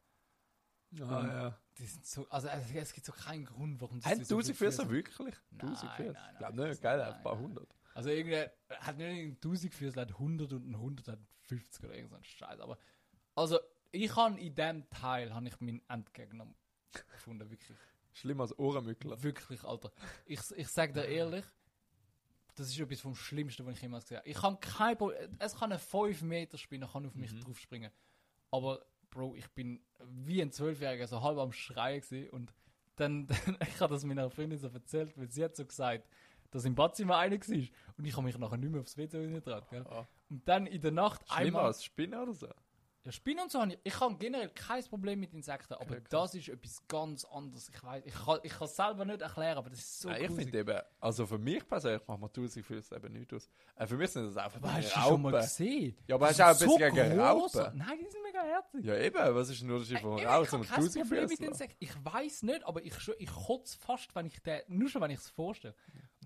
[1.00, 1.58] Ah, ja.
[1.78, 4.56] Die sind so, also es, es gibt so keinen Grund, warum das Haben so 1000
[4.56, 5.34] viele Füße wirklich?
[5.50, 6.12] Nein, 1000 Füße?
[6.12, 7.68] nein, Ich glaube nicht, nein, Ein paar hundert.
[7.94, 11.94] Also irgendwie hat nicht irgendein 1000 Füße, hat 100 und ein 100 hat 50 oder
[11.94, 12.60] irgend so ein Scheiß.
[12.60, 12.78] Aber
[13.34, 13.58] also
[13.90, 16.46] ich habe in dem Teil habe ich meinen Endgegner
[17.12, 17.78] gefunden, wirklich.
[18.14, 19.22] Schlimmer als Ohrenmückler.
[19.22, 19.90] Wirklich, Alter.
[20.26, 21.44] Ich, ich sage dir ehrlich,
[22.54, 24.28] das ist etwas vom Schlimmsten, was ich jemals gesehen habe.
[24.28, 27.40] Ich kann kein Problem, es kann ein 5 Meter Spinner kann auf mich Mhm.
[27.40, 27.90] drauf springen.
[28.50, 32.52] Aber, Bro, ich bin wie ein Zwölfjähriger so halb am Schreien gewesen und
[32.96, 33.26] dann,
[33.56, 36.06] dann ich habe das meiner Freundin so erzählt, weil sie hat so gesagt,
[36.52, 37.56] dass im Badzimmer einer war
[37.98, 39.84] und ich habe mich nachher nicht mehr aufs WC getraut, gell?
[39.88, 40.06] Ah.
[40.30, 41.64] Und dann in der Nacht Schlimmer einmal...
[41.66, 42.48] als Spinne oder so?
[43.04, 46.02] Ja, Spinnen und so habe ich, ich habe generell kein Problem mit Insekten, aber Okay,
[46.08, 47.68] das ist etwas ganz anderes.
[47.68, 50.22] Ich weiß, ich kann, ich kann es selber nicht erklären, aber das ist so Nein,
[50.22, 53.50] ich finde eben, also für mich persönlich macht man tausend Füße eben nicht aus.
[53.74, 55.40] Äh, für mich sind das einfach Aber hast die schon mal Raupen.
[55.48, 55.96] gesehen?
[56.06, 57.56] Ja, aber Die hast du auch ein bisschen gegen gross.
[57.56, 57.78] Raupen?
[57.78, 58.84] Nein, die sind mega herzig.
[58.84, 61.28] Ja eben, was ist denn der Unterschied von Ey, Raupen ich und habe kein Problem
[61.28, 61.40] mit?
[61.40, 61.76] Insekten.
[61.80, 65.18] Ich weiß nicht, aber ich, ich kotze fast, wenn ich den, nur schon, wenn ich
[65.18, 65.74] es vorstelle.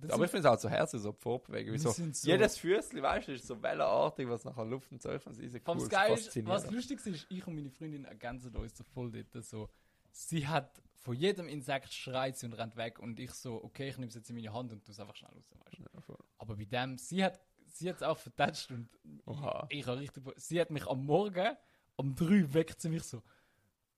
[0.00, 0.60] Das Aber ich finde es auch
[0.98, 1.72] so Fortbewegung.
[1.72, 5.10] Wir So, so- jedes Füßchen, weißt du, ist so wellenartig, was nachher Luft und Vor
[5.12, 5.20] allem
[5.66, 9.10] cool, das Geile ist, was lustig ist, ich und meine Freundin ergänzen uns so voll
[9.10, 9.68] dort so.
[10.12, 13.96] Sie hat von jedem Insekt schreit sie und rennt weg und ich so, okay, ich
[13.96, 15.82] nehme es jetzt in meine Hand und tu es einfach schnell raus, weißt du.
[16.12, 16.16] Ja.
[16.38, 18.88] Aber bei dem, sie hat sie hat es auch vertatscht und
[19.26, 19.66] Oha.
[19.70, 21.56] ich, ich habe richtig, sie hat mich am Morgen,
[21.96, 23.22] um drei weckt sie mich so.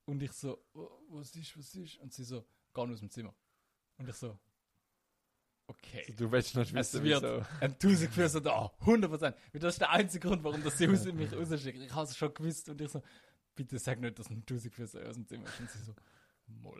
[0.05, 1.97] Und ich so, "Oh, was ist, was ist?
[1.99, 3.33] Und sie so, geh aus dem Zimmer.
[3.97, 4.37] Und ich so,
[5.69, 6.03] okay.
[6.09, 7.41] Also, du willst nicht Es wissen, wird wieso.
[7.61, 9.21] ein Tausend Füße da, 100%.
[9.21, 11.79] Weil Das ist der einzige Grund, warum das sie aus mich rausschickt.
[11.81, 13.01] Ich habe es schon gewusst und ich so,
[13.55, 15.59] bitte sag nicht, dass ein Tausend Füße aus dem Zimmer ist.
[15.59, 15.93] Und sie so,
[16.47, 16.79] moll.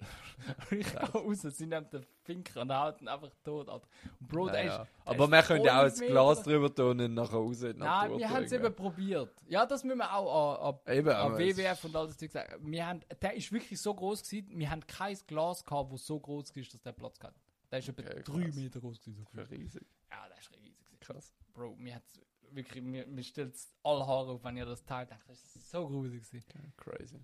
[0.71, 3.69] Und ich gehe raus, sie nimmt den Finger und haut ihn einfach tot.
[3.69, 3.87] Alter.
[4.19, 4.81] Und Bro, der Naja.
[4.81, 7.13] ist, der Aber ist man könnte ja auch ein 100 Meter- Glas drüber tun und
[7.13, 9.31] nachher raus Nein, Natur wir haben es eben probiert.
[9.47, 12.71] Ja, das müssen wir auch an, an, an es- WWF und all das Zeug sagen.
[12.71, 16.19] Wir haben, der ist wirklich so groß gewesen, wir haben kein Glas gehabt, das so
[16.19, 17.35] groß ist, dass der Platz hat.
[17.71, 18.55] Der ist etwa Okay, drei krass.
[18.55, 19.25] Meter groß gewesen.
[19.25, 19.51] So gefühlt.
[19.51, 19.85] riesig.
[20.11, 20.79] ja, der ist riesig.
[20.85, 20.99] gewesen.
[20.99, 21.33] Krass.
[21.53, 22.19] Bro, mir hat's
[22.51, 25.09] wirklich, mir, mir stellt alle Haare auf, wenn ihr das teilt.
[25.27, 26.73] Das ist so gruselig gewesen.
[26.77, 27.19] Crazy.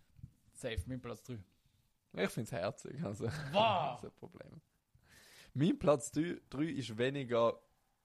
[0.54, 1.38] Safe, mein Platz 3.
[2.18, 3.04] Ich finde es herzig.
[3.04, 4.00] Also, Wow.
[4.02, 4.62] das Problem.
[5.54, 7.60] Mein Platz 3 ist weniger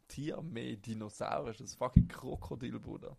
[0.09, 1.53] Tier, mehr Dinosaurier.
[1.53, 3.17] Das ist fucking Krokodil, Bruder.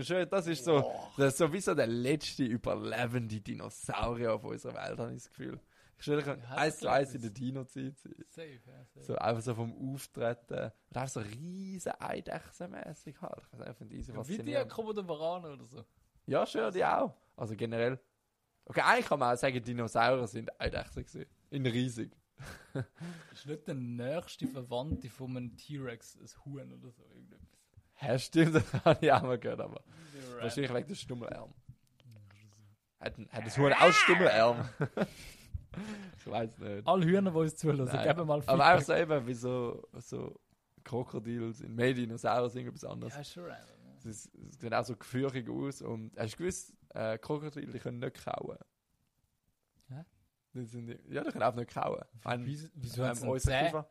[0.00, 4.74] Schön, das ist so, das ist so wie so der letzte überlebende Dinosaurier auf unserer
[4.74, 5.60] Welt, habe ich das Gefühl.
[6.04, 7.96] Das eins zu eins in der Dino-Zeit.
[8.28, 9.04] Safe, ja, safe.
[9.06, 10.72] So einfach so vom Auftreten.
[10.88, 13.42] Und einfach so riesen Eidechsenmäßig halt.
[13.52, 15.84] Ich ich finde easy Ja, Wie die Varaner oder so.
[16.26, 17.14] Ja, schön, die auch.
[17.36, 17.98] Also generell.
[18.64, 21.26] Okay, eigentlich kann man auch sagen, Dinosaurier sind Eidechsen gewesen.
[21.50, 22.12] In riesig.
[23.32, 27.02] Ist nicht der nächste Verwandte von einem T-Rex ein Huhn oder so.
[27.14, 27.48] Irgendetwas.
[28.00, 29.82] Ja, stimmt, das habe ich auch mal gehört, aber
[30.40, 31.52] wahrscheinlich wegen der Stummelarm.
[32.98, 34.68] Hat, ein- hat das Huhn auch Stummelarm?
[36.18, 36.86] ich weiß nicht.
[36.86, 38.08] Alle Hühner, die uns zulassen, Nein.
[38.08, 38.60] geben mal Aber Feedback.
[38.66, 40.40] einfach so eben, wie so, so
[40.84, 41.74] Krokodil sind.
[41.74, 43.34] Mehr Dinosaurier sind etwas anderes.
[43.34, 43.56] Ja, ja.
[43.98, 45.80] Sie sehen auch so gefürchtig aus.
[45.82, 48.58] Und hast du gewusst, äh, Krokodile können nicht kauen?
[49.88, 50.04] Hä?
[50.54, 52.02] Die sind, ja, die können auch nicht kauen.
[52.24, 53.26] Ein- Wieso, wieso haben sie?
[53.50, 53.86] Kiefer-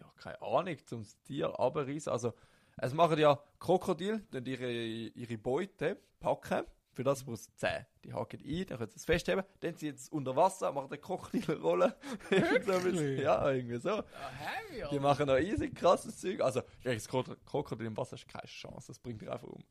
[0.00, 2.10] Ja, keine Ahnung, zum Tier runterreißen.
[2.10, 2.32] Also,
[2.78, 6.64] es machen ja Krokodil, dann ihre, ihre Beute packen.
[6.94, 7.86] Für das braucht es Zähne.
[8.04, 9.44] Die haken ein, dann können sie es festheben.
[9.60, 11.92] Dann ziehen sie es unter Wasser, machen den Krokodil rollen.
[12.30, 13.20] Irgend so ein bisschen- Wirklich?
[13.20, 13.90] ja, irgendwie so.
[13.90, 16.40] Ah, heavy, Die machen noch easy krasses Zeug.
[16.40, 18.86] Also, gegen das Krok- Krokodil im Wasser du keine Chance.
[18.88, 19.64] Das bringt dich einfach um.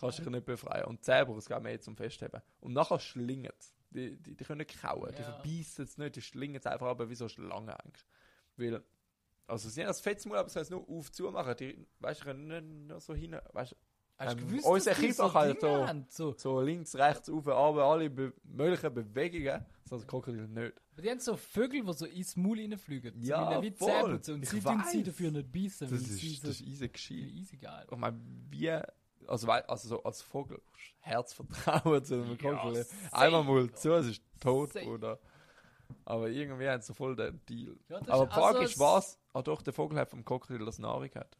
[0.00, 0.84] Kannst dich nicht befreien.
[0.86, 2.40] Und die Zähne brauchst du mehr zum Festheben.
[2.60, 3.72] Und nachher schlingen sie.
[3.90, 5.10] Die, die, die können nicht kauen.
[5.16, 5.32] Die Ja.
[5.32, 6.16] verbeissen es nicht.
[6.16, 8.04] Die schlingen es einfach aber wie so Schlangen eigentlich.
[8.56, 8.82] Weil,
[9.46, 11.54] also sie haben das Fettmaul, aber sie können es nur auf zu machen.
[11.58, 13.76] Die, weißt du, können nicht nur so hin, weißt du,
[14.18, 16.32] Hast ähm, gewusst, unser Kiefer Dinge so-?
[16.32, 19.64] So, so links, rechts, auf, runter, alle be möglichen Bewegungen.
[19.84, 20.72] Das hat das Krokodil nicht.
[21.02, 23.14] die haben so Vögel, die so ins Maul reinfliegen.
[23.22, 24.14] Ja, wie voll.
[24.14, 27.16] Und Ich sie tun sie dafür nicht beißen, Das ist, so das ist easy gescheit.
[27.16, 27.86] easy geil.
[27.90, 28.70] Ich meine, wie,
[29.26, 30.60] also, also so als Vogel,
[31.00, 32.84] Herzvertrauen zu einem Ja, Krokodil.
[32.84, 34.86] safe, Einmal mal zu, es ist tot, Safe.
[34.88, 35.18] oder?
[36.04, 37.76] Aber irgendwie haben sie voll den Deal.
[37.88, 39.18] Ja, Aber die Frage also ist, was?
[39.32, 41.36] Ah doch, der Vogel hat vom Krokodil das Nahrung hat.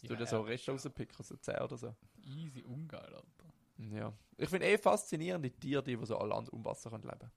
[0.00, 1.94] Dass Ja, du dir so ja, Reste rauspicken, so Zähne oder so.
[2.24, 3.44] Easy, ungeil, Alter.
[3.78, 4.12] Ja.
[4.36, 7.30] Ich finde eh faszinierend die Tiere, die, die so an Land und Wasser können leben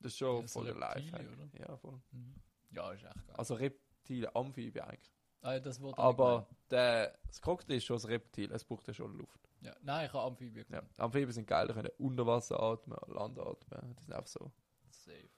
[0.00, 1.26] Das ist schon Ja, so voll der Lifehack.
[1.58, 2.00] Ja, voll.
[2.12, 2.34] Mhm.
[2.70, 3.36] Ja, ist echt geil.
[3.36, 5.12] Also Reptilien, Amphibien eigentlich.
[5.42, 8.94] Ah, ja, das ich Aber der, das Krokodil ist schon ein Reptil, es braucht ja
[8.94, 9.40] schon Luft.
[9.60, 9.74] Ja.
[9.82, 10.80] Nein, ich habe Amphibien Ja.
[10.80, 11.00] gesagt.
[11.00, 13.94] Amphibien sind geil, die können unter Wasser atmen, an Land atmen.
[13.96, 14.50] Die sind einfach so
[14.90, 15.28] Safe.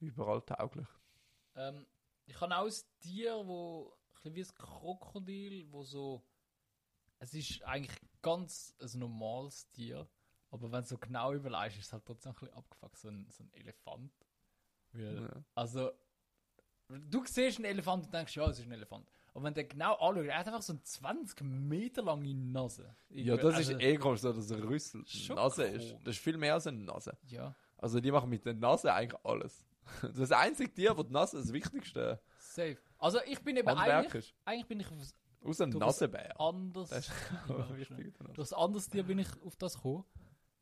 [0.00, 0.86] überall tauglich.
[1.56, 1.86] Ähm,
[2.26, 6.22] ich habe auch ein Tier, wo ein bisschen wie ein Krokodil, wo so.
[7.18, 10.06] Es ist eigentlich ganz ein normales Tier,
[10.50, 13.26] aber wenn du so genau überlegst, ist es halt trotzdem ein bisschen abgefuckt, so ein,
[13.30, 14.12] so ein Elefant.
[14.92, 15.44] Weil, Ja.
[15.54, 15.90] Also,
[16.88, 19.08] du siehst einen Elefant und denkst, ja, es ist ein Elefant.
[19.32, 22.94] Aber wenn du genau anschaust, er hat einfach so eine 20 Meter lange Nase.
[23.08, 25.88] Ja, das Also, ist eh komisch, so, dass ein Rüssel Nase ist.
[25.88, 26.04] komisch.
[26.04, 27.16] Das ist viel mehr als eine Nase.
[27.26, 29.64] Ja, Also die machen mit der Nase eigentlich alles.
[30.14, 32.78] Das einzige Tier, wo die Nase das wichtigste safe.
[33.04, 36.40] Also, ich bin eben eigentlich, eigentlich bin ich auf ein Außer ein Du bist Nasenbär.
[36.40, 36.88] anderes.
[36.88, 37.12] Das ist
[37.48, 38.14] Ja, auch wichtig.
[38.14, 38.32] der Nase.
[38.34, 40.04] Durch ein anderes Tier bin ich auf das gekommen.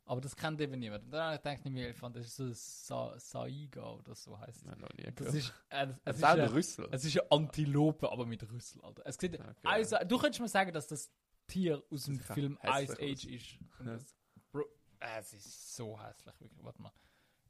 [0.04, 1.04] Aber das kennt eben niemand.
[1.04, 4.14] Und dann habe ich gedacht, nicht mehr Elefant, das ist so ein Sa Saiga oder
[4.16, 4.64] so heißt es.
[4.64, 6.88] Nein, noch nie Das ist, äh, es, Das ist ein Rüssel.
[6.90, 9.02] es ist eine Antilope, aber mit Rüssel, Alter.
[9.06, 9.52] Es sieht, Okay.
[9.62, 11.12] also, du könntest mir sagen, dass das
[11.46, 13.52] Tier aus dem Film Ice Age ist.
[13.78, 13.84] Ja.
[13.84, 14.16] das,
[14.50, 14.64] Bro,
[14.98, 16.64] Äh, es ist so hässlich, wirklich.
[16.64, 16.92] Warte mal.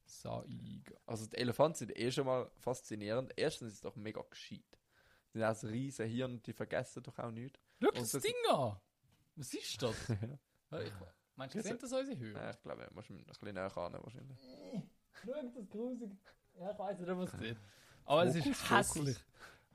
[0.05, 0.95] Saiga.
[1.07, 3.33] Also die Elefanten sind eh schon mal faszinierend.
[3.37, 4.63] Erstens ist es doch mega gescheit.
[5.35, 7.59] Die sind auch so riesen Hirn und die vergessen doch auch nichts.
[7.81, 8.77] Schau Und das das- Ding an!
[9.37, 9.97] Was ist das?
[10.71, 10.93] Ja, ich,
[11.37, 12.33] meinst du, Das- sehen das unsere Höhe?
[12.35, 14.39] Ja, ich glaube, musst du ein bisschen näher ran wahrscheinlich.
[15.25, 16.11] Schau das grusig.
[16.55, 17.61] Ja, ich weiß nicht, was das ist.
[18.05, 19.19] Aber es ist hässlich.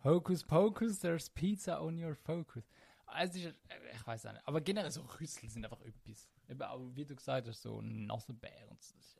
[0.04, 2.64] Hocus pocus, there's pizza on your focus.
[3.06, 3.52] Ah, Es ist, äh,
[3.94, 4.48] ich weiß auch nicht.
[4.48, 6.28] Aber generell so Rüssel sind einfach etwas.
[6.50, 8.96] Eben auch, wie du gesagt hast, so ein Nasenbär und so.
[8.96, 9.18] Das ist,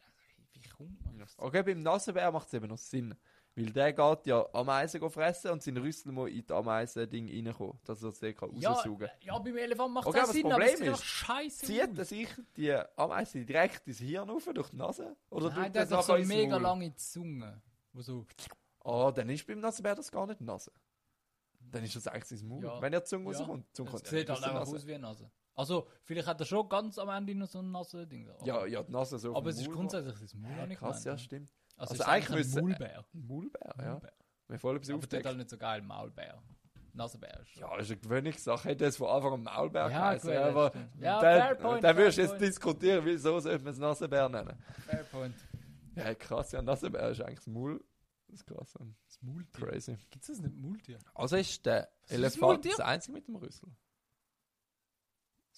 [0.54, 1.26] wie kommt man?
[1.38, 3.16] Okay, beim Nasenbär macht es eben noch Sinn.
[3.58, 8.04] Weil der geht ja Ameisen fressen und sein Rüssel muss in das Ameisen-Ding reinkommen, dass
[8.04, 10.70] er sie kann Ja, raussaugen ja, beim Elefant macht Okay, aber das Sinn, aber Problem
[10.78, 14.76] sieht ist, einfach scheiße Zieht er sich die Ameise direkt ins Hirn auf, durch die
[14.76, 15.16] Nase?
[15.32, 16.62] Oder Nein, der er hat doch so eine mega Maul?
[16.62, 17.62] lange Zunge.
[17.94, 18.26] Wo so,
[18.84, 20.72] Ah, dann ist beim Nasenbär das gar nicht Nase.
[21.60, 22.64] Dann ist das eigentlich sein Maul.
[22.64, 22.80] Ja.
[22.80, 23.40] Wenn er die Zunge Ja.
[23.40, 23.68] rauskommt.
[23.70, 25.32] Die Zunge kommt ja sieht halt einfach aus wie eine Nase.
[25.56, 28.30] Also, vielleicht hat er schon ganz am Ende noch so ein Nasending.
[28.30, 31.14] aber- Ja, ja, die Nase so Aber es ist grundsätzlich das Maul, Ja, krass, ja,
[31.14, 31.22] gemeint.
[31.22, 31.50] stimmt.
[31.78, 33.06] Also, Also ist eigentlich müsste- ein Maulbär.
[33.14, 33.92] Maulbär, ja.
[33.92, 34.14] Maulbär.
[34.50, 35.38] Mir voll etwas Aber das ist halt aufdeckt.
[35.38, 36.42] nicht so geil, Maulbär.
[36.94, 37.56] Nasenbär ist.
[37.56, 38.70] Ja, ist eine Gewöhnungssache.
[38.70, 40.30] Hätte es von Anfang an Maulbär Ja, geheißen.
[40.32, 40.82] gut, aber das.
[41.00, 44.58] Ja, dann, point, dann würdest du jetzt diskutieren, wieso sollte man es Nasenbär nennen.
[44.86, 45.36] Fair point.
[45.96, 47.84] Ja, krass, ja, Nasenbär ist eigentlich das Maul.
[48.30, 48.74] Das ist krass.
[49.06, 49.68] Das Maultier.
[49.68, 49.96] Crazy.
[50.10, 50.98] Gibt es das nicht Maultier?
[51.14, 52.72] Also ist der ist das Elefant Maultier?
[52.72, 53.70] das einzige mit dem Rüssel.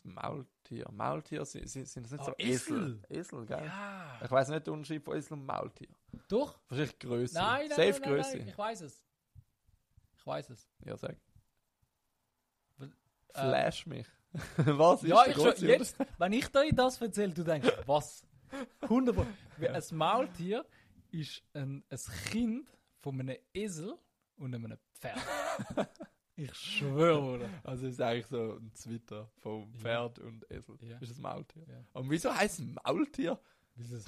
[0.05, 0.85] Maultier.
[0.91, 3.01] Maultier sind, sind, sind das nicht Ah, so Esel.
[3.09, 3.45] Esel?
[3.45, 3.65] Gell?
[3.65, 4.19] Ja.
[4.23, 5.89] Ich weiß nicht den Unterschied von Esel und Maultier.
[6.27, 6.59] Doch?
[6.69, 7.33] Wahrscheinlich Größe.
[7.35, 8.37] Nein, nein, Safe nein, nein, Größe.
[8.37, 9.05] nein, ich weiß es.
[10.17, 10.69] Ich weiß es.
[10.85, 11.17] Ja, sag.
[12.77, 12.91] Weil,
[13.33, 14.07] Flash mich.
[14.57, 18.23] Was ist ja, ich schon, jetzt, wenn ich dir das erzähle, du denkst, was?
[18.81, 19.15] 100
[19.59, 19.71] Ja.
[19.73, 20.65] Ein Maultier
[21.11, 23.97] ist ein, ein Kind von einem Esel
[24.37, 25.17] und einem Pferd.
[26.39, 27.49] ich schwöre, oder?
[27.63, 29.79] Also ist eigentlich so ein Zwitter vom Ja.
[29.79, 30.77] Pferd und Esel.
[30.81, 30.97] Ja.
[30.99, 31.63] Ist ein Maultier.
[31.67, 31.83] Ja.
[31.93, 33.39] Und wieso heißt es Maultier?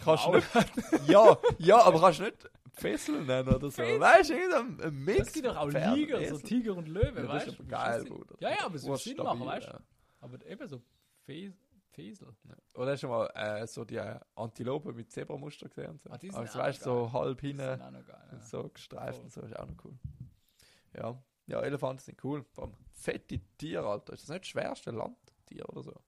[0.03, 0.47] Kannst du nicht,
[1.07, 3.81] ja, ja, aber kannst du nicht Fessel nennen oder so.
[3.81, 3.99] Fessel?
[4.01, 5.27] Weißt du, irgendein ein Mix.
[5.27, 6.37] Es gibt doch auch Pferd, Tiger, so.
[6.39, 7.63] Tiger und Löwe, Ja, das weißt ist du?
[7.63, 8.35] aber geil, Das ist Bruder.
[8.41, 9.71] Ja, ja, aber es Urst Sinn machen, weißt du?
[9.71, 9.79] ja.
[10.19, 10.81] Aber eben so
[11.23, 11.53] Fe
[11.93, 12.27] Fesel.
[12.73, 15.99] Oder hast du mal äh, so die äh, Antilope mit Zebramuster gesehen?
[16.03, 16.09] So?
[16.09, 17.09] Ah, also weißt du, geil.
[17.09, 17.57] so halb Das hinten,
[18.05, 18.29] geil.
[18.31, 18.39] Ja.
[18.39, 19.23] so gestreift Voll.
[19.25, 19.93] und so, ist auch noch cool.
[20.97, 22.43] Ja, ja Elefanten sind cool.
[22.53, 24.13] Vor allem fette Tiere, Alter.
[24.13, 26.01] Ist das nicht das schwerste Landtier oder so?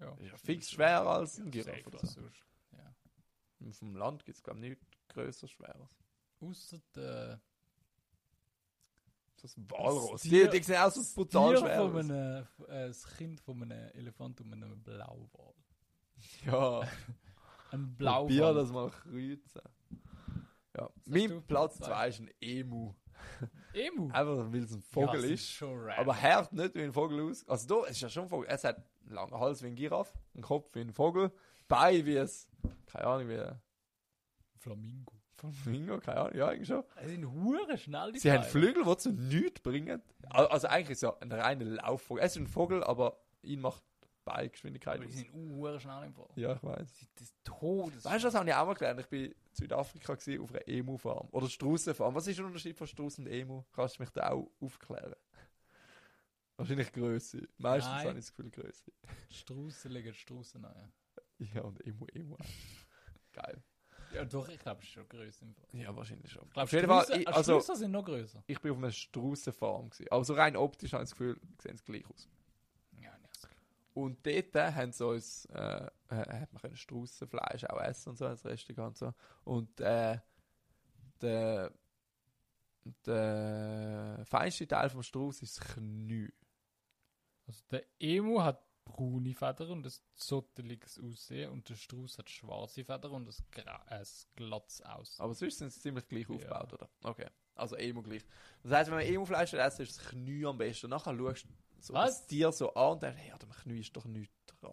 [0.00, 0.12] Ja.
[0.14, 2.20] Ist ja fix schwerer als ein Giraffe oder als so.
[2.72, 2.94] Ja.
[3.60, 5.96] Und Vom Land gibt es, glaube ich, nichts grösser, schweres.
[6.40, 7.40] Ausser der
[9.40, 10.22] Das Walross.
[10.22, 11.76] Die, die sehen aus wie brutal schwer.
[11.90, 15.54] von einem, äh, das Kind von einem Elefant und einem Blauwal.
[16.46, 16.88] Ja,
[17.70, 18.26] Ein Blauwal.
[18.28, 18.54] Blauwal.
[18.54, 19.60] das mal kreuzen.
[20.76, 20.90] Ja.
[21.06, 22.94] Mein Platz 2 ist ein Emu.
[23.72, 24.08] Emu.
[24.12, 25.62] Einfach weil es ein Vogel ja, ist.
[25.62, 27.46] Aber hört nicht wie ein Vogel aus.
[27.48, 28.46] Also da, es ist ja schon ein Vogel.
[28.48, 31.32] Es hat einen langen Hals wie ein Giraffe, einen Kopf wie ein Vogel,
[31.68, 32.48] Beine wie es,
[32.86, 33.60] keine Ahnung, wie ein
[34.58, 35.12] Flamingo.
[35.36, 36.84] Flamingo, keine Ahnung, ja eigentlich schon.
[37.02, 38.50] Die sind hure schnell, die Sie haben Teile.
[38.50, 40.02] Flügel, die zu nichts bringen.
[40.30, 42.22] Al- Also eigentlich ist es ja ein reiner Laufvogel.
[42.22, 43.82] Es ist ein Vogel, aber ihn macht
[44.24, 45.16] Beingeschwindigkeit Aber die aus.
[45.18, 46.28] sind hure schnell im Fall.
[46.36, 47.08] Ja, ich weiß.
[47.14, 48.04] Das ist Todes.
[48.04, 49.00] Weißt du, das habe ich auch mal gelernt.
[49.00, 51.28] Ich bin in Südafrika gewesen, auf einer Emu-Farm.
[51.30, 52.14] Oder Strussenfarm.
[52.14, 53.64] Was ist der Unterschied von Struss und Emu?
[53.72, 55.14] Kannst du mich da auch aufklären?
[56.56, 57.48] Wahrscheinlich Größe.
[57.58, 58.08] Meistens Nein.
[58.08, 58.92] habe ich das Gefühl Größe.
[59.30, 60.74] Straussen legen Straussen an.
[60.76, 61.46] Ja.
[61.54, 62.36] Ja, und Emu, Emu.
[63.32, 63.60] Geil.
[64.14, 65.66] ja, doch, ich glaube, es ist schon größer im Fall.
[65.72, 66.44] Ja, wahrscheinlich schon.
[66.46, 68.44] Ich glaube, äh, also, Straussen sind noch größer.
[68.46, 69.90] ich bin auf einer Strussenfarm.
[69.90, 70.06] gewesen.
[70.12, 72.28] Aber so rein optisch habe ich das Gefühl, sehen sie gleich aus.
[73.00, 73.60] Ja, nicht so klar.
[73.94, 78.16] Und dort äh, haben sie uns, äh, äh, hat man können Strussenfleisch auch essen und
[78.16, 79.14] so, als Restaurant und so.
[79.44, 80.18] Und äh,
[81.20, 81.72] der,
[83.06, 86.32] der feinste Teil vom Strauß ist das Knie.
[87.46, 92.84] Also der Emu hat braune Federn und ein zotteliges Aussehen und der Strauß hat schwarze
[92.84, 94.04] Federn und gra- äh,
[94.34, 95.22] glattes Aussehen.
[95.24, 96.34] Aber sonst sind sie ziemlich gleich Ja.
[96.34, 96.88] aufgebaut, oder?
[97.02, 97.28] Okay.
[97.54, 98.24] Also Emu gleich.
[98.62, 100.90] Das heisst, wenn man Emu-Fleisch will essen, ist das Knie am besten.
[100.90, 101.46] Nachher schaust
[101.84, 102.20] so Was?
[102.20, 104.72] das Tier so an und denkst, hey, an dem Knie ist doch nichts dran.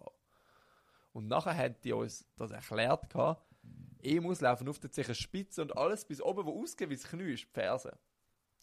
[1.12, 3.42] Und nachher haben die uns das erklärt, gehabt,
[4.02, 7.42] Emus laufen auf der Zechenspitze und alles bis oben, wo ausgeht wie das Knie ist,
[7.42, 7.98] die Ferse.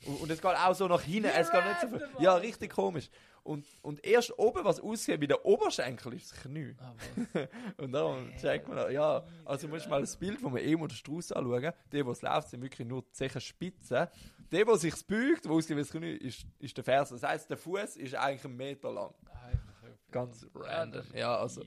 [0.06, 2.10] Und, und es geht auch so nach hinten, es geht nicht so viel.
[2.20, 3.10] Ja, richtig komisch.
[3.44, 6.76] Und, und erst oben, was aussieht wie der Oberschenkel, ist das Knie.
[6.80, 7.48] Ah, was?
[7.78, 10.84] Und darum checkt man, auch, ja, also musst du mal das Bild von einem Emu
[10.86, 11.74] oder Strauß anschauen.
[11.92, 14.08] Die, die es läuft, sind wirklich nur die Zechenspitzen.
[14.52, 17.14] Der, der sich beugt, wie das Knie, ist, ist der Ferse.
[17.16, 19.14] Das heisst, der Fuß ist eigentlich einen Meter lang.
[19.52, 20.00] Etwas.
[20.12, 21.02] Ganz Ja, random.
[21.02, 21.64] ist Ja, also-.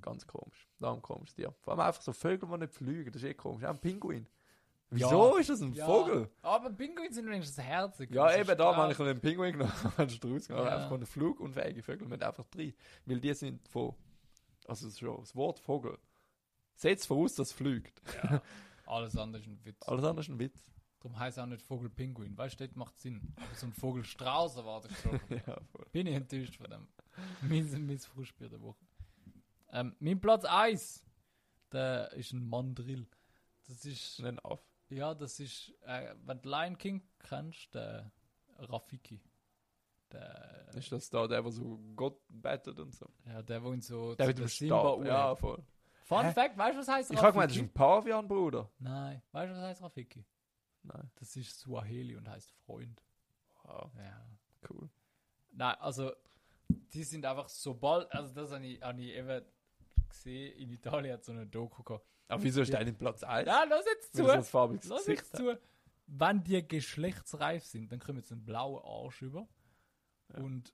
[0.00, 0.68] Ganz komisch.
[0.80, 1.54] Darum komisches Tier.
[1.60, 3.12] Vor allem einfach so Vögel, die nicht fliegen.
[3.12, 3.64] Das ist eh komisch.
[3.64, 4.26] Auch ein Pinguin.
[4.90, 5.86] Wieso ist das ein Ja.
[5.86, 6.28] Vogel?
[6.42, 8.10] Aber Pinguine sind wenigstens herzig.
[8.12, 10.76] Ja, eben, da habe ich einen Pinguin genommen, einen Strauß genommen, Ja.
[10.76, 12.74] einfach einen flugunfähige Vögel mit einfach drei.
[13.06, 13.94] Weil die sind von,
[14.66, 15.96] also schon das Wort Vogel
[16.74, 18.02] Setzt voraus, dass es fliegt.
[18.24, 18.42] Ja.
[18.86, 19.82] Alles andere ist ein Witz.
[19.86, 20.64] Alles andere ist ein Witz.
[21.02, 22.36] Darum heißt er auch nicht Vogelpinguin.
[22.38, 23.34] Weißt du, das macht Sinn.
[23.36, 25.20] Aber so ein Vogelstrauß erwarte ich schon.
[25.46, 25.56] ja.
[25.90, 26.86] Bin ich enttäuscht von dem.
[27.42, 28.78] mein, mein Frustbier der Woche.
[29.70, 31.04] Ähm, mein Platz 1,
[31.72, 33.06] der ist ein Mandrill.
[33.66, 34.60] Das ist, Ein Aff.
[34.90, 38.12] ja, das ist, äh, wenn du Lion King kennst, der
[38.58, 39.20] Rafiki.
[40.12, 43.06] Der, Ist das da der, der so Gott bettet und so?
[43.24, 45.04] ja, der wohnt so Der mit dem Simba Stab.
[45.06, 45.64] Ja, voll.
[46.04, 46.32] Fun Hä?
[46.32, 47.22] Fact, weißt du, was heißt Ich Rafiki?
[47.26, 48.70] habe gemeint, das ist ein Pavian, Bruder.
[48.78, 50.24] Nein, weißt du, was heißt Rafiki?
[50.82, 51.10] Nein.
[51.16, 53.02] Das ist Swahili und heißt Freund.
[53.62, 54.26] Wow, Ja.
[54.70, 54.90] cool.
[55.52, 56.12] Nein, also
[56.68, 59.44] die sind einfach sobald, also das habe ich, hab ich eben
[60.08, 62.06] gesehen, in Italien hat so eine Doku gehabt.
[62.28, 63.46] Aber wieso ist der in Platz 1?
[63.46, 64.22] Ja, lass jetzt zu!
[64.24, 65.58] Das Lass jetzt zu!
[66.06, 69.46] Wenn die geschlechtsreif sind, dann kommen sie einen blauen Arsch über
[70.32, 70.40] Ja.
[70.42, 70.72] und,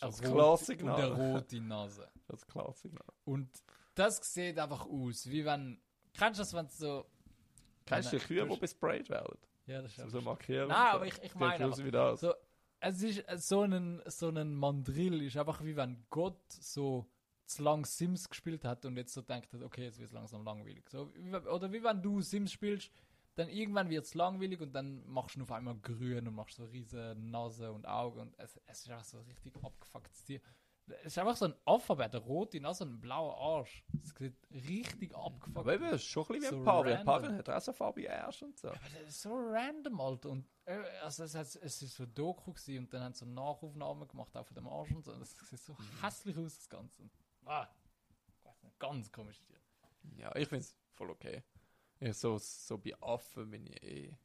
[0.00, 0.20] Das das
[0.68, 2.10] und eine rote Nase.
[2.26, 2.48] Das ist
[2.78, 3.04] Signal.
[3.24, 3.50] Und
[3.94, 5.80] das sieht einfach aus, wie wenn,
[6.14, 7.06] kennst du das, wenn es so...
[7.86, 9.36] Kennst du die Kühe, die besprayt werden?
[9.66, 10.68] Ja, das ist So, so markieren.
[10.68, 12.20] Nein, aber ich- ich meine aber- wie das.
[12.20, 12.34] So,
[12.80, 17.06] es ist äh, so ein, so ein Mandrill, ist einfach wie wenn Gott so
[17.46, 20.44] zu lang Sims gespielt hat und jetzt so denkt hat, okay, jetzt wird es langsam
[20.44, 20.88] langweilig.
[20.88, 21.10] So,
[21.50, 22.90] oder wie wenn du Sims spielst,
[23.36, 26.64] dann irgendwann wird es langweilig und dann machst du auf einmal grün und machst so
[26.64, 30.40] riesige Nase und Augen und es, es ist einfach so richtig abgefucktes Tier.
[30.86, 33.84] Es ist einfach so ein Alphabet, eine rote Nase und ein blauer Arsch.
[34.02, 36.96] Es sieht richtig abgefuckt aber eben, das ist schon ein bisschen wie So ein Pavian.
[36.98, 37.06] random.
[37.06, 38.68] Pavian hat auch so farbige Ärsche und so.
[38.68, 40.28] aber das ist so random, Alter.
[40.30, 43.20] Und äh, also es, hat, es ist so ein Doku gewesen und dann haben sie
[43.20, 45.12] so Nachaufnahmen gemacht, auch von dem Arsch und so.
[45.12, 47.02] Und das sieht so hässlich aus, das Ganze.
[47.02, 47.10] Und,
[47.46, 47.66] ah,
[48.78, 49.42] ganz komisch.
[50.16, 51.42] Ja, ich finde es voll okay.
[51.98, 54.16] Ich so, so bei Affen bin ich eh.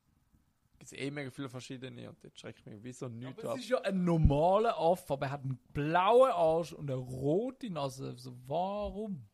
[0.82, 3.58] Es gibt eh mega viele verschiedene und jetzt schreckt mich wie so nichts Aber ab.
[3.58, 7.70] es ist ja ein normaler Affe, aber er hat einen blauen Arsch und eine rote
[7.70, 8.16] Nase.
[8.18, 9.28] So, warum?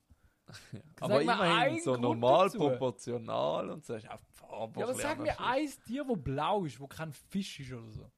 [0.99, 2.57] Aber Sag mir immerhin so Grund normal, dazu.
[2.59, 3.95] proportional und so.
[3.97, 8.11] Ja, aber sag mir ein Tier, wo blau ist, wo kein Fisch ist oder so.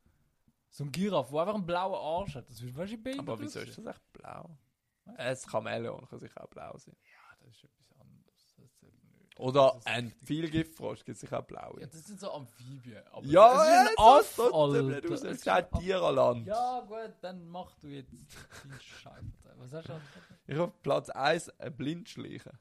[0.70, 2.50] So ein Giraffe, wo einfach einen blauen Arsch hat.
[2.50, 4.58] Das ist wahrscheinlich behindert Aber wieso ist das echt blau?
[5.06, 6.98] Ein Chamäleon kann sicher auch blau sein.
[7.06, 8.56] Ja, das ist etwas anderes.
[8.58, 9.18] Das zählt nicht.
[9.40, 10.12] Oder Das ist ein.
[10.24, 11.80] Vielgiftfrosch gibt sicher auch blaue.
[11.82, 13.02] Ja, das sind so Amphibien.
[13.12, 14.84] Aber Ja, das ist ein Aff, Alter.
[14.84, 15.10] blöd aus.
[15.12, 15.80] Das Es ist ist kein ein.
[15.80, 16.48] Tiererland.
[16.48, 19.24] Ja, gut, dann mach du jetzt deinen Scheiß.
[19.58, 20.02] Was hast du gesagt?
[20.48, 22.52] Ich habe Platz 1 ein Blindschleichen.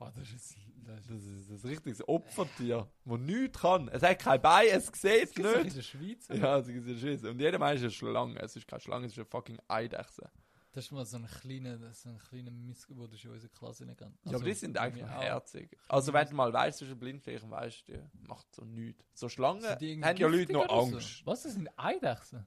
[0.00, 0.56] Oh, das ist,
[0.86, 3.88] das Das ist ein richtiges Opfertier, das nichts kann.
[3.88, 5.76] Es hat kein Bein, es sieht gibt's doch in nicht.
[5.76, 6.28] der Schweiz.
[6.28, 7.24] Ja, das ist Schiss.
[7.24, 8.38] Und jeder es ist eine Schlange.
[8.40, 10.30] Es ist keine Schlange, es ist eine fucking Eidechse.
[10.72, 13.86] Das ist mal so ein kleiner, so ein kleiner Missgeburt, der schon in unserer Klasse
[13.86, 14.18] nicht kennt.
[14.24, 15.76] ja, aber die sind eigentlich herzig.
[15.88, 19.04] Also, wenn du mal weißt, du bist ein Blindschleichen, weißt du, macht so nichts.
[19.14, 20.96] So Schlangen haben ja Leute noch oder so?
[20.96, 21.26] Angst.
[21.26, 22.46] Was, das sind Eidechsen?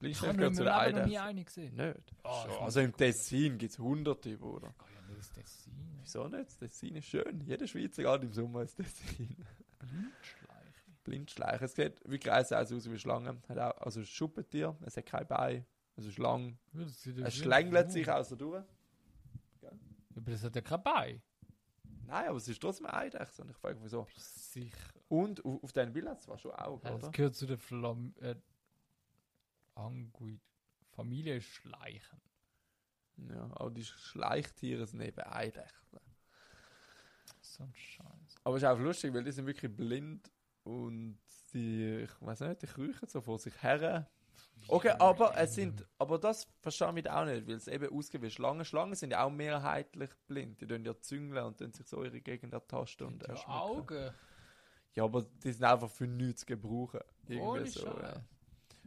[0.00, 1.28] Ich habe gehören in zu den Leben noch nie Eidechsen.
[1.28, 1.74] eine gesehen.
[1.76, 2.12] Nicht.
[2.12, 2.50] Ich Schon.
[2.50, 2.96] muss Also im.
[2.96, 4.68] Tessin gibt es hunderte, Bruder.
[4.78, 5.72] Ich gehe ja nicht ins Tessin.
[6.02, 6.46] Wieso nicht?
[6.46, 7.40] Das Tessin ist schön.
[7.46, 9.44] Jeder Schweizer geht im Sommer ins Tessin.
[9.78, 10.82] Blindschleiche.
[11.02, 11.64] Blindschleichen.
[11.64, 13.42] Es sieht wirklich eins aus wie Schlangen.
[13.48, 15.66] Hat auch, also ein Schuppentier, es hat kein Bein.
[15.96, 16.58] Es ist lang.
[16.72, 18.64] Ja, das sieht ja Es schlängelt sich auch so durch.
[19.62, 19.70] Ja,
[20.14, 21.22] Aber das hat ja kein Bein.
[22.06, 23.42] Nein, aber es ist trotzdem eine Eidechse.
[23.42, 24.06] Und ich frage mich wieso.
[24.16, 24.92] Sicher.
[25.08, 28.36] Und auf, auf deinen Bildern zwar schon Augen, Ja, das gehört zu der Flam äh,
[29.74, 30.40] Angui
[30.96, 32.20] Familie Schleichen.
[33.16, 35.98] Ja, aber die Schleichtiere sind eben Eidechsen.
[37.40, 38.36] So ein Scheiß.
[38.44, 40.30] Aber es ist auch lustig, weil die sind wirklich blind
[40.64, 41.18] und
[41.52, 44.08] die, ich weiß nicht, die kriechen so vor sich her.
[44.68, 48.30] Okay, aber es sind, aber das verstehe ich auch nicht, weil es eben ausgeht wie
[48.30, 48.64] Schlangen.
[48.64, 50.60] Schlangen sind ja auch mehrheitlich blind.
[50.60, 53.34] Die tun ja züngeln und dann sich so ihre Gegend ertasten und Ja.
[53.46, 54.10] Augen.
[54.94, 57.00] Ja, aber die sind einfach für nichts zu gebrauchen.
[57.28, 58.22] Irgendwie so, ja.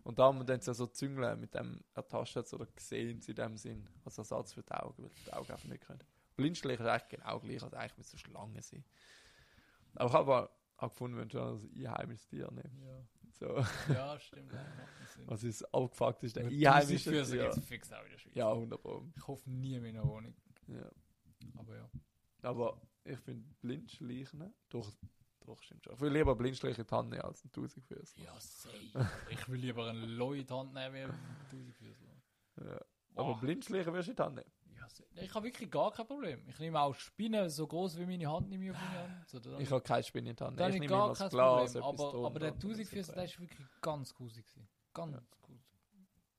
[0.04, 3.58] Und da haben wir dann so züngeln mit dem ertasten oder gesehen sie in dem
[3.58, 3.88] Sinn.
[4.04, 6.04] Als Ersatz für die Augen, weil die Augen einfach nicht können.
[6.36, 8.84] Blindschleichen ist eigentlich genau gleich, als eigentlich müsste Schlangen sein.
[9.96, 12.82] Aber ich habe auch gefunden, wenn schon ein einheimisches Tier nehmen.
[12.82, 13.04] Ja,
[13.40, 13.64] So,
[13.94, 14.52] ja stimmt.
[14.52, 14.66] Ja,
[15.26, 17.44] was ist abgefuckt ist, der einheimische Tausendfüßer Tier.
[17.44, 18.36] gibt's fix auch in der Schweiz.
[18.36, 19.06] Ja, 100 Pro.
[19.16, 20.36] Ich hoffe nie mehr in einer Wohnung.
[20.68, 20.92] Ja.
[21.58, 21.90] Aber ja.
[22.42, 24.92] Aber ich finde Blindschleichen, doch,
[25.46, 25.94] doch stimmt schon.
[25.94, 28.22] Ich will lieber Blindschleichen Hand nehmen als ein Tausendfüßer.
[28.22, 29.10] Ja, safe.
[29.30, 32.06] ich will lieber in die Hand nehmen wie einen Tausendfüßer.
[32.66, 32.82] Ja.
[33.16, 33.36] Aber.
[33.40, 34.42] Blindschleichen wirst du in
[34.98, 35.26] Ja, safe.
[35.26, 36.44] ich habe wirklich gar kein Problem.
[36.48, 39.30] Ich nehme auch Spinnen so groß wie meine Hand, nehme ich auf meine Hand.
[39.30, 40.60] So, dann Ich habe keine Spinne in die Hand.
[40.60, 41.84] da Ich nehme gar kein Glas, Problem.
[41.84, 43.26] Aber, aber der und dann Tausendfüßer, der rein.
[43.30, 44.46] ist wirklich ganz grusig.
[44.46, 44.68] gewesen.
[44.94, 45.64] Ganz grusig.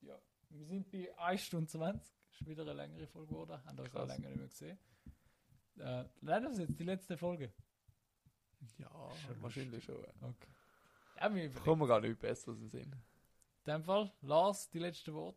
[0.02, 0.18] Ja.
[0.48, 2.12] Wir sind bei 1 Stunde 20.
[2.32, 3.64] Ist wieder eine längere Folge geworden.
[3.64, 4.78] Haben euch auch länger nicht mehr gesehen.
[5.78, 7.52] Äh, nein, das ist jetzt die letzte Folge.
[8.78, 8.90] Ja,
[9.26, 9.96] Schon wahrscheinlich schon.
[9.96, 10.08] ja.
[10.28, 10.48] Okay.
[11.20, 11.50] Ja, wir.
[11.54, 12.92] Kommen gar nicht besser in den Sinn.
[13.66, 15.36] In dem Fall, Lars, die letzte Wort.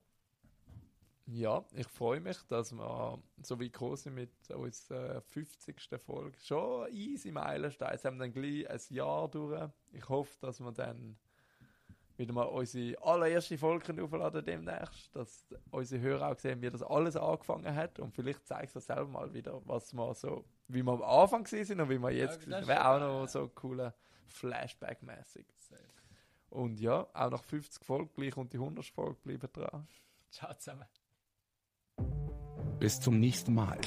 [1.26, 5.76] Ja, ich freue mich, dass wir so wie sind mit unserer 50.
[5.98, 6.38] Folge.
[6.44, 7.98] Schon easy Meilenstein.
[7.98, 9.70] Sie haben dann gleich ein Jahr durch.
[9.94, 11.18] Ich hoffe, dass wir dann
[12.18, 17.16] wieder mal unsere allererste Folge aufladen demnächst, dass unsere Hörer auch sehen, wie das alles
[17.16, 21.02] angefangen hat und vielleicht zeigt es selber mal wieder, was wir so, wie wir am
[21.02, 22.68] Anfang sind und wie wir jetzt Ja, sind.
[22.68, 23.96] Wäre auch noch so cooler
[24.28, 25.46] Flashback-mäßig.
[26.50, 28.86] Und ja, auch nach 50 Folgen, gleich und die 100.
[28.86, 29.88] Folge bleiben dran.
[30.30, 30.86] Ciao zusammen.
[32.84, 33.78] Bis zum nächsten Mal.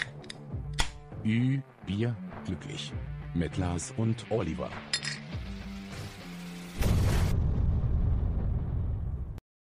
[1.23, 2.17] Ü, Bier,
[2.47, 2.95] glücklich.
[3.35, 4.71] Mit Lars und Oliver.